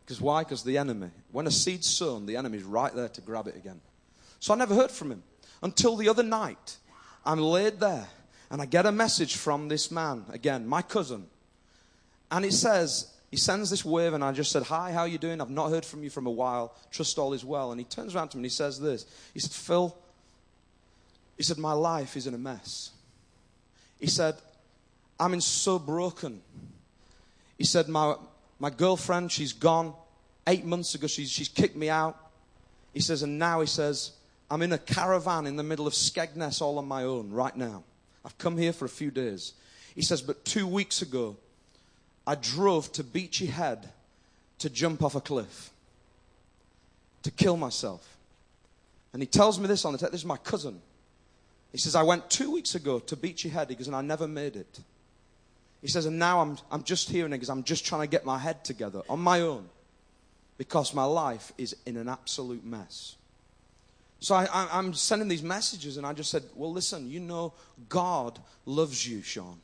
Because 0.04 0.20
why? 0.20 0.44
Because 0.44 0.64
the 0.64 0.78
enemy. 0.78 1.12
When 1.32 1.48
a 1.48 1.52
seed's 1.52 1.88
sown, 1.88 2.26
the 2.26 2.38
enemy's 2.38 2.64
right 2.64 2.94
there 2.94 3.10
to 3.10 3.22
grab 3.22 3.48
it 3.48 3.56
again. 3.56 3.80
So 4.40 4.54
I 4.54 4.58
never 4.58 4.74
heard 4.74 4.92
from 4.92 5.12
him 5.12 5.24
until 5.62 5.96
the 5.96 6.10
other 6.10 6.24
night. 6.24 6.78
I'm 7.26 7.40
laid 7.40 7.80
there, 7.80 8.08
and 8.50 8.62
I 8.62 8.66
get 8.66 8.86
a 8.86 8.92
message 8.92 9.36
from 9.36 9.68
this 9.68 9.92
man, 9.92 10.26
again, 10.30 10.66
my 10.66 10.82
cousin. 10.82 11.28
And 12.32 12.46
it 12.46 12.54
says, 12.54 13.14
he 13.30 13.38
sends 13.38 13.70
this 13.70 13.84
wave, 13.84 14.14
and 14.14 14.24
I 14.24 14.32
just 14.32 14.52
said, 14.52 14.64
Hi, 14.64 14.92
how 14.92 15.04
you 15.04 15.18
doing? 15.18 15.42
I've 15.42 15.50
not 15.50 15.70
heard 15.70 15.86
from 15.86 16.04
you 16.04 16.10
from 16.10 16.28
a 16.28 16.32
while. 16.32 16.76
Trust 16.92 17.18
all 17.18 17.34
is 17.34 17.44
well. 17.44 17.72
And 17.72 17.80
he 17.80 17.86
turns 17.86 18.16
around 18.16 18.30
to 18.30 18.38
me 18.38 18.40
and 18.40 18.46
he 18.46 18.50
says 18.50 18.80
this. 18.80 19.06
He 19.34 19.40
said, 19.40 19.52
Phil, 19.52 19.98
he 21.36 21.44
said, 21.44 21.58
My 21.58 21.74
life 21.74 22.16
is 22.16 22.26
in 22.26 22.34
a 22.34 22.38
mess. 22.38 22.92
He 24.00 24.08
said, 24.08 24.36
I'm 25.20 25.34
in 25.34 25.42
so 25.42 25.78
broken. 25.78 26.42
He 27.58 27.66
said, 27.66 27.90
My, 27.90 28.16
my 28.60 28.70
girlfriend, 28.70 29.32
she's 29.32 29.54
gone. 29.54 29.94
Eight 30.48 30.64
months 30.64 30.96
ago, 30.96 31.08
she's, 31.08 31.30
she's 31.30 31.50
kicked 31.50 31.76
me 31.76 31.90
out. 31.90 32.18
He 32.94 33.02
says, 33.02 33.22
and 33.22 33.38
now 33.38 33.60
he 33.60 33.68
says, 33.68 34.14
I'm 34.50 34.62
in 34.62 34.72
a 34.72 34.78
caravan 34.78 35.46
in 35.46 35.58
the 35.58 35.64
middle 35.64 35.86
of 35.86 35.94
Skegness 35.94 36.62
all 36.62 36.78
on 36.78 36.88
my 36.88 37.04
own 37.04 37.32
right 37.32 37.56
now. 37.56 37.84
I've 38.24 38.38
come 38.38 38.58
here 38.58 38.72
for 38.72 38.86
a 38.86 38.90
few 38.90 39.12
days. 39.12 39.54
He 39.94 40.02
says, 40.02 40.22
but 40.22 40.46
two 40.46 40.66
weeks 40.66 41.02
ago, 41.02 41.36
I 42.28 42.36
drove 42.36 42.92
to 42.92 43.04
Beachy 43.06 43.46
Head 43.46 43.90
to 44.60 44.70
jump 44.70 45.02
off 45.02 45.16
a 45.16 45.22
cliff, 45.22 45.72
to 47.24 47.32
kill 47.32 47.56
myself. 47.56 48.18
And 49.14 49.22
he 49.22 49.28
tells 49.28 49.58
me 49.60 49.68
this 49.68 49.86
on 49.86 49.94
the 49.94 49.98
text. 49.98 50.12
This 50.12 50.22
is 50.22 50.26
my 50.26 50.38
cousin. 50.38 50.82
He 51.72 51.78
says, 51.78 51.96
I 51.96 52.04
went 52.04 52.30
two 52.30 52.52
weeks 52.52 52.76
ago 52.76 53.00
to 53.00 53.16
Beachy 53.16 53.48
Head. 53.48 53.70
He 53.70 53.76
goes, 53.76 53.88
and 53.88 53.96
I 53.96 54.02
never 54.02 54.28
made 54.28 54.58
it. 54.58 54.80
He 55.82 55.88
says, 55.88 56.06
and 56.06 56.20
now 56.20 56.42
I'm, 56.42 56.58
I'm 56.70 56.84
just 56.84 57.10
here 57.10 57.30
because 57.30 57.50
I'm 57.50 57.64
just 57.64 57.86
trying 57.86 58.02
to 58.02 58.08
get 58.08 58.26
my 58.26 58.38
head 58.38 58.66
together 58.66 59.04
on 59.10 59.20
my 59.20 59.42
own 59.42 59.70
because 60.58 60.94
my 60.94 61.06
life 61.06 61.54
is 61.58 61.76
in 61.86 61.96
an 61.96 62.10
absolute 62.10 62.66
mess. 62.66 63.16
So 64.20 64.36
I, 64.36 64.80
am 64.80 64.94
sending 64.94 65.28
these 65.28 65.44
messages, 65.44 65.98
and 65.98 66.06
I 66.06 66.12
just 66.12 66.32
said, 66.32 66.44
Well, 66.56 66.74
listen, 66.74 67.10
you 67.10 67.20
know, 67.20 67.54
God 67.88 68.40
loves 68.66 69.08
you, 69.08 69.22
Sean. 69.22 69.60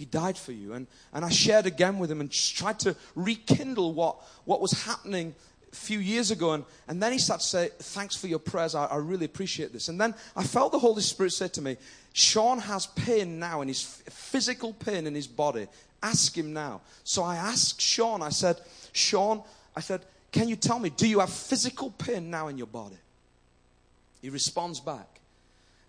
He 0.00 0.06
died 0.06 0.38
for 0.38 0.52
you. 0.52 0.72
And, 0.72 0.86
and 1.12 1.26
I 1.26 1.28
shared 1.28 1.66
again 1.66 1.98
with 1.98 2.10
him 2.10 2.22
and 2.22 2.32
tried 2.32 2.78
to 2.78 2.96
rekindle 3.14 3.92
what, 3.92 4.16
what 4.46 4.62
was 4.62 4.72
happening 4.72 5.34
a 5.70 5.76
few 5.76 5.98
years 5.98 6.30
ago. 6.30 6.54
And, 6.54 6.64
and 6.88 7.02
then 7.02 7.12
he 7.12 7.18
started 7.18 7.42
to 7.42 7.46
say, 7.46 7.68
Thanks 7.78 8.16
for 8.16 8.26
your 8.26 8.38
prayers. 8.38 8.74
I, 8.74 8.86
I 8.86 8.96
really 8.96 9.26
appreciate 9.26 9.74
this. 9.74 9.88
And 9.88 10.00
then 10.00 10.14
I 10.34 10.42
felt 10.42 10.72
the 10.72 10.78
Holy 10.78 11.02
Spirit 11.02 11.32
say 11.32 11.48
to 11.48 11.60
me, 11.60 11.76
Sean 12.14 12.60
has 12.60 12.86
pain 12.86 13.38
now 13.38 13.60
in 13.60 13.68
his 13.68 13.82
physical 13.82 14.72
pain 14.72 15.06
in 15.06 15.14
his 15.14 15.26
body. 15.26 15.66
Ask 16.02 16.34
him 16.34 16.54
now. 16.54 16.80
So 17.04 17.22
I 17.22 17.36
asked 17.36 17.78
Sean, 17.78 18.22
I 18.22 18.30
said, 18.30 18.58
Sean, 18.92 19.42
I 19.76 19.80
said, 19.80 20.00
Can 20.32 20.48
you 20.48 20.56
tell 20.56 20.78
me, 20.78 20.88
do 20.88 21.06
you 21.06 21.20
have 21.20 21.30
physical 21.30 21.90
pain 21.90 22.30
now 22.30 22.48
in 22.48 22.56
your 22.56 22.68
body? 22.68 22.96
He 24.22 24.30
responds 24.30 24.80
back. 24.80 25.20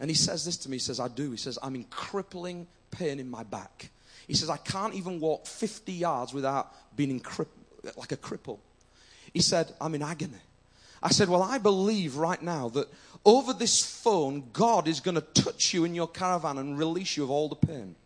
And 0.02 0.10
he 0.10 0.18
says 0.18 0.44
this 0.44 0.58
to 0.58 0.70
me. 0.70 0.76
He 0.76 0.80
says, 0.80 1.00
I 1.00 1.08
do. 1.08 1.32
He 1.32 1.38
says, 1.38 1.58
I'm 1.64 1.76
in 1.76 1.86
crippling 1.86 2.68
pain 2.92 3.20
in 3.20 3.30
my 3.30 3.44
back. 3.44 3.90
He 4.32 4.38
says, 4.38 4.50
I 4.50 4.56
can't 4.56 4.94
even 4.94 5.20
walk 5.20 5.46
50 5.46 5.92
yards 5.92 6.34
without 6.34 6.74
being 6.96 7.20
cri- 7.20 7.48
like 7.98 8.14
a 8.14 8.16
cripple. 8.16 8.60
He 9.34 9.42
said, 9.42 9.74
I'm 9.82 9.94
in 9.94 10.02
agony. 10.02 10.40
I 11.04 11.10
said, 11.10 11.28
Well, 11.28 11.44
I 11.44 11.58
believe 11.58 12.16
right 12.16 12.42
now 12.42 12.70
that 12.70 12.88
over 13.26 13.52
this 13.52 13.84
phone, 13.84 14.46
God 14.54 14.88
is 14.88 15.02
going 15.02 15.16
to 15.16 15.22
touch 15.22 15.74
you 15.74 15.84
in 15.84 15.94
your 15.94 16.08
caravan 16.08 16.60
and 16.60 16.80
release 16.80 17.18
you 17.18 17.26
of 17.26 17.30
all 17.30 17.50
the 17.50 17.58
pain. 17.58 17.98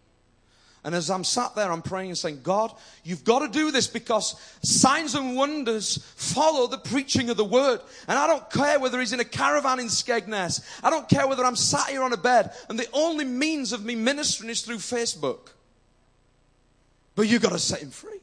And 0.83 0.95
as 0.95 1.11
I'm 1.11 1.23
sat 1.23 1.53
there, 1.53 1.71
I'm 1.71 1.83
praying 1.83 2.09
and 2.09 2.17
saying, 2.17 2.39
God, 2.41 2.73
you've 3.03 3.23
got 3.23 3.39
to 3.39 3.47
do 3.47 3.69
this 3.69 3.85
because 3.85 4.35
signs 4.63 5.13
and 5.13 5.35
wonders 5.35 5.97
follow 6.15 6.65
the 6.65 6.79
preaching 6.79 7.29
of 7.29 7.37
the 7.37 7.45
word. 7.45 7.81
And 8.07 8.17
I 8.17 8.25
don't 8.25 8.49
care 8.49 8.79
whether 8.79 8.99
he's 8.99 9.13
in 9.13 9.19
a 9.19 9.25
caravan 9.25 9.79
in 9.79 9.87
Skegness. 9.89 10.67
I 10.83 10.89
don't 10.89 11.07
care 11.07 11.27
whether 11.27 11.45
I'm 11.45 11.55
sat 11.55 11.89
here 11.89 12.01
on 12.01 12.13
a 12.13 12.17
bed 12.17 12.51
and 12.67 12.79
the 12.79 12.89
only 12.93 13.25
means 13.25 13.73
of 13.73 13.85
me 13.85 13.93
ministering 13.93 14.49
is 14.49 14.63
through 14.63 14.77
Facebook. 14.77 15.49
But 17.15 17.27
you've 17.27 17.41
got 17.41 17.53
to 17.53 17.59
set 17.59 17.81
him 17.81 17.91
free. 17.91 18.19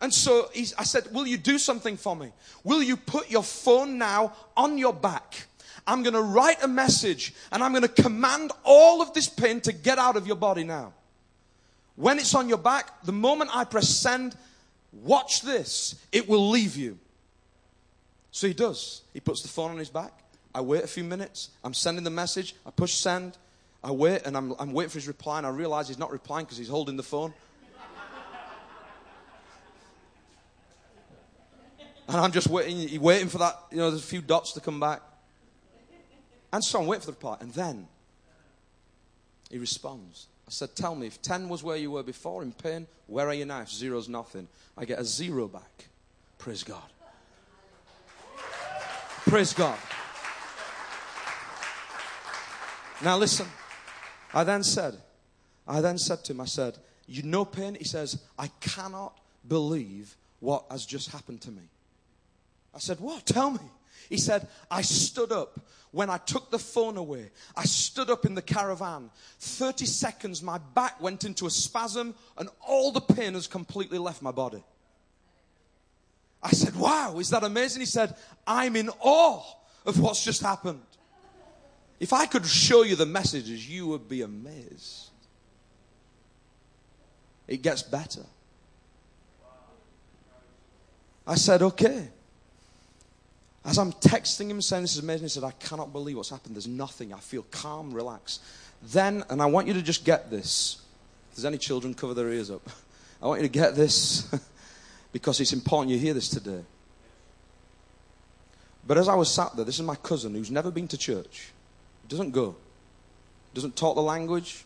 And 0.00 0.12
so 0.12 0.50
I 0.54 0.84
said, 0.84 1.08
Will 1.12 1.26
you 1.26 1.38
do 1.38 1.58
something 1.58 1.96
for 1.96 2.14
me? 2.14 2.32
Will 2.62 2.82
you 2.82 2.96
put 2.96 3.30
your 3.30 3.42
phone 3.42 3.96
now 3.96 4.34
on 4.56 4.76
your 4.76 4.92
back? 4.92 5.46
I'm 5.86 6.02
going 6.02 6.14
to 6.14 6.22
write 6.22 6.62
a 6.62 6.68
message 6.68 7.34
and 7.52 7.62
I'm 7.62 7.72
going 7.72 7.82
to 7.82 8.02
command 8.02 8.52
all 8.64 9.02
of 9.02 9.12
this 9.12 9.28
pain 9.28 9.60
to 9.62 9.72
get 9.72 9.98
out 9.98 10.16
of 10.16 10.26
your 10.26 10.36
body 10.36 10.64
now. 10.64 10.92
When 11.96 12.18
it's 12.18 12.34
on 12.34 12.48
your 12.48 12.58
back, 12.58 13.02
the 13.04 13.12
moment 13.12 13.50
I 13.54 13.64
press 13.64 13.88
send, 13.88 14.34
watch 14.92 15.42
this, 15.42 15.94
it 16.10 16.28
will 16.28 16.50
leave 16.50 16.76
you. 16.76 16.98
So 18.30 18.48
he 18.48 18.54
does. 18.54 19.02
He 19.12 19.20
puts 19.20 19.42
the 19.42 19.48
phone 19.48 19.70
on 19.70 19.78
his 19.78 19.90
back. 19.90 20.12
I 20.54 20.60
wait 20.60 20.82
a 20.82 20.88
few 20.88 21.04
minutes. 21.04 21.50
I'm 21.62 21.74
sending 21.74 22.04
the 22.04 22.10
message. 22.10 22.54
I 22.66 22.70
push 22.70 22.94
send. 22.94 23.36
I 23.84 23.90
wait 23.90 24.22
and 24.24 24.34
I'm, 24.34 24.54
I'm 24.58 24.72
waiting 24.72 24.88
for 24.88 24.98
his 24.98 25.06
reply, 25.06 25.36
and 25.36 25.46
I 25.46 25.50
realize 25.50 25.88
he's 25.88 25.98
not 25.98 26.10
replying 26.10 26.46
because 26.46 26.56
he's 26.56 26.68
holding 26.68 26.96
the 26.96 27.02
phone. 27.02 27.34
and 32.08 32.16
I'm 32.16 32.32
just 32.32 32.48
waiting, 32.48 32.98
waiting 33.02 33.28
for 33.28 33.36
that, 33.38 33.58
you 33.70 33.76
know, 33.76 33.90
there's 33.90 34.02
a 34.02 34.06
few 34.06 34.22
dots 34.22 34.52
to 34.52 34.60
come 34.60 34.80
back. 34.80 35.02
And 36.50 36.64
so 36.64 36.80
I'm 36.80 36.86
waiting 36.86 37.02
for 37.02 37.06
the 37.06 37.12
reply. 37.12 37.36
And 37.40 37.52
then 37.52 37.86
he 39.50 39.58
responds. 39.58 40.28
I 40.48 40.50
said, 40.50 40.74
Tell 40.74 40.94
me, 40.94 41.06
if 41.06 41.20
10 41.20 41.50
was 41.50 41.62
where 41.62 41.76
you 41.76 41.90
were 41.90 42.02
before 42.02 42.42
in 42.42 42.52
pain, 42.52 42.86
where 43.06 43.28
are 43.28 43.34
you 43.34 43.44
now? 43.44 43.60
If 43.60 43.70
zero's 43.70 44.08
nothing, 44.08 44.48
I 44.78 44.86
get 44.86 44.98
a 44.98 45.04
zero 45.04 45.46
back. 45.46 45.88
Praise 46.38 46.62
God. 46.62 46.82
Praise 49.26 49.52
God. 49.52 49.78
Now 53.02 53.18
listen. 53.18 53.46
I 54.34 54.42
then 54.42 54.64
said, 54.64 54.96
I 55.66 55.80
then 55.80 55.96
said 55.96 56.24
to 56.24 56.32
him, 56.32 56.40
I 56.40 56.46
said, 56.46 56.76
You 57.06 57.22
know 57.22 57.44
pain? 57.44 57.76
He 57.76 57.84
says, 57.84 58.20
I 58.38 58.48
cannot 58.60 59.16
believe 59.46 60.16
what 60.40 60.64
has 60.70 60.84
just 60.84 61.10
happened 61.12 61.40
to 61.42 61.52
me. 61.52 61.62
I 62.74 62.80
said, 62.80 62.98
What? 63.00 63.24
Tell 63.24 63.50
me. 63.50 63.60
He 64.10 64.18
said, 64.18 64.46
I 64.70 64.82
stood 64.82 65.32
up 65.32 65.60
when 65.92 66.10
I 66.10 66.18
took 66.18 66.50
the 66.50 66.58
phone 66.58 66.96
away. 66.96 67.30
I 67.56 67.64
stood 67.64 68.10
up 68.10 68.26
in 68.26 68.34
the 68.34 68.42
caravan. 68.42 69.10
30 69.38 69.86
seconds, 69.86 70.42
my 70.42 70.58
back 70.58 71.00
went 71.00 71.24
into 71.24 71.46
a 71.46 71.50
spasm 71.50 72.14
and 72.36 72.48
all 72.66 72.90
the 72.90 73.00
pain 73.00 73.34
has 73.34 73.46
completely 73.46 73.98
left 73.98 74.20
my 74.20 74.32
body. 74.32 74.62
I 76.42 76.50
said, 76.50 76.76
Wow, 76.76 77.18
is 77.20 77.30
that 77.30 77.44
amazing? 77.44 77.80
He 77.80 77.86
said, 77.86 78.16
I'm 78.46 78.74
in 78.76 78.90
awe 79.00 79.42
of 79.86 80.00
what's 80.00 80.24
just 80.24 80.42
happened. 80.42 80.82
If 82.00 82.12
I 82.12 82.26
could 82.26 82.44
show 82.44 82.82
you 82.82 82.96
the 82.96 83.06
messages, 83.06 83.68
you 83.68 83.86
would 83.88 84.08
be 84.08 84.22
amazed. 84.22 85.10
It 87.46 87.62
gets 87.62 87.82
better. 87.82 88.24
I 91.26 91.36
said, 91.36 91.62
okay. 91.62 92.08
As 93.64 93.78
I'm 93.78 93.92
texting 93.92 94.50
him 94.50 94.60
saying 94.60 94.82
this 94.82 94.96
is 94.96 95.02
amazing, 95.02 95.24
he 95.24 95.28
said, 95.30 95.44
I 95.44 95.52
cannot 95.52 95.92
believe 95.92 96.16
what's 96.16 96.28
happened. 96.28 96.54
There's 96.54 96.66
nothing. 96.66 97.14
I 97.14 97.18
feel 97.18 97.44
calm, 97.50 97.92
relaxed. 97.92 98.42
Then, 98.82 99.24
and 99.30 99.40
I 99.40 99.46
want 99.46 99.66
you 99.66 99.72
to 99.74 99.82
just 99.82 100.04
get 100.04 100.30
this. 100.30 100.82
If 101.30 101.36
there's 101.36 101.46
any 101.46 101.58
children, 101.58 101.94
cover 101.94 102.12
their 102.12 102.28
ears 102.28 102.50
up. 102.50 102.68
I 103.22 103.26
want 103.26 103.40
you 103.40 103.48
to 103.48 103.52
get 103.52 103.74
this 103.74 104.28
because 105.12 105.40
it's 105.40 105.54
important 105.54 105.92
you 105.92 105.98
hear 105.98 106.12
this 106.12 106.28
today. 106.28 106.62
But 108.86 108.98
as 108.98 109.08
I 109.08 109.14
was 109.14 109.32
sat 109.32 109.56
there, 109.56 109.64
this 109.64 109.76
is 109.76 109.86
my 109.86 109.96
cousin 109.96 110.34
who's 110.34 110.50
never 110.50 110.70
been 110.70 110.88
to 110.88 110.98
church. 110.98 111.53
Doesn't 112.08 112.30
go. 112.30 112.56
Doesn't 113.54 113.76
talk 113.76 113.94
the 113.94 114.02
language. 114.02 114.64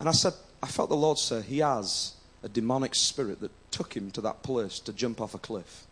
And 0.00 0.08
I 0.08 0.12
said, 0.12 0.32
I 0.62 0.66
felt 0.66 0.88
the 0.88 0.96
Lord 0.96 1.18
say, 1.18 1.42
He 1.42 1.58
has 1.58 2.14
a 2.42 2.48
demonic 2.48 2.94
spirit 2.94 3.40
that 3.40 3.50
took 3.70 3.94
him 3.94 4.10
to 4.12 4.20
that 4.20 4.42
place 4.42 4.78
to 4.80 4.92
jump 4.92 5.20
off 5.20 5.34
a 5.34 5.38
cliff. 5.38 5.84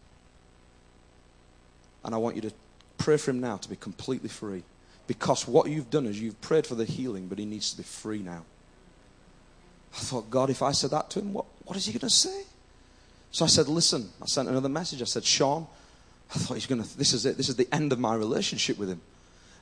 And 2.05 2.15
I 2.15 2.19
want 2.19 2.37
you 2.37 2.43
to 2.43 2.53
pray 2.99 3.17
for 3.17 3.31
him 3.31 3.41
now 3.41 3.57
to 3.57 3.69
be 3.69 3.77
completely 3.77 4.29
free. 4.29 4.63
Because 5.07 5.49
what 5.49 5.69
you've 5.69 5.91
done 5.91 6.07
is 6.07 6.21
you've 6.21 6.41
prayed 6.41 6.67
for 6.67 6.75
the 6.75 6.85
healing, 6.85 7.27
but 7.27 7.39
he 7.39 7.45
needs 7.45 7.71
to 7.73 7.79
be 7.79 7.83
free 7.83 8.21
now. 8.21 8.45
I 9.95 9.99
thought, 9.99 10.31
God, 10.31 10.51
if 10.51 10.63
I 10.63 10.73
said 10.73 10.91
that 10.91 11.11
to 11.11 11.21
him, 11.21 11.33
what, 11.33 11.47
what 11.65 11.77
is 11.77 11.87
he 11.87 11.93
going 11.93 12.01
to 12.01 12.11
say? 12.11 12.45
So 13.31 13.45
I 13.45 13.49
said, 13.49 13.69
listen. 13.69 14.11
I 14.21 14.27
sent 14.27 14.49
another 14.49 14.69
message. 14.69 15.03
I 15.03 15.07
said, 15.07 15.25
Sean, 15.25 15.67
I 16.31 16.39
thought 16.39 16.55
he's 16.55 16.67
going 16.67 16.83
to, 16.83 16.99
this 16.99 17.13
is 17.13 17.27
it. 17.27 17.37
This 17.37 17.49
is 17.49 17.57
the 17.57 17.69
end 17.73 17.93
of 17.93 17.99
my 17.99 18.15
relationship 18.15 18.79
with 18.79 18.89
him. 18.89 19.01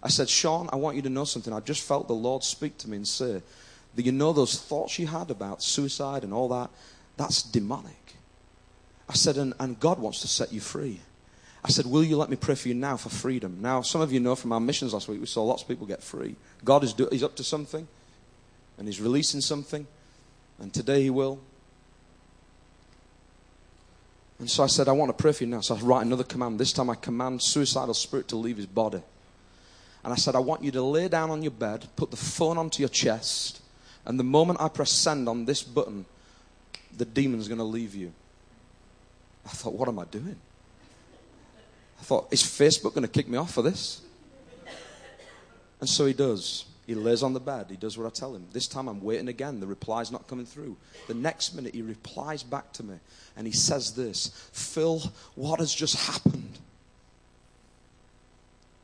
I 0.02 0.08
said, 0.08 0.28
Sean, 0.28 0.68
I 0.72 0.76
want 0.76 0.96
you 0.96 1.02
to 1.02 1.11
know 1.11 1.24
something. 1.24 1.52
I 1.52 1.61
just 1.61 1.82
felt 1.82 2.08
the 2.08 2.14
Lord 2.14 2.42
speak 2.42 2.78
to 2.78 2.90
me 2.90 2.96
and 2.96 3.08
say 3.08 3.42
that 3.94 4.02
you 4.04 4.12
know 4.12 4.32
those 4.32 4.61
thoughts 4.61 4.98
you 4.98 5.06
had 5.06 5.30
about 5.30 5.62
suicide 5.62 6.24
and 6.24 6.32
all 6.32 6.48
that? 6.48 6.70
That's 7.16 7.42
demonic. 7.42 8.14
I 9.08 9.14
said, 9.14 9.36
and, 9.36 9.52
and 9.58 9.78
God 9.78 9.98
wants 9.98 10.20
to 10.20 10.28
set 10.28 10.52
you 10.52 10.61
free. 10.61 11.00
I 11.62 11.70
said, 11.70 11.84
Will 11.84 12.04
you 12.04 12.16
let 12.16 12.30
me 12.30 12.36
pray 12.36 12.54
for 12.54 12.68
you 12.68 12.74
now 12.74 12.96
for 12.96 13.11
freedom? 13.11 13.58
Now, 13.61 13.82
some 13.82 14.00
of 14.00 14.12
you 14.12 14.20
know 14.20 14.34
from 14.34 14.52
our 14.52 14.61
missions 14.61 14.94
last 14.94 15.08
week, 15.08 15.20
we 15.20 15.26
saw 15.26 15.42
lots 15.42 15.62
of 15.62 15.68
people 15.68 15.86
get 15.86 16.02
free. 16.02 16.36
God 16.64 16.84
is 16.84 16.94
do, 16.94 17.08
he's 17.11 17.24
up 17.24 17.36
to 17.36 17.44
something, 17.44 17.86
and 18.80 18.88
He's 18.88 19.00
releasing 19.00 19.42
something, 19.42 19.86
and 20.58 20.72
today 20.72 21.02
He 21.02 21.11
will. 21.11 21.38
And 24.41 24.51
so 24.51 24.64
I 24.64 24.68
said, 24.68 24.88
I 24.88 24.93
want 24.93 25.16
to 25.16 25.22
pray 25.22 25.32
for 25.32 25.45
you 25.45 25.51
now. 25.51 25.61
So 25.61 25.76
I 25.76 25.80
write 25.80 26.07
another 26.07 26.24
command. 26.24 26.59
This 26.59 26.72
time 26.72 26.88
I 26.88 26.95
command 26.95 27.43
suicidal 27.43 27.93
spirit 27.93 28.26
to 28.28 28.36
leave 28.36 28.57
his 28.57 28.66
body. 28.66 29.03
And 30.03 30.12
I 30.14 30.16
said, 30.16 30.34
I 30.34 30.38
want 30.38 30.64
you 30.64 30.70
to 30.72 30.82
lay 30.82 31.09
down 31.09 31.30
on 31.30 31.43
your 31.43 31.51
bed, 31.53 31.86
put 31.95 32.11
the 32.11 32.16
phone 32.16 32.57
onto 32.57 32.80
your 32.80 32.88
chest, 32.88 33.61
and 34.07 34.18
the 34.18 34.24
moment 34.24 34.61
I 34.62 34.68
press 34.68 34.91
send 34.91 35.28
on 35.28 35.45
this 35.45 35.62
button, 35.62 36.07
the 36.97 37.05
demon's 37.05 37.49
going 37.49 37.59
to 37.59 37.64
leave 37.64 37.95
you. 37.95 38.12
I 39.45 39.51
thought, 39.51 39.74
what 39.74 39.88
am 39.88 39.99
I 39.99 40.05
doing? 40.05 40.36
I 41.99 42.03
thought, 42.03 42.28
is 42.30 42.43
Facebook 42.43 42.95
going 42.95 43.03
to 43.03 43.09
kick 43.09 43.28
me 43.28 43.36
off 43.36 43.53
for 43.53 43.61
this? 43.61 44.01
And 45.80 45.88
so 45.88 46.07
he 46.07 46.14
does. 46.14 46.64
He 46.91 46.97
lays 46.97 47.22
on 47.22 47.34
the 47.34 47.38
bed. 47.38 47.66
He 47.70 47.76
does 47.76 47.97
what 47.97 48.05
I 48.09 48.11
tell 48.11 48.34
him. 48.34 48.49
This 48.53 48.66
time 48.66 48.88
I'm 48.88 49.01
waiting 49.01 49.28
again. 49.28 49.61
The 49.61 49.66
reply's 49.68 50.11
not 50.11 50.26
coming 50.26 50.45
through. 50.45 50.76
The 51.07 51.14
next 51.14 51.55
minute 51.55 51.72
he 51.72 51.82
replies 51.82 52.43
back 52.43 52.72
to 52.72 52.82
me 52.82 52.97
and 53.36 53.47
he 53.47 53.53
says 53.53 53.95
this 53.95 54.32
Phil, 54.53 55.01
what 55.36 55.61
has 55.61 55.72
just 55.72 55.95
happened? 55.95 56.59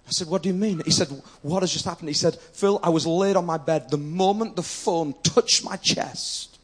I 0.06 0.12
said, 0.12 0.28
What 0.28 0.44
do 0.44 0.48
you 0.48 0.54
mean? 0.54 0.82
He 0.84 0.92
said, 0.92 1.08
What 1.42 1.64
has 1.64 1.72
just 1.72 1.84
happened? 1.84 2.08
He 2.08 2.14
said, 2.14 2.36
Phil, 2.36 2.78
I 2.80 2.90
was 2.90 3.08
laid 3.08 3.34
on 3.34 3.44
my 3.44 3.58
bed. 3.58 3.90
The 3.90 3.98
moment 3.98 4.54
the 4.54 4.62
phone 4.62 5.12
touched 5.24 5.64
my 5.64 5.74
chest, 5.74 6.60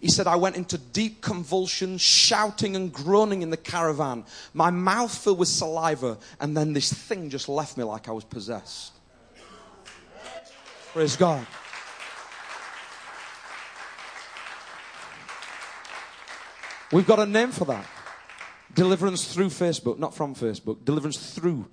he 0.00 0.08
said, 0.08 0.26
I 0.26 0.36
went 0.36 0.56
into 0.56 0.78
deep 0.78 1.20
convulsions, 1.20 2.00
shouting 2.00 2.74
and 2.74 2.90
groaning 2.90 3.42
in 3.42 3.50
the 3.50 3.58
caravan, 3.58 4.24
my 4.54 4.70
mouth 4.70 5.14
filled 5.14 5.40
with 5.40 5.48
saliva, 5.48 6.16
and 6.40 6.56
then 6.56 6.72
this 6.72 6.90
thing 6.90 7.28
just 7.28 7.50
left 7.50 7.76
me 7.76 7.84
like 7.84 8.08
I 8.08 8.12
was 8.12 8.24
possessed. 8.24 8.95
Praise 10.96 11.14
God. 11.14 11.46
We've 16.90 17.06
got 17.06 17.18
a 17.18 17.26
name 17.26 17.52
for 17.52 17.66
that. 17.66 17.86
Deliverance 18.72 19.34
through 19.34 19.48
Facebook, 19.48 19.98
not 19.98 20.14
from 20.14 20.34
Facebook. 20.34 20.86
Deliverance 20.86 21.34
through 21.34 21.66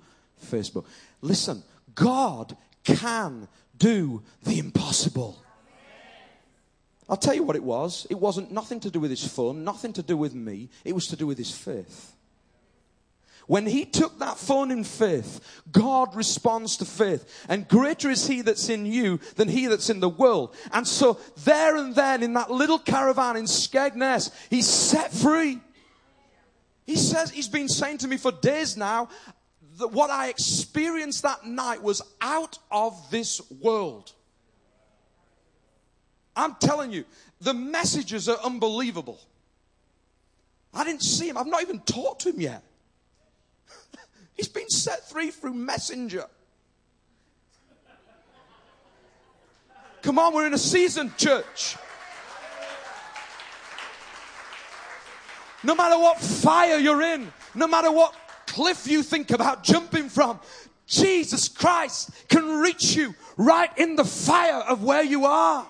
Facebook. 0.44 0.84
Listen, 1.22 1.62
God 1.94 2.54
can 2.84 3.48
do 3.78 4.22
the 4.42 4.58
impossible. 4.58 5.42
I'll 7.08 7.16
tell 7.16 7.32
you 7.32 7.44
what 7.44 7.56
it 7.56 7.64
was. 7.64 8.06
It 8.10 8.20
wasn't 8.20 8.52
nothing 8.52 8.78
to 8.80 8.90
do 8.90 9.00
with 9.00 9.10
his 9.10 9.26
phone, 9.26 9.64
nothing 9.64 9.94
to 9.94 10.02
do 10.02 10.18
with 10.18 10.34
me. 10.34 10.68
It 10.84 10.94
was 10.94 11.06
to 11.06 11.16
do 11.16 11.26
with 11.26 11.38
his 11.38 11.50
faith. 11.50 12.13
When 13.46 13.66
he 13.66 13.84
took 13.84 14.18
that 14.20 14.38
phone 14.38 14.70
in 14.70 14.84
faith, 14.84 15.62
God 15.70 16.14
responds 16.16 16.78
to 16.78 16.84
faith. 16.84 17.44
And 17.48 17.68
greater 17.68 18.08
is 18.08 18.26
he 18.26 18.40
that's 18.40 18.68
in 18.68 18.86
you 18.86 19.20
than 19.36 19.48
he 19.48 19.66
that's 19.66 19.90
in 19.90 20.00
the 20.00 20.08
world. 20.08 20.54
And 20.72 20.88
so 20.88 21.18
there 21.44 21.76
and 21.76 21.94
then 21.94 22.22
in 22.22 22.32
that 22.34 22.50
little 22.50 22.78
caravan 22.78 23.36
in 23.36 23.44
Skegness, 23.44 24.30
he's 24.48 24.68
set 24.68 25.12
free. 25.12 25.60
He 26.86 26.96
says, 26.96 27.30
he's 27.30 27.48
been 27.48 27.68
saying 27.68 27.98
to 27.98 28.08
me 28.08 28.16
for 28.16 28.32
days 28.32 28.76
now 28.76 29.08
that 29.78 29.88
what 29.88 30.10
I 30.10 30.28
experienced 30.28 31.22
that 31.22 31.46
night 31.46 31.82
was 31.82 32.00
out 32.20 32.58
of 32.70 33.10
this 33.10 33.40
world. 33.50 34.12
I'm 36.36 36.54
telling 36.56 36.92
you, 36.92 37.04
the 37.40 37.54
messages 37.54 38.28
are 38.28 38.38
unbelievable. 38.42 39.20
I 40.72 40.84
didn't 40.84 41.02
see 41.02 41.28
him. 41.28 41.36
I've 41.36 41.46
not 41.46 41.62
even 41.62 41.80
talked 41.80 42.22
to 42.22 42.30
him 42.30 42.40
yet. 42.40 42.62
He's 44.34 44.48
been 44.48 44.68
set 44.68 45.08
free 45.08 45.30
through 45.30 45.54
messenger. 45.54 46.26
Come 50.02 50.18
on, 50.18 50.34
we're 50.34 50.46
in 50.46 50.54
a 50.54 50.58
season, 50.58 51.12
church. 51.16 51.76
No 55.62 55.74
matter 55.74 55.98
what 55.98 56.20
fire 56.20 56.76
you're 56.76 57.00
in, 57.00 57.32
no 57.54 57.66
matter 57.66 57.90
what 57.90 58.14
cliff 58.46 58.86
you 58.86 59.02
think 59.02 59.30
about 59.30 59.64
jumping 59.64 60.10
from, 60.10 60.38
Jesus 60.86 61.48
Christ 61.48 62.10
can 62.28 62.60
reach 62.60 62.94
you 62.94 63.14
right 63.38 63.70
in 63.78 63.96
the 63.96 64.04
fire 64.04 64.62
of 64.68 64.82
where 64.82 65.02
you 65.02 65.24
are 65.24 65.66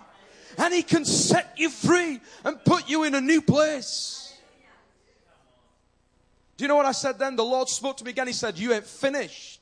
and 0.58 0.74
He 0.74 0.82
can 0.82 1.04
set 1.04 1.54
you 1.56 1.70
free 1.70 2.20
and 2.44 2.62
put 2.64 2.88
you 2.88 3.04
in 3.04 3.14
a 3.14 3.20
new 3.20 3.40
place. 3.40 4.23
Do 6.56 6.64
you 6.64 6.68
know 6.68 6.76
what 6.76 6.86
I 6.86 6.92
said 6.92 7.18
then? 7.18 7.36
The 7.36 7.44
Lord 7.44 7.68
spoke 7.68 7.96
to 7.98 8.04
me 8.04 8.10
again. 8.10 8.26
He 8.26 8.32
said, 8.32 8.58
You 8.58 8.72
ain't 8.72 8.86
finished. 8.86 9.60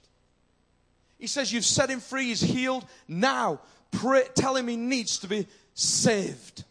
He 1.19 1.27
says, 1.27 1.53
You've 1.53 1.65
set 1.65 1.89
him 1.89 2.01
free, 2.01 2.27
he's 2.27 2.41
healed. 2.41 2.85
Now 3.09 3.61
pray, 3.93 4.25
tell 4.35 4.57
him 4.57 4.69
he 4.69 4.77
needs 4.77 5.19
to 5.19 5.29
be 5.29 5.47
saved. 5.75 6.65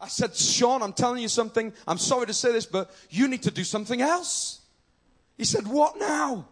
I 0.00 0.08
said, 0.08 0.34
Sean, 0.34 0.82
I'm 0.82 0.92
telling 0.92 1.22
you 1.22 1.28
something. 1.28 1.72
I'm 1.86 1.98
sorry 1.98 2.26
to 2.26 2.34
say 2.34 2.50
this, 2.50 2.66
but 2.66 2.90
you 3.08 3.28
need 3.28 3.44
to 3.44 3.52
do 3.52 3.62
something 3.62 4.00
else. 4.00 4.60
He 5.38 5.44
said, 5.44 5.66
What 5.66 5.98
now? 5.98 6.48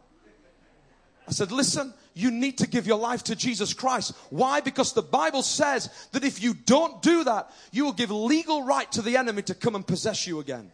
I 1.27 1.33
said, 1.33 1.51
Listen, 1.51 1.93
you 2.15 2.31
need 2.31 2.59
to 2.59 2.69
give 2.69 2.87
your 2.87 2.99
life 2.99 3.25
to 3.25 3.37
Jesus 3.37 3.75
Christ. 3.75 4.15
Why? 4.31 4.61
Because 4.61 4.93
the 4.93 5.03
Bible 5.03 5.43
says 5.43 5.91
that 6.13 6.25
if 6.25 6.43
you 6.43 6.55
don't 6.55 7.03
do 7.03 7.25
that, 7.25 7.51
you 7.73 7.85
will 7.85 7.93
give 7.93 8.11
legal 8.11 8.63
right 8.63 8.91
to 8.93 9.03
the 9.03 9.17
enemy 9.17 9.43
to 9.43 9.55
come 9.55 9.75
and 9.75 9.87
possess 9.87 10.27
you 10.27 10.39
again. 10.39 10.71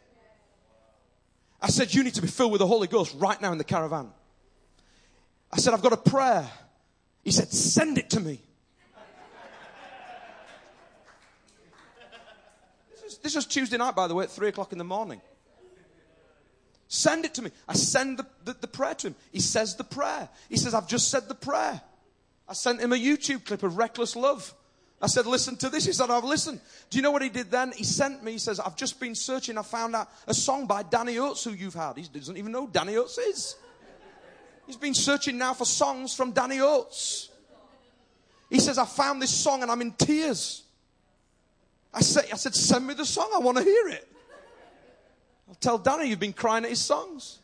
I 1.67 1.69
said, 1.69 1.93
You 1.93 2.05
need 2.05 2.15
to 2.15 2.23
be 2.23 2.29
filled 2.29 2.53
with 2.53 2.61
the 2.61 2.67
Holy 2.67 2.87
Ghost 2.87 3.17
right 3.19 3.43
now 3.43 3.51
in 3.51 3.59
the 3.59 3.65
caravan. 3.65 4.13
I 5.53 5.57
said, 5.57 5.75
I've 5.75 5.83
got 5.83 5.93
a 5.93 5.97
prayer. 5.97 6.49
He 7.25 7.33
said, 7.33 7.51
Send 7.51 7.99
it 7.99 8.09
to 8.11 8.21
me. 8.21 8.41
this, 13.21 13.35
is, 13.35 13.47
Tuesday 13.47 13.77
night, 13.77 13.97
by 13.97 14.07
the 14.07 14.15
way, 14.15 14.23
at 14.23 14.31
three 14.31 14.47
o'clock 14.47 14.71
in 14.71 14.79
the 14.79 14.85
morning. 14.85 15.21
Send 16.87 17.25
it 17.25 17.35
to 17.35 17.43
me. 17.43 17.51
I 17.67 17.75
send 17.75 18.21
the, 18.21 18.27
the, 18.45 18.57
the, 18.61 18.69
prayer 18.69 18.95
to 18.95 19.09
him. 19.09 19.17
He 19.33 19.41
says 19.41 19.75
the 19.75 19.83
prayer. 19.83 20.29
He 20.49 20.57
says, 20.57 20.73
I've 20.73 20.87
just 20.87 21.11
said 21.11 21.27
the 21.27 21.35
prayer. 21.35 21.81
I 22.49 22.53
sent 22.53 22.81
him 22.81 22.93
a 22.93 22.97
YouTube 22.97 23.45
clip 23.45 23.65
of 23.65 23.77
Reckless 23.77 24.15
Love. 24.15 24.55
I 25.01 25.09
said, 25.09 25.27
listen 25.27 25.57
to 25.57 25.69
this. 25.69 25.85
He 25.85 25.93
said, 25.93 26.11
I've 26.11 26.25
listened. 26.25 26.61
Do 26.89 26.97
you 26.97 27.03
know 27.03 27.11
what 27.11 27.23
he 27.23 27.29
did 27.29 27.51
then? 27.51 27.73
He 27.73 27.85
sent 27.85 28.25
me, 28.25 28.33
he 28.33 28.39
says, 28.39 28.59
I've 28.59 28.77
just 28.77 28.99
been 28.99 29.15
searching. 29.15 29.59
I 29.59 29.63
found 29.63 29.95
out 29.95 30.11
a 30.27 30.33
song 30.33 30.67
by 30.67 30.83
Danny 30.83 31.19
Oates 31.19 31.45
who 31.45 31.51
you've 31.51 31.75
had. 31.75 31.99
He 31.99 32.05
doesn't 32.05 32.37
even 32.37 32.51
know 32.51 32.67
Danny 32.67 32.97
Oates 32.97 33.19
is. 33.19 33.57
He's 34.67 34.77
been 34.77 34.95
searching 34.95 35.39
now 35.39 35.53
for 35.55 35.65
songs 35.65 36.15
from 36.15 36.33
Danny 36.33 36.61
Oates. 36.61 37.29
He 38.49 38.59
says, 38.59 38.79
I 38.79 38.85
found 38.85 39.21
this 39.21 39.31
song 39.31 39.63
and 39.63 39.71
I'm 39.71 39.81
in 39.81 39.93
tears. 39.93 40.63
I 41.93 42.01
said, 42.01 42.27
I 42.33 42.37
said, 42.37 42.55
send 42.55 42.87
me 42.87 42.95
the 42.95 43.05
song. 43.05 43.31
I 43.35 43.39
want 43.39 43.59
to 43.59 43.65
hear 43.65 43.89
it. 43.89 44.09
I'll 45.49 45.55
tell 45.57 45.79
Danny 45.79 46.09
you've 46.09 46.21
been 46.21 46.33
crying 46.33 46.65
at 46.65 46.71
his 46.71 46.81
songs. 46.81 47.39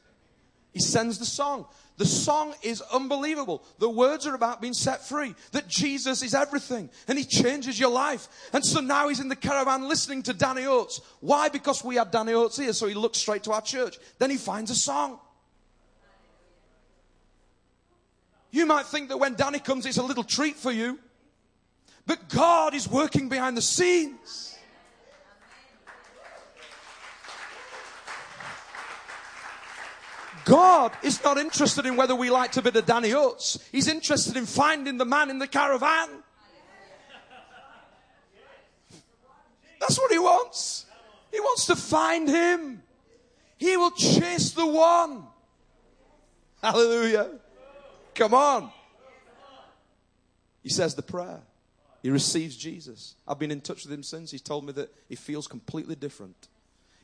He 0.72 0.80
sends 0.80 1.18
the 1.18 1.26
song. 1.26 1.66
The 2.02 2.08
song 2.08 2.52
is 2.62 2.80
unbelievable. 2.92 3.62
The 3.78 3.88
words 3.88 4.26
are 4.26 4.34
about 4.34 4.60
being 4.60 4.74
set 4.74 5.06
free, 5.06 5.36
that 5.52 5.68
Jesus 5.68 6.24
is 6.24 6.34
everything, 6.34 6.90
and 7.06 7.16
He 7.16 7.24
changes 7.24 7.78
your 7.78 7.92
life. 7.92 8.26
And 8.52 8.66
so 8.66 8.80
now 8.80 9.06
he's 9.08 9.20
in 9.20 9.28
the 9.28 9.36
caravan 9.36 9.88
listening 9.88 10.24
to 10.24 10.32
Danny 10.32 10.66
Oates. 10.66 11.00
Why? 11.20 11.48
Because 11.48 11.84
we 11.84 11.94
had 11.94 12.10
Danny 12.10 12.32
Oates 12.32 12.56
here, 12.56 12.72
so 12.72 12.88
he 12.88 12.94
looks 12.94 13.18
straight 13.18 13.44
to 13.44 13.52
our 13.52 13.60
church. 13.62 13.98
Then 14.18 14.30
he 14.30 14.36
finds 14.36 14.72
a 14.72 14.74
song. 14.74 15.20
You 18.50 18.66
might 18.66 18.86
think 18.86 19.08
that 19.10 19.18
when 19.18 19.34
Danny 19.34 19.60
comes, 19.60 19.86
it's 19.86 19.96
a 19.96 20.02
little 20.02 20.24
treat 20.24 20.56
for 20.56 20.72
you, 20.72 20.98
but 22.04 22.28
God 22.28 22.74
is 22.74 22.88
working 22.88 23.28
behind 23.28 23.56
the 23.56 23.62
scenes. 23.62 24.51
God 30.44 30.92
is 31.02 31.22
not 31.22 31.38
interested 31.38 31.86
in 31.86 31.96
whether 31.96 32.14
we 32.14 32.30
like 32.30 32.52
to 32.52 32.62
be 32.62 32.70
the 32.70 32.82
Danny 32.82 33.12
Oates. 33.12 33.58
He's 33.70 33.88
interested 33.88 34.36
in 34.36 34.46
finding 34.46 34.98
the 34.98 35.04
man 35.04 35.30
in 35.30 35.38
the 35.38 35.46
caravan. 35.46 36.08
That's 39.80 39.98
what 39.98 40.12
he 40.12 40.18
wants. 40.18 40.86
He 41.32 41.40
wants 41.40 41.66
to 41.66 41.76
find 41.76 42.28
him. 42.28 42.82
He 43.56 43.76
will 43.76 43.90
chase 43.92 44.52
the 44.52 44.66
one. 44.66 45.24
Hallelujah. 46.62 47.30
Come 48.14 48.34
on. 48.34 48.70
He 50.62 50.68
says 50.68 50.94
the 50.94 51.02
prayer. 51.02 51.40
He 52.02 52.10
receives 52.10 52.56
Jesus. 52.56 53.14
I've 53.26 53.38
been 53.38 53.50
in 53.50 53.60
touch 53.60 53.84
with 53.84 53.92
him 53.92 54.02
since. 54.02 54.30
He's 54.30 54.42
told 54.42 54.64
me 54.64 54.72
that 54.72 54.92
he 55.08 55.16
feels 55.16 55.46
completely 55.46 55.94
different. 55.94 56.48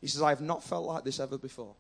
He 0.00 0.06
says, 0.06 0.22
I 0.22 0.30
have 0.30 0.40
not 0.40 0.62
felt 0.62 0.86
like 0.86 1.04
this 1.04 1.20
ever 1.20 1.38
before. 1.38 1.74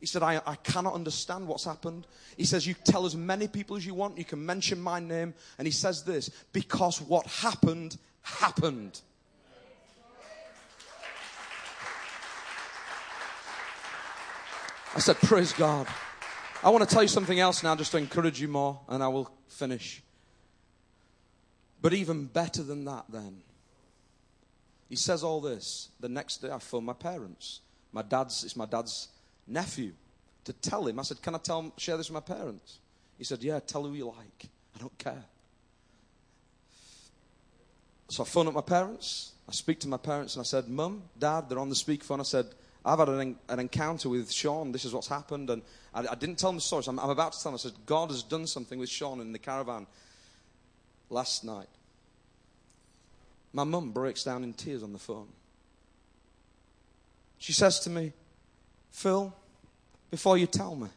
He 0.00 0.06
said, 0.06 0.22
I, 0.22 0.40
I 0.46 0.54
cannot 0.56 0.94
understand 0.94 1.46
what's 1.46 1.64
happened. 1.64 2.06
He 2.36 2.44
says, 2.44 2.66
You 2.66 2.74
tell 2.74 3.04
as 3.04 3.14
many 3.14 3.46
people 3.46 3.76
as 3.76 3.84
you 3.84 3.94
want. 3.94 4.16
You 4.16 4.24
can 4.24 4.44
mention 4.44 4.80
my 4.80 4.98
name. 4.98 5.34
And 5.58 5.66
he 5.66 5.72
says 5.72 6.04
this 6.04 6.30
because 6.52 7.00
what 7.02 7.26
happened, 7.26 7.98
happened. 8.22 9.00
I 14.94 14.98
said, 15.00 15.16
Praise 15.16 15.52
God. 15.52 15.86
I 16.62 16.70
want 16.70 16.86
to 16.86 16.92
tell 16.92 17.02
you 17.02 17.08
something 17.08 17.38
else 17.38 17.62
now 17.62 17.76
just 17.76 17.92
to 17.92 17.98
encourage 17.98 18.40
you 18.40 18.48
more, 18.48 18.80
and 18.88 19.02
I 19.02 19.08
will 19.08 19.30
finish. 19.48 20.02
But 21.80 21.94
even 21.94 22.26
better 22.26 22.62
than 22.62 22.84
that, 22.84 23.04
then, 23.08 23.42
he 24.88 24.96
says 24.96 25.22
all 25.22 25.40
this. 25.40 25.88
The 26.00 26.08
next 26.08 26.38
day, 26.38 26.50
I 26.50 26.58
phone 26.58 26.84
my 26.84 26.92
parents. 26.92 27.60
My 27.92 28.02
dad's, 28.02 28.44
it's 28.44 28.56
my 28.56 28.66
dad's 28.66 29.08
nephew 29.50 29.92
to 30.44 30.52
tell 30.52 30.86
him. 30.86 30.98
I 30.98 31.02
said, 31.02 31.20
Can 31.22 31.34
I 31.34 31.38
tell, 31.38 31.72
share 31.76 31.96
this 31.96 32.10
with 32.10 32.14
my 32.14 32.34
parents? 32.34 32.78
He 33.18 33.24
said, 33.24 33.42
Yeah, 33.42 33.60
tell 33.60 33.84
who 33.84 33.92
you 33.92 34.06
like. 34.06 34.48
I 34.74 34.78
don't 34.78 34.96
care. 34.98 35.24
So 38.08 38.22
I 38.22 38.26
phone 38.26 38.48
up 38.48 38.54
my 38.54 38.60
parents. 38.60 39.32
I 39.48 39.52
speak 39.52 39.80
to 39.80 39.88
my 39.88 39.96
parents 39.96 40.36
and 40.36 40.40
I 40.40 40.44
said, 40.44 40.68
Mum, 40.68 41.02
Dad, 41.18 41.48
they're 41.48 41.58
on 41.58 41.68
the 41.68 41.74
speakerphone. 41.74 42.20
I 42.20 42.24
said, 42.24 42.46
I've 42.84 42.98
had 42.98 43.08
an, 43.08 43.36
an 43.48 43.58
encounter 43.58 44.08
with 44.08 44.32
Sean. 44.32 44.72
This 44.72 44.84
is 44.84 44.94
what's 44.94 45.08
happened. 45.08 45.50
And 45.50 45.62
I, 45.94 46.06
I 46.10 46.14
didn't 46.14 46.38
tell 46.38 46.50
them 46.50 46.56
the 46.56 46.62
story. 46.62 46.82
So 46.82 46.90
I'm, 46.90 46.98
I'm 46.98 47.10
about 47.10 47.32
to 47.32 47.42
tell 47.42 47.52
them. 47.52 47.56
I 47.56 47.62
said, 47.62 47.72
God 47.86 48.10
has 48.10 48.22
done 48.22 48.46
something 48.46 48.78
with 48.78 48.88
Sean 48.88 49.20
in 49.20 49.32
the 49.32 49.38
caravan 49.38 49.86
last 51.08 51.44
night. 51.44 51.68
My 53.52 53.64
mum 53.64 53.90
breaks 53.90 54.24
down 54.24 54.44
in 54.44 54.54
tears 54.54 54.82
on 54.82 54.92
the 54.92 54.98
phone. 54.98 55.28
She 57.38 57.52
says 57.52 57.80
to 57.80 57.90
me, 57.90 58.12
Phil, 58.90 59.34
before 60.10 60.36
you 60.36 60.46
tell 60.46 60.76
me. 60.76 60.88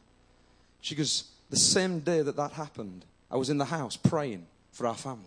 She 0.81 0.95
goes, 0.95 1.25
The 1.49 1.57
same 1.57 1.99
day 1.99 2.21
that 2.21 2.35
that 2.35 2.51
happened, 2.51 3.05
I 3.31 3.37
was 3.37 3.49
in 3.49 3.57
the 3.57 3.65
house 3.65 3.95
praying 3.95 4.45
for 4.71 4.87
our 4.87 4.95
family. 4.95 5.25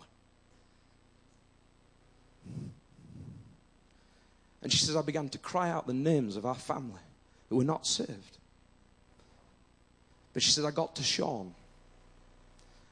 And 4.62 4.72
she 4.72 4.78
says, 4.78 4.96
I 4.96 5.02
began 5.02 5.28
to 5.28 5.38
cry 5.38 5.70
out 5.70 5.86
the 5.86 5.94
names 5.94 6.36
of 6.36 6.44
our 6.44 6.54
family 6.54 7.00
who 7.48 7.56
were 7.56 7.64
not 7.64 7.86
saved. 7.86 8.38
But 10.32 10.42
she 10.42 10.50
says, 10.50 10.64
I 10.64 10.70
got 10.70 10.96
to 10.96 11.02
Sean. 11.02 11.54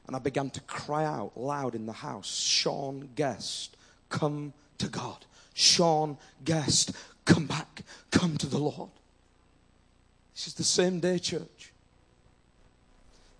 And 0.07 0.15
I 0.15 0.19
began 0.19 0.49
to 0.51 0.61
cry 0.61 1.03
out 1.03 1.33
loud 1.35 1.75
in 1.75 1.85
the 1.85 1.93
house 1.93 2.33
Sean 2.33 3.09
Guest, 3.15 3.75
come 4.09 4.53
to 4.77 4.87
God. 4.87 5.25
Sean 5.53 6.17
Guest, 6.43 6.91
come 7.25 7.45
back, 7.45 7.83
come 8.11 8.37
to 8.37 8.47
the 8.47 8.57
Lord. 8.57 8.89
This 10.35 10.47
is 10.47 10.53
the 10.53 10.63
same 10.63 10.99
day, 10.99 11.17
church. 11.17 11.71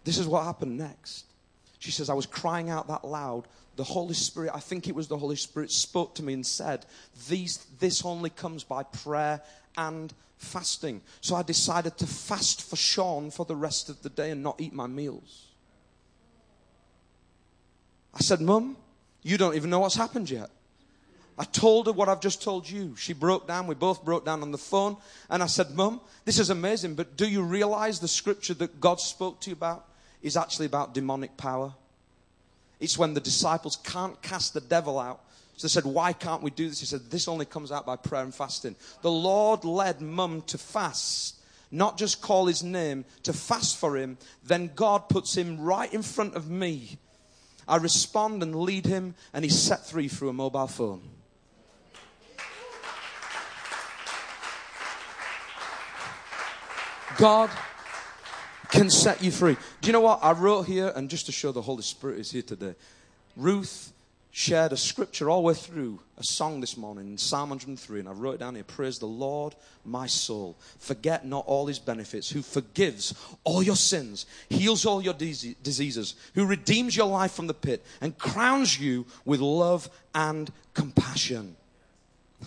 This 0.06 0.18
is 0.18 0.28
what 0.28 0.46
happened 0.46 0.78
next. 0.78 1.26
She 1.80 1.92
says, 1.92 2.10
I 2.10 2.14
was 2.14 2.26
crying 2.26 2.70
out 2.70 2.88
that 2.88 3.06
loud. 3.06 3.48
The 3.76 3.84
Holy 3.84 4.14
Spirit, 4.14 4.52
I 4.56 4.60
think 4.60 4.88
it 4.88 4.96
was 4.96 5.08
the 5.08 5.18
Holy 5.18 5.36
Spirit, 5.36 5.72
spoke 5.72 6.16
to 6.16 6.24
me 6.24 6.34
and 6.34 6.46
said, 6.46 6.86
These, 7.28 7.58
This 7.80 8.06
only 8.06 8.30
comes 8.30 8.64
by 8.64 8.84
prayer 8.84 9.42
and 9.78 10.14
fasting. 10.38 11.02
So 11.20 11.36
I 11.36 11.44
decided 11.44 11.98
to 11.98 12.08
fast 12.08 12.62
for 12.68 12.78
Sean 12.78 13.30
for 13.30 13.46
the 13.46 13.56
rest 13.56 13.90
of 13.90 14.02
the 14.02 14.10
day 14.10 14.32
and 14.32 14.42
not 14.42 14.62
eat 14.62 14.74
my 14.74 14.88
meals. 14.88 15.48
I 18.14 18.20
said, 18.20 18.40
Mum, 18.40 18.78
you 19.22 19.38
don't 19.38 19.56
even 19.56 19.70
know 19.70 19.80
what's 19.80 19.96
happened 19.96 20.30
yet. 20.30 20.50
I 21.38 21.44
told 21.44 21.88
her 21.88 21.92
what 21.92 22.08
I've 22.08 22.22
just 22.22 22.42
told 22.42 22.70
you. 22.70 22.96
She 22.96 23.14
broke 23.14 23.48
down. 23.48 23.68
We 23.68 23.76
both 23.76 24.06
broke 24.06 24.26
down 24.26 24.42
on 24.42 24.52
the 24.52 24.58
phone. 24.58 24.96
And 25.30 25.44
I 25.44 25.48
said, 25.48 25.72
Mum, 25.72 26.00
this 26.24 26.40
is 26.40 26.50
amazing, 26.50 26.96
but 26.96 27.18
do 27.18 27.28
you 27.28 27.44
realize 27.44 28.00
the 28.00 28.08
scripture 28.08 28.54
that 28.56 28.80
God 28.80 29.02
spoke 29.02 29.42
to 29.42 29.50
you 29.50 29.56
about 29.56 29.86
is 30.22 30.38
actually 30.38 30.66
about 30.66 30.94
demonic 30.94 31.36
power? 31.36 31.74
It's 32.80 32.98
when 32.98 33.14
the 33.14 33.20
disciples 33.20 33.78
can't 33.78 34.22
cast 34.22 34.54
the 34.54 34.62
devil 34.62 34.98
out. 34.98 35.22
So 35.58 35.68
they 35.68 35.72
said, 35.72 35.86
Why 35.86 36.14
can't 36.14 36.42
we 36.42 36.52
do 36.52 36.70
this? 36.70 36.80
He 36.80 36.86
said, 36.86 37.10
This 37.10 37.28
only 37.28 37.46
comes 37.46 37.72
out 37.72 37.86
by 37.86 37.98
prayer 37.98 38.24
and 38.24 38.34
fasting. 38.34 38.76
The 39.02 39.12
Lord 39.12 39.66
led 39.66 40.02
Mum 40.02 40.42
to 40.44 40.58
fast, 40.58 41.36
not 41.70 41.98
just 41.98 42.22
call 42.22 42.46
his 42.46 42.64
name, 42.64 43.04
to 43.24 43.34
fast 43.34 43.78
for 43.78 43.98
him. 43.98 44.18
Then 44.46 44.72
God 44.74 45.10
puts 45.10 45.36
him 45.36 45.60
right 45.60 45.94
in 45.94 46.02
front 46.02 46.36
of 46.36 46.50
me. 46.50 46.98
I 47.68 47.78
respond 47.78 48.44
and 48.44 48.56
lead 48.56 48.86
him, 48.86 49.16
and 49.34 49.44
he's 49.44 49.60
set 49.60 49.88
free 49.88 50.08
through 50.08 50.30
a 50.30 50.34
mobile 50.34 50.68
phone. 50.68 51.02
God 57.18 57.50
can 58.70 58.90
set 58.90 59.24
you 59.24 59.32
free. 59.32 59.58
Do 59.82 59.88
you 59.88 59.94
know 59.94 60.02
what? 60.02 60.20
I 60.22 60.32
wrote 60.32 60.64
here, 60.64 60.92
and 60.96 61.10
just 61.10 61.26
to 61.28 61.32
show 61.32 61.52
the 61.52 61.62
Holy 61.62 61.84
Spirit 61.84 62.20
is 62.20 62.32
here 62.32 62.42
today. 62.42 62.76
Ruth 63.38 63.94
shared 64.32 64.74
a 64.74 64.78
scripture 64.78 65.30
all 65.30 65.42
the 65.42 65.48
way 65.48 65.54
through 65.54 65.98
a 66.18 66.24
song 66.24 66.60
this 66.60 66.76
morning 66.76 67.08
in 67.08 67.18
Psalm 67.18 67.52
103, 67.52 68.02
and 68.02 68.10
I 68.10 68.12
wrote 68.12 68.36
it 68.36 68.40
down 68.40 68.56
here 68.56 68.66
Praise 68.66 69.00
the 69.00 69.06
Lord, 69.06 69.56
my 69.86 70.08
soul. 70.08 70.58
Forget 70.78 71.26
not 71.26 71.46
all 71.48 71.68
his 71.68 71.80
benefits, 71.80 72.30
who 72.30 72.42
forgives 72.42 73.14
all 73.46 73.64
your 73.64 73.78
sins, 73.78 74.26
heals 74.50 74.86
all 74.86 75.02
your 75.02 75.14
diseases, 75.14 76.16
who 76.34 76.46
redeems 76.46 76.98
your 76.98 77.08
life 77.08 77.32
from 77.32 77.48
the 77.48 77.54
pit, 77.54 77.86
and 78.02 78.18
crowns 78.18 78.78
you 78.78 79.06
with 79.24 79.40
love 79.40 79.90
and 80.14 80.52
compassion. 80.74 81.56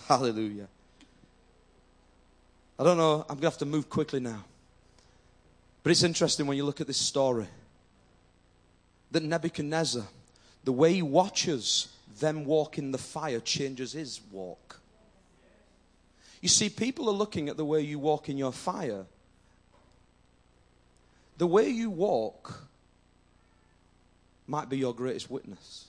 Hallelujah. 0.07 0.67
I 2.77 2.83
don't 2.83 2.97
know, 2.97 3.21
I'm 3.21 3.35
going 3.35 3.39
to 3.39 3.47
have 3.47 3.57
to 3.57 3.65
move 3.65 3.89
quickly 3.89 4.19
now. 4.19 4.45
But 5.89 5.93
it's 5.93 6.03
interesting 6.03 6.45
when 6.45 6.55
you 6.55 6.65
look 6.65 6.81
at 6.81 6.85
this 6.85 6.99
story 6.99 7.47
that 9.09 9.23
Nebuchadnezzar 9.23 10.03
the 10.63 10.71
way 10.71 10.93
he 10.93 11.01
watches 11.01 11.87
them 12.19 12.45
walk 12.45 12.77
in 12.77 12.91
the 12.91 12.99
fire 12.99 13.39
changes 13.39 13.93
his 13.93 14.21
walk. 14.31 14.79
You 16.41 16.47
see, 16.47 16.69
people 16.69 17.09
are 17.09 17.13
looking 17.13 17.49
at 17.49 17.57
the 17.57 17.65
way 17.65 17.81
you 17.81 17.97
walk 17.97 18.29
in 18.29 18.37
your 18.37 18.51
fire. 18.51 19.07
The 21.39 21.47
way 21.47 21.69
you 21.69 21.89
walk 21.89 22.67
might 24.45 24.69
be 24.69 24.77
your 24.77 24.93
greatest 24.93 25.31
witness. 25.31 25.87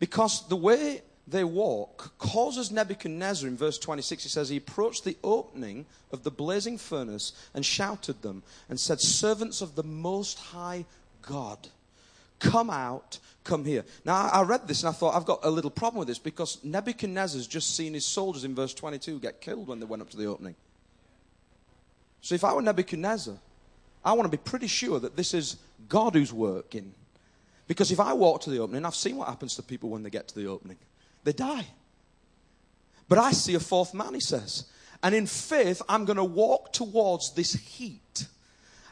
Because 0.00 0.48
the 0.48 0.56
way 0.56 1.02
they 1.26 1.44
walk 1.44 2.12
causes 2.18 2.70
Nebuchadnezzar, 2.70 3.48
in 3.48 3.56
verse 3.56 3.78
26, 3.78 4.22
he 4.24 4.28
says, 4.28 4.48
He 4.48 4.58
approached 4.58 5.04
the 5.04 5.16
opening 5.24 5.86
of 6.12 6.22
the 6.22 6.30
blazing 6.30 6.76
furnace 6.76 7.32
and 7.54 7.64
shouted 7.64 8.20
them 8.22 8.42
and 8.68 8.78
said, 8.78 9.00
Servants 9.00 9.60
of 9.60 9.74
the 9.74 9.82
Most 9.82 10.38
High 10.38 10.84
God. 11.22 11.68
Come 12.40 12.68
out, 12.68 13.18
come 13.42 13.64
here. 13.64 13.84
Now, 14.04 14.28
I 14.28 14.42
read 14.42 14.68
this 14.68 14.82
and 14.82 14.90
I 14.90 14.92
thought, 14.92 15.14
I've 15.14 15.24
got 15.24 15.40
a 15.44 15.50
little 15.50 15.70
problem 15.70 16.00
with 16.00 16.08
this 16.08 16.18
because 16.18 16.62
Nebuchadnezzar's 16.62 17.46
just 17.46 17.74
seen 17.74 17.94
his 17.94 18.04
soldiers 18.04 18.44
in 18.44 18.54
verse 18.54 18.74
22 18.74 19.18
get 19.20 19.40
killed 19.40 19.68
when 19.68 19.80
they 19.80 19.86
went 19.86 20.02
up 20.02 20.10
to 20.10 20.16
the 20.16 20.26
opening. 20.26 20.54
So 22.20 22.34
if 22.34 22.44
I 22.44 22.52
were 22.52 22.62
Nebuchadnezzar, 22.62 23.34
I 24.04 24.12
want 24.12 24.30
to 24.30 24.36
be 24.36 24.42
pretty 24.42 24.66
sure 24.66 25.00
that 25.00 25.16
this 25.16 25.32
is 25.32 25.56
God 25.88 26.14
who's 26.14 26.32
working. 26.32 26.92
Because 27.66 27.90
if 27.90 28.00
I 28.00 28.12
walk 28.12 28.42
to 28.42 28.50
the 28.50 28.58
opening, 28.58 28.84
I've 28.84 28.94
seen 28.94 29.16
what 29.16 29.28
happens 29.28 29.56
to 29.56 29.62
people 29.62 29.88
when 29.88 30.02
they 30.02 30.10
get 30.10 30.28
to 30.28 30.34
the 30.34 30.46
opening. 30.46 30.76
They 31.24 31.32
die. 31.32 31.66
But 33.08 33.18
I 33.18 33.32
see 33.32 33.54
a 33.54 33.60
fourth 33.60 33.94
man, 33.94 34.14
he 34.14 34.20
says. 34.20 34.66
And 35.02 35.14
in 35.14 35.26
faith, 35.26 35.82
I'm 35.88 36.04
going 36.04 36.16
to 36.16 36.24
walk 36.24 36.72
towards 36.72 37.34
this 37.34 37.52
heat. 37.52 38.26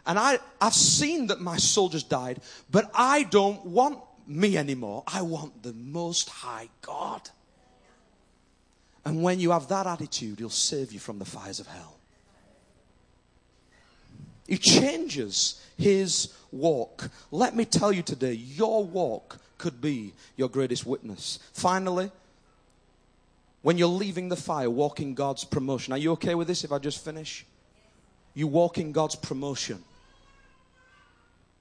And 0.05 0.19
I, 0.19 0.39
I've 0.61 0.75
seen 0.75 1.29
that 1.29 1.41
my 1.41 1.57
soldiers 1.57 2.03
died, 2.03 2.41
but 2.71 2.91
I 2.95 3.23
don't 3.23 3.65
want 3.65 4.01
me 4.27 4.57
anymore. 4.57 5.05
I 5.07 5.23
want 5.23 5.63
the 5.63 5.73
Most 5.73 6.29
High 6.29 6.69
God. 6.83 7.31
And 9.05 9.23
when 9.23 9.41
you 9.41 9.53
have 9.53 9.69
that 9.69 9.87
attitude, 9.87 10.39
He'll 10.39 10.51
save 10.51 10.93
you 10.93 10.99
from 10.99 11.19
the 11.19 11.25
fires 11.25 11.61
of 11.61 11.67
hell. 11.67 11.97
He 14.47 14.59
changes 14.59 15.65
His 15.79 16.35
walk. 16.51 17.11
Let 17.31 17.57
me 17.57 17.65
tell 17.65 17.93
you 17.93 18.03
today, 18.03 18.33
your 18.33 18.85
walk 18.85 19.39
could 19.59 19.81
be 19.81 20.13
your 20.37 20.49
greatest 20.49 20.85
witness. 20.85 21.39
Finally, 21.53 22.11
when 23.63 23.79
you're 23.79 23.89
leaving 23.89 24.29
the 24.29 24.37
fire, 24.37 24.69
walking 24.69 25.15
God's 25.15 25.45
promotion. 25.45 25.93
Are 25.93 25.99
you 25.99 26.13
okay 26.13 26.35
with 26.35 26.49
this 26.49 26.65
if 26.65 26.73
I 26.73 26.79
just 26.79 27.05
finish? 27.05 27.47
You 28.35 28.47
walk 28.47 28.79
in 28.79 28.93
God's 28.93 29.15
promotion. 29.15 29.83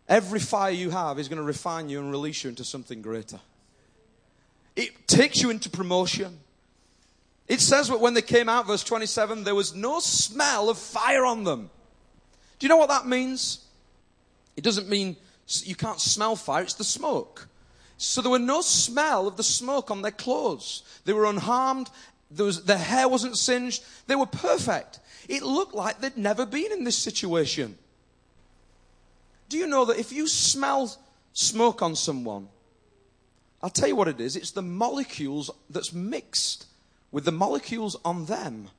Every 0.08 0.40
fire 0.40 0.72
you 0.72 0.90
have 0.90 1.20
is 1.20 1.30
going 1.30 1.38
to 1.38 1.44
refine 1.44 1.90
you 1.90 2.00
and 2.00 2.12
release 2.12 2.44
you 2.44 2.50
into 2.50 2.64
something 2.64 3.02
greater. 3.02 3.40
It 4.76 5.08
takes 5.08 5.42
you 5.42 5.50
into 5.50 5.70
promotion. 5.70 6.40
It 7.48 7.62
says 7.62 7.90
that 7.90 8.00
when 8.00 8.14
they 8.14 8.22
came 8.22 8.50
out, 8.50 8.68
verse 8.68 8.84
27, 8.84 9.44
there 9.44 9.56
was 9.56 9.76
no 9.76 10.00
smell 10.00 10.70
of 10.70 10.78
fire 10.78 11.26
on 11.26 11.44
them. 11.44 11.70
Do 12.60 12.66
you 12.66 12.70
know 12.70 12.78
what 12.78 12.90
that 12.90 13.06
means? 13.06 13.66
It 14.56 14.64
doesn't 14.64 14.90
mean 14.90 15.18
you 15.64 15.76
can't 15.76 16.00
smell 16.00 16.36
fire, 16.36 16.64
it's 16.64 16.74
the 16.76 16.84
smoke. 16.84 17.48
So 18.02 18.24
there 18.24 18.32
were 18.32 18.40
no 18.40 18.62
smell 18.62 19.28
of 19.28 19.38
the 19.38 19.44
smoke 19.44 19.92
on 19.92 20.02
their 20.02 20.12
clothes. 20.12 20.82
They 21.06 21.14
were 21.14 21.26
unharmed. 21.26 21.88
Was, 22.36 22.64
their 22.64 22.80
hair 22.80 23.08
wasn't 23.08 23.38
singed. 23.38 23.84
They 24.08 24.16
were 24.16 24.26
perfect. 24.26 25.00
It 25.30 25.44
looked 25.44 25.76
like 25.76 26.02
they'd 26.02 26.18
never 26.18 26.48
been 26.48 26.72
in 26.72 26.84
this 26.84 26.98
situation. 26.98 27.78
Do 29.50 29.58
you 29.60 29.68
know 29.68 29.86
that 29.86 30.00
if 30.00 30.12
you 30.12 30.28
smell 30.28 30.92
smoke 31.34 31.84
on 31.84 31.96
someone, 31.96 32.48
I'll 33.62 33.70
tell 33.70 33.88
you 33.88 33.96
what 33.96 34.08
it 34.08 34.20
is 34.20 34.36
it's 34.36 34.50
the 34.50 34.64
molecules 34.64 35.52
that's 35.70 35.94
mixed 35.94 36.66
with 37.12 37.26
the 37.26 37.32
molecules 37.32 37.96
on 38.04 38.26
them. 38.26 38.70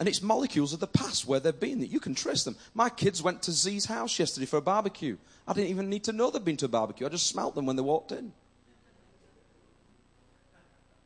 And 0.00 0.08
it's 0.08 0.22
molecules 0.22 0.72
of 0.72 0.80
the 0.80 0.86
past 0.86 1.28
where 1.28 1.40
they've 1.40 1.60
been 1.60 1.80
that 1.80 1.88
you 1.88 2.00
can 2.00 2.14
trace 2.14 2.42
them. 2.42 2.56
My 2.72 2.88
kids 2.88 3.22
went 3.22 3.42
to 3.42 3.52
Z's 3.52 3.84
house 3.84 4.18
yesterday 4.18 4.46
for 4.46 4.56
a 4.56 4.62
barbecue. 4.62 5.18
I 5.46 5.52
didn't 5.52 5.68
even 5.68 5.90
need 5.90 6.04
to 6.04 6.12
know 6.12 6.30
they'd 6.30 6.42
been 6.42 6.56
to 6.56 6.64
a 6.64 6.68
barbecue. 6.68 7.06
I 7.06 7.10
just 7.10 7.26
smelt 7.26 7.54
them 7.54 7.66
when 7.66 7.76
they 7.76 7.82
walked 7.82 8.10
in. 8.10 8.32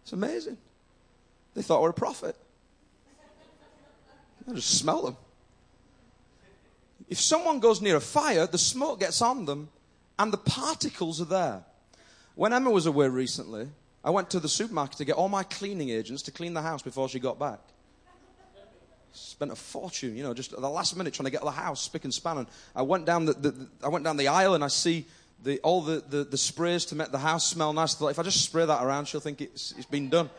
It's 0.05 0.13
amazing. 0.13 0.59
They 1.55 1.63
thought 1.63 1.79
I 1.79 1.83
were 1.83 1.89
a 1.89 1.95
prophet. 1.95 2.37
I 4.49 4.53
just 4.53 4.79
smell 4.79 5.03
them. 5.03 5.17
If 7.09 7.21
someone 7.21 7.59
goes 7.59 7.81
near 7.81 7.97
a 7.97 8.01
fire, 8.01 8.47
the 8.47 8.59
smoke 8.59 9.01
gets 9.01 9.21
on 9.21 9.45
them 9.45 9.71
and 10.21 10.33
the 10.33 10.39
particles 10.39 11.21
are 11.21 11.27
there. 11.27 11.65
When 12.37 12.53
Emma 12.53 12.71
was 12.71 12.87
away 12.87 13.09
recently, 13.09 13.71
I 14.05 14.11
went 14.11 14.31
to 14.31 14.41
the 14.41 14.49
supermarket 14.49 14.99
to 14.99 15.05
get 15.05 15.17
all 15.17 15.29
my 15.29 15.43
cleaning 15.43 15.91
agents 15.91 16.23
to 16.23 16.31
clean 16.31 16.55
the 16.55 16.63
house 16.63 16.83
before 16.83 17.09
she 17.09 17.19
got 17.19 17.41
back. 17.41 17.59
Spent 19.17 19.53
a 19.53 19.57
fortune, 19.57 20.17
you 20.17 20.25
know, 20.25 20.35
just 20.35 20.53
at 20.53 20.61
the 20.61 20.69
last 20.69 20.97
minute 20.97 21.15
trying 21.15 21.27
to 21.27 21.31
get 21.31 21.43
the 21.43 21.51
house 21.51 21.81
spick 21.81 22.03
and 22.05 22.13
span. 22.13 22.39
And 22.39 22.47
I 22.75 22.83
went 22.83 23.07
down 23.07 23.27
the, 23.27 23.33
the, 23.33 23.69
I 23.83 23.89
went 23.89 24.05
down 24.05 24.17
the 24.17 24.29
aisle 24.29 24.55
and 24.55 24.65
I 24.65 24.69
see 24.69 25.07
the, 25.45 25.61
all 25.61 25.83
the, 25.83 26.03
the, 26.09 26.25
the, 26.25 26.37
sprays 26.37 26.85
to 26.87 26.97
make 26.97 27.13
the 27.13 27.19
house 27.19 27.49
smell 27.49 27.73
nice. 27.73 28.01
If 28.01 28.19
I 28.19 28.23
just 28.23 28.45
spray 28.45 28.67
that 28.67 28.85
around, 28.85 29.07
she'll 29.07 29.21
think 29.21 29.41
it's, 29.41 29.73
it's 29.77 29.87
been 29.87 30.09
done. 30.09 30.31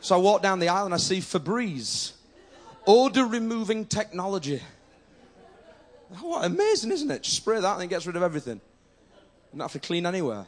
So 0.00 0.14
I 0.14 0.18
walk 0.18 0.42
down 0.42 0.60
the 0.60 0.68
aisle 0.68 0.84
and 0.84 0.94
I 0.94 0.98
see 0.98 1.18
Febreze, 1.18 2.12
odor 2.86 3.26
removing 3.26 3.86
technology. 3.86 4.62
Oh, 6.22 6.40
amazing, 6.42 6.92
isn't 6.92 7.10
it? 7.10 7.24
Just 7.24 7.36
spray 7.36 7.60
that 7.60 7.74
and 7.74 7.82
it 7.82 7.88
gets 7.88 8.06
rid 8.06 8.14
of 8.14 8.22
everything. 8.22 8.60
You 9.52 9.58
don't 9.58 9.62
have 9.62 9.72
to 9.72 9.80
clean 9.80 10.06
anywhere. 10.06 10.46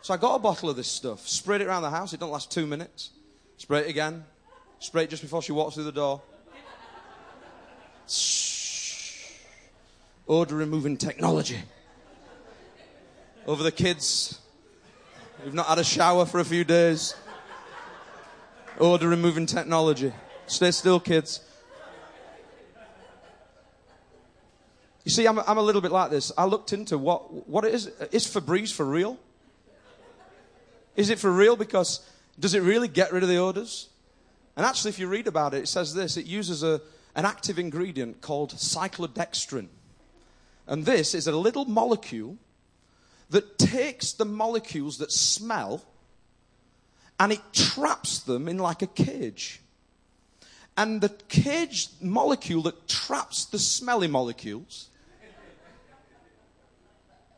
So 0.00 0.14
I 0.14 0.16
got 0.16 0.36
a 0.36 0.38
bottle 0.38 0.70
of 0.70 0.76
this 0.76 0.88
stuff, 0.88 1.26
sprayed 1.28 1.60
it 1.60 1.66
around 1.66 1.82
the 1.82 1.90
house. 1.90 2.12
It 2.12 2.20
don't 2.20 2.30
last 2.30 2.50
two 2.50 2.66
minutes. 2.66 3.10
Spray 3.56 3.80
it 3.80 3.88
again. 3.88 4.24
Spray 4.78 5.04
it 5.04 5.10
just 5.10 5.22
before 5.22 5.42
she 5.42 5.52
walks 5.52 5.74
through 5.74 5.84
the 5.84 5.92
door. 5.92 6.22
Shh. 8.08 9.30
Odor 10.28 10.56
removing 10.56 10.96
technology. 10.96 11.58
Over 13.46 13.62
the 13.62 13.72
kids 13.72 14.40
who've 15.42 15.54
not 15.54 15.66
had 15.66 15.78
a 15.78 15.84
shower 15.84 16.24
for 16.24 16.40
a 16.40 16.44
few 16.44 16.64
days. 16.64 17.14
Odor 18.80 19.08
removing 19.08 19.46
technology. 19.46 20.12
Stay 20.46 20.70
still, 20.70 20.98
kids. 20.98 21.40
You 25.04 25.10
see, 25.10 25.26
I'm, 25.26 25.38
I'm 25.40 25.58
a 25.58 25.62
little 25.62 25.82
bit 25.82 25.92
like 25.92 26.10
this. 26.10 26.32
I 26.36 26.46
looked 26.46 26.72
into 26.72 26.96
what, 26.96 27.48
what 27.48 27.64
it 27.64 27.74
is. 27.74 27.86
Is 28.10 28.26
Febreze 28.26 28.72
for 28.72 28.86
real? 28.86 29.18
Is 30.96 31.10
it 31.10 31.18
for 31.18 31.30
real? 31.30 31.56
Because 31.56 32.00
does 32.40 32.54
it 32.54 32.60
really 32.60 32.88
get 32.88 33.12
rid 33.12 33.22
of 33.22 33.28
the 33.28 33.36
odors? 33.36 33.90
And 34.56 34.64
actually, 34.64 34.90
if 34.90 34.98
you 34.98 35.08
read 35.08 35.26
about 35.26 35.52
it, 35.52 35.64
it 35.64 35.68
says 35.68 35.92
this 35.92 36.16
it 36.16 36.26
uses 36.26 36.62
a, 36.62 36.80
an 37.14 37.24
active 37.24 37.58
ingredient 37.58 38.20
called 38.20 38.54
cyclodextrin. 38.54 39.68
And 40.66 40.84
this 40.84 41.14
is 41.14 41.26
a 41.26 41.32
little 41.32 41.64
molecule 41.64 42.38
that 43.30 43.58
takes 43.58 44.12
the 44.12 44.24
molecules 44.24 44.98
that 44.98 45.12
smell 45.12 45.84
and 47.20 47.32
it 47.32 47.40
traps 47.52 48.20
them 48.20 48.48
in 48.48 48.58
like 48.58 48.82
a 48.82 48.86
cage. 48.86 49.60
And 50.76 51.00
the 51.00 51.10
cage 51.28 51.88
molecule 52.00 52.62
that 52.62 52.88
traps 52.88 53.44
the 53.44 53.58
smelly 53.58 54.08
molecules 54.08 54.88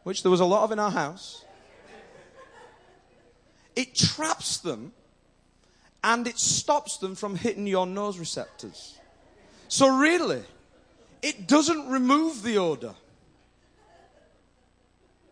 which 0.07 0.23
there 0.23 0.31
was 0.31 0.39
a 0.39 0.45
lot 0.45 0.63
of 0.63 0.71
in 0.71 0.79
our 0.79 0.93
house, 0.93 1.45
it 3.75 3.93
traps 3.93 4.59
them 4.59 4.93
and 6.05 6.29
it 6.29 6.39
stops 6.39 6.99
them 6.99 7.17
from 7.17 7.35
hitting 7.35 7.67
your 7.67 7.89
nose 7.89 8.17
receptors. 8.17 9.01
So, 9.69 9.97
really, 9.97 10.43
it 11.23 11.47
doesn't 11.47 11.89
remove 11.89 12.43
the 12.43 12.59
odor. 12.59 12.95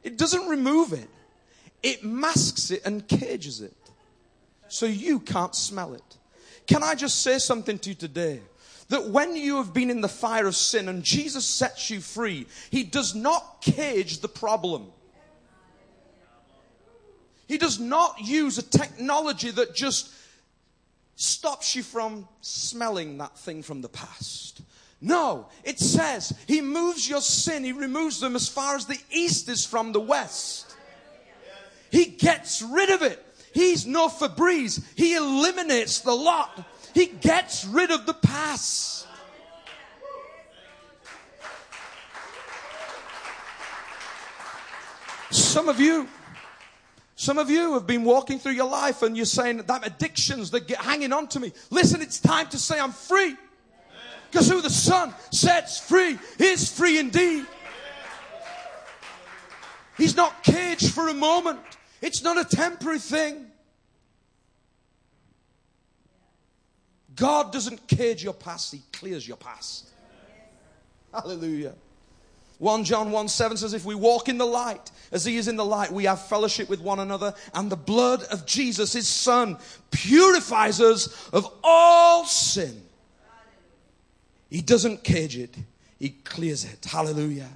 It 0.03 0.19
doesn't 0.19 0.49
remove 0.49 0.93
it. 0.93 1.09
It 1.83 2.05
masks 2.05 2.71
it 2.71 2.83
and 2.85 3.07
cages 3.07 3.61
it. 3.61 3.77
So 4.69 4.87
you 4.87 5.21
can't 5.21 5.55
smell 5.55 5.95
it. 5.95 6.19
Can 6.67 6.83
I 6.83 6.95
just 6.95 7.23
say 7.23 7.39
something 7.39 7.79
to 7.81 7.91
you 7.91 7.95
today? 7.95 8.41
that 8.89 9.09
when 9.09 9.35
you 9.35 9.57
have 9.57 9.73
been 9.73 9.91
in 9.91 10.01
the 10.01 10.09
fire 10.09 10.47
of 10.47 10.57
sin 10.57 10.89
and 10.89 11.03
Jesus 11.03 11.45
sets 11.45 11.91
you 11.91 12.01
free, 12.01 12.47
He 12.71 12.85
does 12.85 13.15
not 13.15 13.63
cage 13.63 14.19
the 14.19 14.29
problem. 14.29 14.87
He 17.47 17.59
does 17.59 17.79
not 17.79 18.21
use 18.21 18.59
a 18.59 18.63
technology 18.63 19.51
that 19.51 19.75
just 19.75 20.11
stops 21.17 21.75
you 21.75 21.83
from 21.83 22.29
smelling 22.41 23.19
that 23.19 23.39
thing 23.39 23.63
from 23.63 23.81
the 23.81 23.89
past. 23.89 24.63
No, 25.01 25.49
it 25.65 25.79
says 25.79 26.33
He 26.47 26.61
moves 26.61 27.09
your 27.09 27.21
sin, 27.21 27.65
He 27.65 27.73
removes 27.73 28.21
them 28.21 28.37
as 28.37 28.49
far 28.49 28.77
as 28.77 28.87
the 28.87 28.99
east 29.11 29.49
is 29.49 29.65
from 29.65 29.93
the 29.93 30.01
west. 30.01 30.75
He 31.91 32.07
gets 32.07 32.61
rid 32.61 32.91
of 32.91 33.03
it. 33.03 33.25
He's 33.53 33.87
no 33.87 34.09
Febreze. 34.09 34.83
He 34.97 35.15
eliminates 35.15 36.01
the 36.01 36.15
lot. 36.15 36.67
He 36.93 37.07
gets 37.07 37.65
rid 37.65 37.93
of 37.93 38.05
the 38.05 38.15
past. 38.15 39.07
Some 45.31 45.69
of 45.69 45.79
you, 45.79 46.09
some 47.17 47.39
of 47.39 47.49
you 47.49 47.75
have 47.75 47.87
been 47.87 48.05
walking 48.05 48.39
through 48.39 48.53
your 48.53 48.69
life 48.69 49.03
and 49.03 49.17
you're 49.17 49.27
saying 49.27 49.59
that 49.59 49.87
addictions 49.87 50.51
that 50.51 50.67
get 50.67 50.79
hanging 50.79 51.13
on 51.13 51.29
to 51.29 51.41
me. 51.41 51.53
Listen, 51.71 52.03
it's 52.03 52.19
time 52.19 52.49
to 52.49 52.59
say 52.59 52.79
I'm 52.79 52.93
free. 52.93 53.37
Because 54.31 54.49
who 54.49 54.61
the 54.61 54.71
Son 54.71 55.15
sets 55.31 55.79
free 55.79 56.19
is 56.41 56.71
free 56.71 56.99
indeed. 56.99 57.47
He's 59.97 60.17
not 60.17 60.43
caged 60.43 60.93
for 60.93 61.09
a 61.09 61.15
moment. 61.15 61.61
It's 62.03 62.23
not 62.25 62.37
a 62.37 62.45
temporary 62.45 62.99
thing. 62.99 63.47
God 67.15 67.53
doesn't 67.53 67.87
cage 67.87 68.25
your 68.25 68.35
past, 68.35 68.73
He 68.73 68.83
clears 68.93 69.27
your 69.27 69.37
past. 69.37 69.91
Hallelujah. 71.13 71.75
1 72.59 72.85
John 72.85 73.11
1 73.11 73.29
7 73.29 73.57
says, 73.57 73.75
If 73.75 73.85
we 73.85 73.95
walk 73.95 74.29
in 74.29 74.39
the 74.39 74.47
light 74.47 74.91
as 75.11 75.25
He 75.25 75.37
is 75.37 75.49
in 75.49 75.57
the 75.57 75.65
light, 75.65 75.93
we 75.93 76.05
have 76.05 76.21
fellowship 76.27 76.69
with 76.69 76.81
one 76.81 77.01
another, 77.01 77.35
and 77.53 77.71
the 77.71 77.77
blood 77.77 78.23
of 78.25 78.47
Jesus, 78.47 78.93
His 78.93 79.09
Son, 79.09 79.59
purifies 79.91 80.81
us 80.81 81.29
of 81.31 81.53
all 81.63 82.25
sin. 82.25 82.83
He 84.51 84.63
doesn't 84.63 85.03
cage 85.03 85.37
it, 85.37 85.57
He 85.99 86.11
clears 86.11 86.65
it. 86.65 86.85
Hallelujah. 86.85 87.51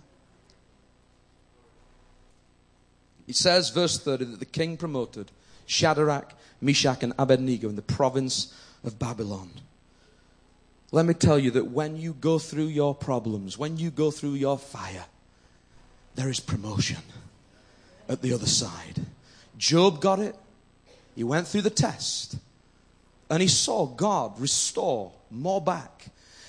He 3.26 3.34
says, 3.34 3.68
verse 3.68 3.98
30, 3.98 4.24
that 4.24 4.38
the 4.40 4.46
king 4.46 4.78
promoted 4.78 5.30
Shadrach, 5.66 6.32
Meshach, 6.62 7.02
and 7.02 7.12
Abednego 7.18 7.68
in 7.68 7.76
the 7.76 7.82
province 7.82 8.54
of 8.82 8.98
Babylon. 8.98 9.50
Let 10.90 11.04
me 11.04 11.14
tell 11.14 11.38
you 11.38 11.50
that 11.52 11.66
when 11.66 11.96
you 11.96 12.14
go 12.14 12.38
through 12.38 12.66
your 12.66 12.94
problems, 12.94 13.58
when 13.58 13.76
you 13.76 13.90
go 13.90 14.10
through 14.10 14.34
your 14.34 14.58
fire, 14.58 15.04
there 16.14 16.30
is 16.30 16.40
promotion 16.40 17.02
at 18.08 18.22
the 18.22 18.32
other 18.32 18.46
side. 18.46 19.04
Job 19.58 20.00
got 20.00 20.18
it. 20.18 20.34
He 21.14 21.24
went 21.24 21.46
through 21.46 21.62
the 21.62 21.70
test 21.70 22.38
and 23.28 23.42
he 23.42 23.48
saw 23.48 23.86
God 23.86 24.40
restore 24.40 25.12
more 25.30 25.60
back. 25.60 26.06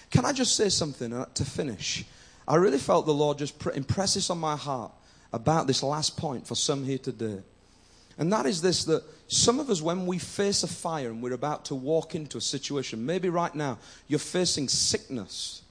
Can 0.10 0.26
I 0.26 0.32
just 0.32 0.56
say 0.56 0.70
something 0.70 1.12
uh, 1.12 1.26
to 1.34 1.44
finish? 1.44 2.06
I 2.48 2.56
really 2.56 2.78
felt 2.78 3.06
the 3.06 3.14
Lord 3.14 3.38
just 3.38 3.64
impress 3.68 4.14
this 4.14 4.30
on 4.30 4.40
my 4.40 4.56
heart 4.56 4.92
about 5.34 5.68
this 5.68 5.84
last 5.84 6.18
point 6.18 6.48
for 6.48 6.56
some 6.56 6.84
here 6.84 6.98
today. 6.98 7.42
And 8.18 8.32
that 8.34 8.46
is 8.46 8.62
this 8.62 8.86
that 8.86 9.04
some 9.32 9.60
of 9.60 9.70
us, 9.70 9.80
when 9.80 10.08
we 10.08 10.18
face 10.18 10.64
a 10.64 10.68
fire 10.68 11.10
and 11.10 11.22
we're 11.22 11.34
about 11.34 11.66
to 11.66 11.76
walk 11.76 12.16
into 12.16 12.40
a 12.40 12.42
situation, 12.42 13.06
maybe 13.06 13.30
right 13.30 13.54
now 13.54 13.78
you're 14.08 14.18
facing 14.18 14.68
sickness, 14.68 15.62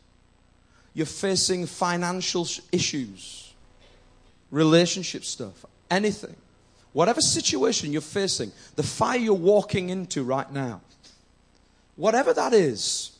you're 0.94 1.06
facing 1.06 1.66
financial 1.66 2.46
issues, 2.70 3.52
relationship 4.52 5.24
stuff, 5.24 5.66
anything, 5.90 6.36
whatever 6.92 7.20
situation 7.20 7.90
you're 7.90 8.00
facing, 8.00 8.52
the 8.76 8.84
fire 8.84 9.18
you're 9.18 9.34
walking 9.34 9.90
into 9.90 10.22
right 10.22 10.52
now, 10.52 10.80
whatever 11.96 12.32
that 12.32 12.52
is, 12.52 13.10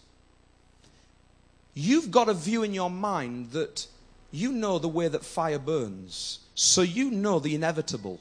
you've 1.75 2.13
got 2.13 2.29
a 2.29 2.35
view 2.35 2.63
in 2.63 2.73
your 2.73 2.91
mind 2.91 3.51
that 3.51 3.89
you 4.31 4.53
know 4.53 4.79
the 4.79 4.87
way 4.87 5.09
that 5.09 5.25
fire 5.25 5.59
burns, 5.59 6.39
so 6.55 6.83
you 6.83 7.11
know 7.11 7.41
the 7.41 7.57
inevitable. 7.57 8.21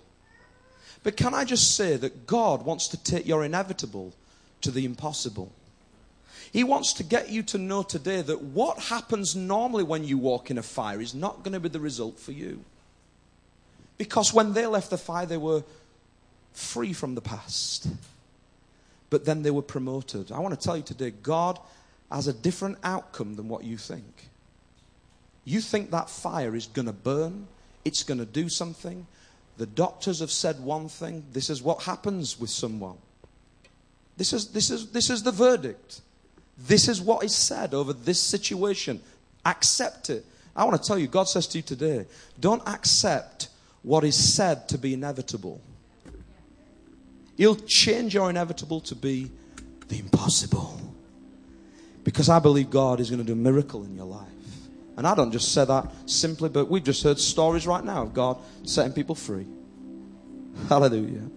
But 1.08 1.16
can 1.16 1.34
I 1.34 1.46
just 1.46 1.78
say 1.78 1.96
that 1.96 2.28
God 2.28 2.66
wants 2.66 2.90
to 2.90 3.02
take 3.02 3.26
your 3.26 3.46
inevitable 3.46 4.14
to 4.60 4.72
the 4.72 4.84
impossible? 4.84 5.54
He 6.52 6.66
wants 6.66 6.92
to 6.96 7.04
get 7.06 7.30
you 7.30 7.44
to 7.44 7.58
know 7.58 7.82
today 7.82 8.22
that 8.22 8.42
what 8.42 8.78
happens 8.78 9.34
normally 9.34 9.86
when 9.86 10.04
you 10.04 10.18
walk 10.18 10.52
in 10.52 10.58
a 10.58 10.62
fire 10.62 11.00
is 11.00 11.16
not 11.16 11.44
going 11.44 11.54
to 11.54 11.62
be 11.62 11.70
the 11.70 11.80
result 11.80 12.20
for 12.20 12.34
you. 12.34 12.66
Because 13.98 14.34
when 14.34 14.52
they 14.52 14.66
left 14.66 14.90
the 14.90 14.98
fire, 14.98 15.26
they 15.26 15.38
were 15.38 15.64
free 16.52 16.92
from 16.92 17.16
the 17.16 17.22
past. 17.22 17.88
But 19.10 19.24
then 19.24 19.44
they 19.44 19.52
were 19.52 19.62
promoted. 19.62 20.30
I 20.34 20.40
want 20.40 20.60
to 20.60 20.62
tell 20.62 20.76
you 20.76 20.84
today 20.84 21.12
God 21.12 21.58
has 22.12 22.28
a 22.28 22.34
different 22.34 22.80
outcome 22.84 23.38
than 23.38 23.48
what 23.48 23.64
you 23.64 23.78
think. 23.78 24.28
You 25.46 25.62
think 25.62 25.90
that 25.92 26.10
fire 26.10 26.54
is 26.54 26.68
going 26.68 26.88
to 26.88 26.92
burn, 26.92 27.48
it's 27.86 28.04
going 28.04 28.20
to 28.20 28.26
do 28.26 28.50
something. 28.50 29.08
The 29.58 29.66
doctors 29.66 30.20
have 30.20 30.32
said 30.32 30.60
one 30.60 30.88
thing. 30.88 31.26
This 31.34 31.50
is 31.50 31.62
what 31.62 31.84
happens 31.84 32.40
with 32.40 32.50
someone. 32.50 32.98
This 34.16 34.34
is, 34.34 34.50
this 34.50 34.70
is, 34.70 34.92
this 34.92 35.10
is 35.10 35.24
the 35.24 35.32
verdict. 35.32 36.02
This 36.58 36.88
is 36.88 37.02
what 37.02 37.24
is 37.24 37.36
said 37.36 37.74
over 37.74 37.94
this 37.94 38.20
situation. 38.20 39.02
Accept 39.46 40.10
it. 40.10 40.26
I 40.56 40.64
want 40.64 40.82
to 40.82 40.88
tell 40.88 40.98
you, 40.98 41.08
God 41.08 41.26
says 41.26 41.48
to 41.48 41.60
you 41.60 41.62
today 41.62 42.06
don't 42.40 42.68
accept 42.68 43.50
what 43.84 44.04
is 44.04 44.16
said 44.16 44.68
to 44.70 44.78
be 44.78 44.94
inevitable. 44.94 45.62
He'll 47.38 47.56
change 47.56 48.16
your 48.16 48.30
inevitable 48.30 48.82
to 48.82 48.96
be 48.96 49.32
the 49.88 50.00
impossible. 50.00 50.82
Because 52.04 52.30
I 52.30 52.40
believe 52.40 52.70
God 52.70 53.00
is 53.00 53.10
going 53.10 53.20
to 53.20 53.26
do 53.26 53.34
a 53.34 53.36
miracle 53.36 53.84
in 53.84 53.96
your 53.96 54.06
life. 54.06 54.28
And 54.98 55.08
I 55.08 55.14
don't 55.14 55.32
just 55.32 55.54
say 55.54 55.64
that 55.64 55.92
simply, 56.10 56.50
but 56.50 56.70
we've 56.70 56.84
just 56.84 57.04
heard 57.04 57.20
stories 57.20 57.68
right 57.68 57.84
now 57.84 58.02
of 58.02 58.16
God 58.16 58.38
setting 58.64 58.92
people 58.92 59.14
free. 59.14 59.46
Hallelujah. 60.68 61.30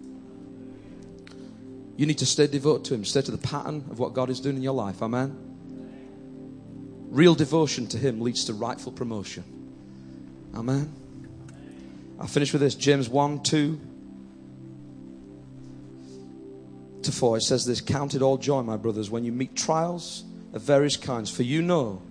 You 1.95 2.07
need 2.07 2.17
to 2.17 2.25
stay 2.25 2.47
devoted 2.47 2.85
to 2.85 2.95
Him, 2.95 3.05
stay 3.05 3.21
to 3.21 3.29
the 3.29 3.37
pattern 3.37 3.85
of 3.91 3.99
what 3.99 4.13
God 4.13 4.31
is 4.31 4.39
doing 4.39 4.55
in 4.55 4.63
your 4.63 4.73
life. 4.73 5.03
Amen. 5.03 5.37
Real 7.11 7.35
devotion 7.35 7.85
to 7.89 7.99
Him 7.99 8.19
leads 8.19 8.45
to 8.45 8.53
rightful 8.55 8.91
promotion. 8.91 9.43
Amen. 10.55 10.91
I'll 12.19 12.25
finish 12.25 12.51
with 12.53 12.63
this 12.63 12.73
James 12.73 13.09
1 13.09 13.43
2 13.43 13.79
to 17.03 17.11
4. 17.11 17.37
It 17.37 17.41
says 17.41 17.65
this 17.65 17.79
Count 17.79 18.15
it 18.15 18.23
all 18.23 18.37
joy, 18.37 18.63
my 18.63 18.77
brothers, 18.77 19.11
when 19.11 19.23
you 19.23 19.31
meet 19.31 19.55
trials 19.55 20.23
of 20.53 20.63
various 20.63 20.97
kinds, 20.97 21.29
for 21.29 21.43
you 21.43 21.61
know 21.61 22.01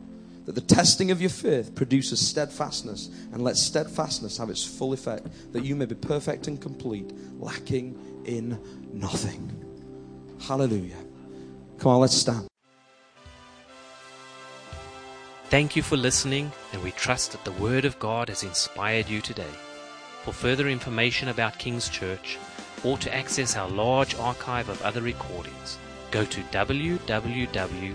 that 0.47 0.55
the 0.55 0.61
testing 0.61 1.11
of 1.11 1.21
your 1.21 1.31
faith 1.31 1.75
produces 1.75 2.27
steadfastness, 2.27 3.09
and 3.33 3.43
let 3.43 3.57
steadfastness 3.57 4.39
have 4.39 4.51
its 4.51 4.65
full 4.65 4.93
effect, 4.93 5.29
that 5.53 5.65
you 5.65 5.77
may 5.77 5.87
be 5.87 5.95
perfect 5.95 6.47
and 6.47 6.61
complete, 6.61 7.13
lacking 7.39 8.23
in 8.25 8.59
nothing. 8.93 9.55
Hallelujah. 10.41 10.97
Come 11.79 11.93
on, 11.93 12.01
let's 12.01 12.17
stand. 12.17 12.47
Thank 15.51 15.75
you 15.75 15.83
for 15.83 15.97
listening, 15.97 16.53
and 16.73 16.83
we 16.83 16.93
trust 16.93 17.33
that 17.33 17.45
the 17.45 17.53
Word 17.53 17.85
of 17.85 17.99
God 17.99 18.29
has 18.29 18.43
inspired 18.43 19.09
you 19.09 19.21
today. 19.21 19.53
For 20.23 20.33
further 20.33 20.69
information 20.69 21.29
about 21.29 21.59
King's 21.59 21.89
Church, 21.89 22.39
or 22.85 22.97
to 22.99 23.15
access 23.15 23.57
our 23.57 23.69
large 23.69 24.15
archive 24.15 24.69
of 24.69 24.81
other 24.83 25.03
recordings, 25.03 25.79
go 26.11 26.25
to 26.25 26.41
www 26.43 27.95